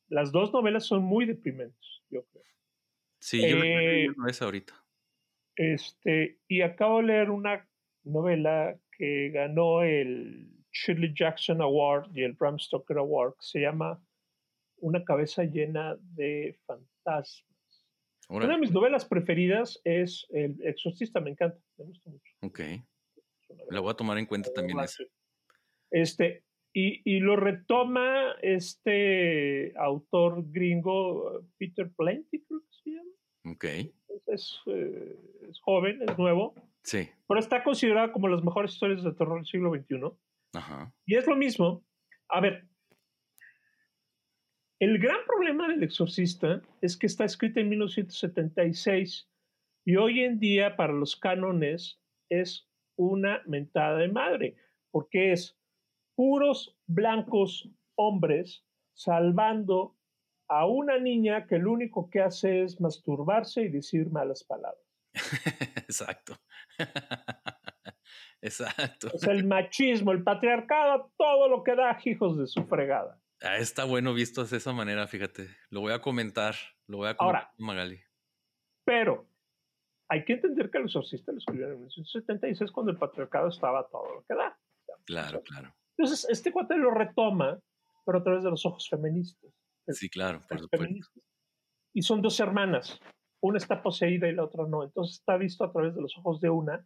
las 0.08 0.32
dos 0.32 0.52
novelas 0.52 0.86
son 0.86 1.04
muy 1.04 1.26
deprimentes, 1.26 2.02
yo 2.10 2.26
creo. 2.26 2.44
Sí, 3.20 3.42
yo 3.42 3.58
eh, 3.64 4.08
esa 4.28 4.46
ahorita. 4.46 4.74
Este, 5.56 6.40
y 6.48 6.62
acabo 6.62 6.98
de 6.98 7.08
leer 7.08 7.30
una 7.30 7.70
novela 8.04 8.80
que 9.00 9.30
ganó 9.30 9.82
el 9.82 10.52
Shirley 10.72 11.14
Jackson 11.16 11.62
Award 11.62 12.12
y 12.14 12.24
el 12.24 12.34
Bram 12.34 12.60
Stoker 12.60 12.98
Award, 12.98 13.36
que 13.36 13.46
se 13.46 13.62
llama 13.62 14.04
Una 14.78 15.04
cabeza 15.06 15.46
llena 15.46 15.98
de 16.02 16.60
fantasmas. 16.66 17.46
Una 18.28 18.48
de 18.48 18.58
mis 18.60 18.72
novelas 18.72 19.06
preferidas 19.06 19.80
es 19.86 20.28
El 20.30 20.58
Exorcista, 20.64 21.20
me 21.22 21.32
encanta, 21.32 21.58
me 21.78 21.86
gusta 21.86 22.10
mucho. 22.12 22.34
Ok. 22.42 22.60
La 23.72 23.80
voy 23.80 23.90
a 23.90 23.96
tomar 23.96 24.18
en 24.20 24.28
cuenta 24.28 24.52
también 24.54 24.78
Este, 25.90 26.44
y, 26.74 27.02
y, 27.04 27.20
lo 27.22 27.38
retoma 27.38 28.36
este 28.44 29.74
autor 29.78 30.44
gringo, 30.52 31.44
Peter 31.58 31.90
Plenty, 31.98 32.44
creo 32.44 32.60
que 32.60 32.78
se 32.84 32.90
llama. 32.92 33.12
Ok. 33.46 33.66
Es, 34.28 34.62
eh, 34.68 35.16
es, 35.50 35.60
joven, 35.62 36.02
es 36.08 36.18
nuevo. 36.18 36.54
Sí. 36.84 37.10
Pero 37.28 37.40
está 37.40 37.64
considerada 37.64 38.12
como 38.12 38.28
las 38.28 38.44
mejores 38.44 38.74
historias 38.74 39.04
de 39.04 39.14
terror 39.14 39.36
del 39.36 39.46
siglo 39.46 39.72
XXI. 39.74 40.12
Y 41.06 41.16
es 41.16 41.28
lo 41.28 41.36
mismo. 41.36 41.84
A 42.30 42.42
ver, 42.42 42.68
el 44.80 44.98
gran 44.98 45.20
problema 45.28 45.68
del 45.68 45.84
exorcista 45.84 46.62
es 46.82 46.98
que 46.98 47.08
está 47.08 47.26
escrita 47.26 47.60
en 47.60 47.70
1976 47.70 49.30
y 49.86 49.96
hoy 49.98 50.22
en 50.22 50.40
día 50.40 50.76
para 50.76 50.94
los 50.94 51.16
cánones 51.16 52.02
es 52.30 52.70
una 52.96 53.42
mentada 53.46 53.98
de 53.98 54.08
madre, 54.08 54.56
porque 54.92 55.32
es 55.32 55.58
puros 56.16 56.78
blancos 56.88 57.70
hombres 57.96 58.66
salvando 58.94 59.98
a 60.50 60.66
una 60.66 60.98
niña 60.98 61.46
que 61.48 61.60
lo 61.60 61.72
único 61.72 62.10
que 62.10 62.22
hace 62.22 62.64
es 62.64 62.82
masturbarse 62.82 63.62
y 63.62 63.70
decir 63.70 64.10
malas 64.10 64.44
palabras. 64.44 64.84
Exacto. 65.78 66.36
Exacto. 68.42 69.10
Es 69.14 69.24
el 69.24 69.46
machismo, 69.46 70.12
el 70.12 70.24
patriarcado, 70.24 71.12
todo 71.18 71.48
lo 71.48 71.64
que 71.64 71.76
da 71.76 71.98
hijos 72.04 72.38
de 72.38 72.48
su 72.48 72.66
fregada. 72.66 73.22
Ah, 73.42 73.58
está 73.58 73.86
bueno 73.86 74.14
visto 74.14 74.44
de 74.44 74.58
esa 74.58 74.74
manera, 74.74 75.08
fíjate. 75.08 75.48
Lo 75.70 75.82
voy 75.82 75.94
a 75.94 76.02
comentar, 76.02 76.56
lo 76.88 76.98
voy 76.98 77.10
a 77.10 77.16
comentar 77.16 77.44
Ahora, 77.44 77.54
Magali. 77.58 78.02
Pero 78.86 79.30
hay 80.10 80.26
que 80.26 80.34
entender 80.34 80.70
que 80.72 80.80
el 80.80 80.86
exorcista 80.86 81.32
lo 81.32 81.38
escribió 81.38 81.66
en 81.68 81.74
1976 81.74 82.72
cuando 82.72 82.92
el 82.92 82.98
patriarcado 82.98 83.50
estaba 83.50 83.88
todo 83.88 84.16
lo 84.16 84.26
que 84.26 84.34
da. 84.34 84.58
Claro, 85.06 85.42
claro. 85.44 85.74
Entonces, 85.98 86.28
este 86.30 86.52
cuate 86.52 86.76
lo 86.78 86.92
retoma, 86.92 87.60
pero 88.06 88.20
a 88.20 88.24
través 88.24 88.44
de 88.44 88.50
los 88.50 88.66
ojos 88.66 88.90
feministas. 88.90 89.52
Sí, 89.94 90.10
claro, 90.10 90.44
por 90.48 90.60
supuesto. 90.60 91.22
Y 91.94 92.02
son 92.02 92.22
dos 92.22 92.40
hermanas. 92.40 93.00
Una 93.42 93.58
está 93.58 93.82
poseída 93.82 94.28
y 94.28 94.34
la 94.34 94.44
otra 94.44 94.66
no. 94.68 94.84
Entonces 94.84 95.18
está 95.20 95.38
visto 95.38 95.64
a 95.64 95.72
través 95.72 95.96
de 95.96 96.02
los 96.02 96.18
ojos 96.18 96.42
de 96.42 96.50
una 96.50 96.86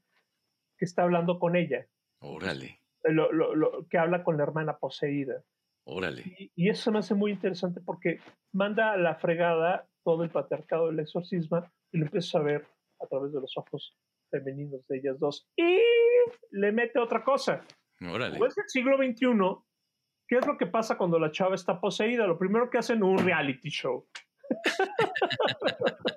que 0.78 0.86
está 0.86 1.04
hablando 1.04 1.40
con 1.40 1.56
ella. 1.56 1.88
Órale. 2.20 2.80
Lo, 3.04 3.32
lo, 3.32 3.88
que 3.90 3.98
habla 3.98 4.24
con 4.24 4.38
la 4.38 4.44
hermana 4.44 4.78
poseída. 4.78 5.44
Órale. 5.86 6.24
Y, 6.56 6.70
eso 6.70 6.92
me 6.92 7.00
hace 7.00 7.14
muy 7.16 7.32
interesante 7.32 7.82
porque 7.82 8.20
manda 8.54 8.94
a 8.94 8.98
la 8.98 9.16
fregada 9.16 9.90
todo 10.04 10.24
el 10.24 10.30
patriarcado 10.30 10.88
del 10.88 11.00
exorcismo 11.00 11.66
y 11.92 11.98
lo 11.98 12.06
empieza 12.06 12.38
a 12.38 12.44
ver 12.44 12.66
a 13.02 13.08
través 13.08 13.34
de 13.34 13.42
los 13.42 13.58
ojos 13.58 13.98
femeninos 14.30 14.88
de 14.88 14.98
ellas 14.98 15.20
dos. 15.20 15.50
Y 15.58 15.80
le 16.52 16.72
mete 16.72 17.00
otra 17.00 17.24
cosa. 17.24 17.66
Órale. 18.02 18.38
Pues 18.38 18.58
el 18.58 18.68
siglo 18.68 18.98
XXI, 18.98 19.28
¿qué 20.28 20.38
es 20.38 20.48
lo 20.48 20.58
que 20.58 20.68
pasa 20.68 20.98
cuando 20.98 21.20
la 21.20 21.32
chava 21.32 21.56
está 21.56 21.80
poseída? 21.80 22.28
Lo 22.28 22.38
primero 22.38 22.70
que 22.70 22.78
hacen 22.78 22.98
es 22.98 23.04
un 23.04 23.18
reality 23.20 23.70
show. 23.70 24.06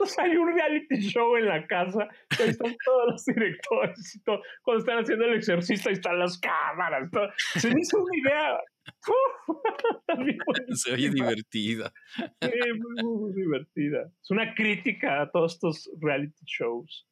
Pues 0.00 0.18
hay 0.18 0.34
un 0.34 0.50
reality 0.54 0.96
show 0.96 1.36
en 1.36 1.44
la 1.44 1.66
casa, 1.66 2.08
ahí 2.38 2.48
están 2.48 2.74
todos 2.86 3.12
los 3.12 3.24
directores 3.26 4.14
y 4.14 4.22
todo. 4.22 4.40
Cuando 4.62 4.78
están 4.78 4.98
haciendo 5.00 5.26
el 5.26 5.34
exorcista, 5.34 5.90
ahí 5.90 5.96
están 5.96 6.18
las 6.18 6.38
cámaras. 6.38 7.10
Se 7.56 7.68
me 7.74 7.82
hizo 7.82 8.02
una 8.02 8.16
idea. 8.16 8.60
Se 10.74 10.94
oye 10.94 11.10
divertida. 11.10 11.92
Sí, 12.16 12.50
muy, 12.78 13.04
muy, 13.04 13.32
divertida. 13.34 14.10
Es 14.22 14.30
una 14.30 14.54
crítica 14.54 15.20
a 15.20 15.30
todos 15.30 15.52
estos 15.52 15.90
reality 16.00 16.46
shows. 16.46 17.06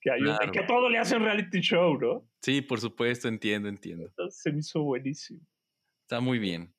Que, 0.00 0.12
hay 0.12 0.20
que 0.52 0.60
a 0.60 0.66
todo 0.66 0.88
le 0.88 0.98
hacen 0.98 1.24
reality 1.24 1.58
show, 1.58 1.98
¿no? 1.98 2.24
Sí, 2.40 2.62
por 2.62 2.78
supuesto, 2.78 3.26
entiendo, 3.26 3.68
entiendo. 3.68 4.12
se 4.30 4.52
me 4.52 4.60
hizo 4.60 4.80
buenísimo. 4.80 5.40
Está 6.08 6.20
muy 6.20 6.38
bien. 6.38 6.74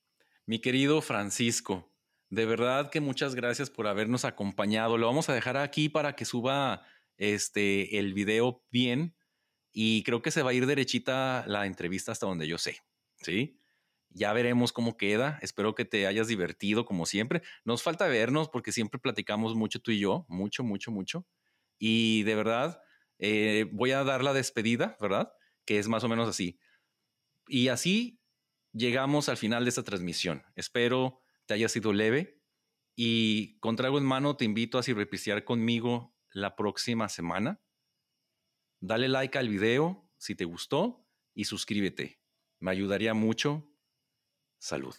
Mi 0.47 0.57
querido 0.57 1.03
Francisco, 1.03 1.93
de 2.31 2.47
verdad 2.47 2.89
que 2.89 2.99
muchas 2.99 3.35
gracias 3.35 3.69
por 3.69 3.85
habernos 3.85 4.25
acompañado. 4.25 4.97
Lo 4.97 5.05
vamos 5.05 5.29
a 5.29 5.35
dejar 5.35 5.55
aquí 5.55 5.87
para 5.87 6.15
que 6.15 6.25
suba 6.25 6.81
este 7.15 7.99
el 7.99 8.15
video 8.15 8.65
bien 8.71 9.15
y 9.71 10.01
creo 10.01 10.23
que 10.23 10.31
se 10.31 10.41
va 10.41 10.49
a 10.49 10.53
ir 10.55 10.65
derechita 10.65 11.43
la 11.45 11.67
entrevista 11.67 12.11
hasta 12.11 12.25
donde 12.25 12.47
yo 12.47 12.57
sé, 12.57 12.79
¿sí? 13.21 13.59
Ya 14.09 14.33
veremos 14.33 14.73
cómo 14.73 14.97
queda. 14.97 15.37
Espero 15.43 15.75
que 15.75 15.85
te 15.85 16.07
hayas 16.07 16.27
divertido 16.27 16.83
como 16.85 17.05
siempre. 17.05 17.43
Nos 17.63 17.83
falta 17.83 18.07
vernos 18.07 18.49
porque 18.49 18.71
siempre 18.71 18.99
platicamos 18.99 19.53
mucho 19.53 19.79
tú 19.79 19.91
y 19.91 19.99
yo, 19.99 20.25
mucho, 20.27 20.63
mucho, 20.63 20.89
mucho. 20.89 21.27
Y 21.77 22.23
de 22.23 22.33
verdad, 22.33 22.81
eh, 23.19 23.67
voy 23.73 23.91
a 23.91 24.03
dar 24.03 24.23
la 24.23 24.33
despedida, 24.33 24.97
¿verdad? 24.99 25.31
Que 25.65 25.77
es 25.77 25.87
más 25.87 26.03
o 26.03 26.09
menos 26.09 26.27
así. 26.27 26.57
Y 27.47 27.67
así 27.67 28.18
llegamos 28.73 29.29
al 29.29 29.37
final 29.37 29.65
de 29.65 29.69
esta 29.69 29.83
transmisión. 29.83 30.43
Espero 30.55 31.21
te 31.45 31.55
haya 31.55 31.69
sido 31.69 31.93
leve. 31.93 32.39
Y 32.95 33.57
con 33.59 33.75
trago 33.75 33.97
en 33.97 34.05
mano 34.05 34.35
te 34.35 34.45
invito 34.45 34.77
a 34.77 34.81
repistear 34.81 35.45
conmigo 35.45 36.15
la 36.31 36.55
próxima 36.55 37.09
semana. 37.09 37.61
Dale 38.81 39.07
like 39.07 39.37
al 39.37 39.49
video 39.49 40.09
si 40.17 40.35
te 40.35 40.45
gustó 40.45 41.07
y 41.33 41.45
suscríbete. 41.45 42.21
Me 42.59 42.71
ayudaría 42.71 43.13
mucho. 43.13 43.67
Salud. 44.59 44.95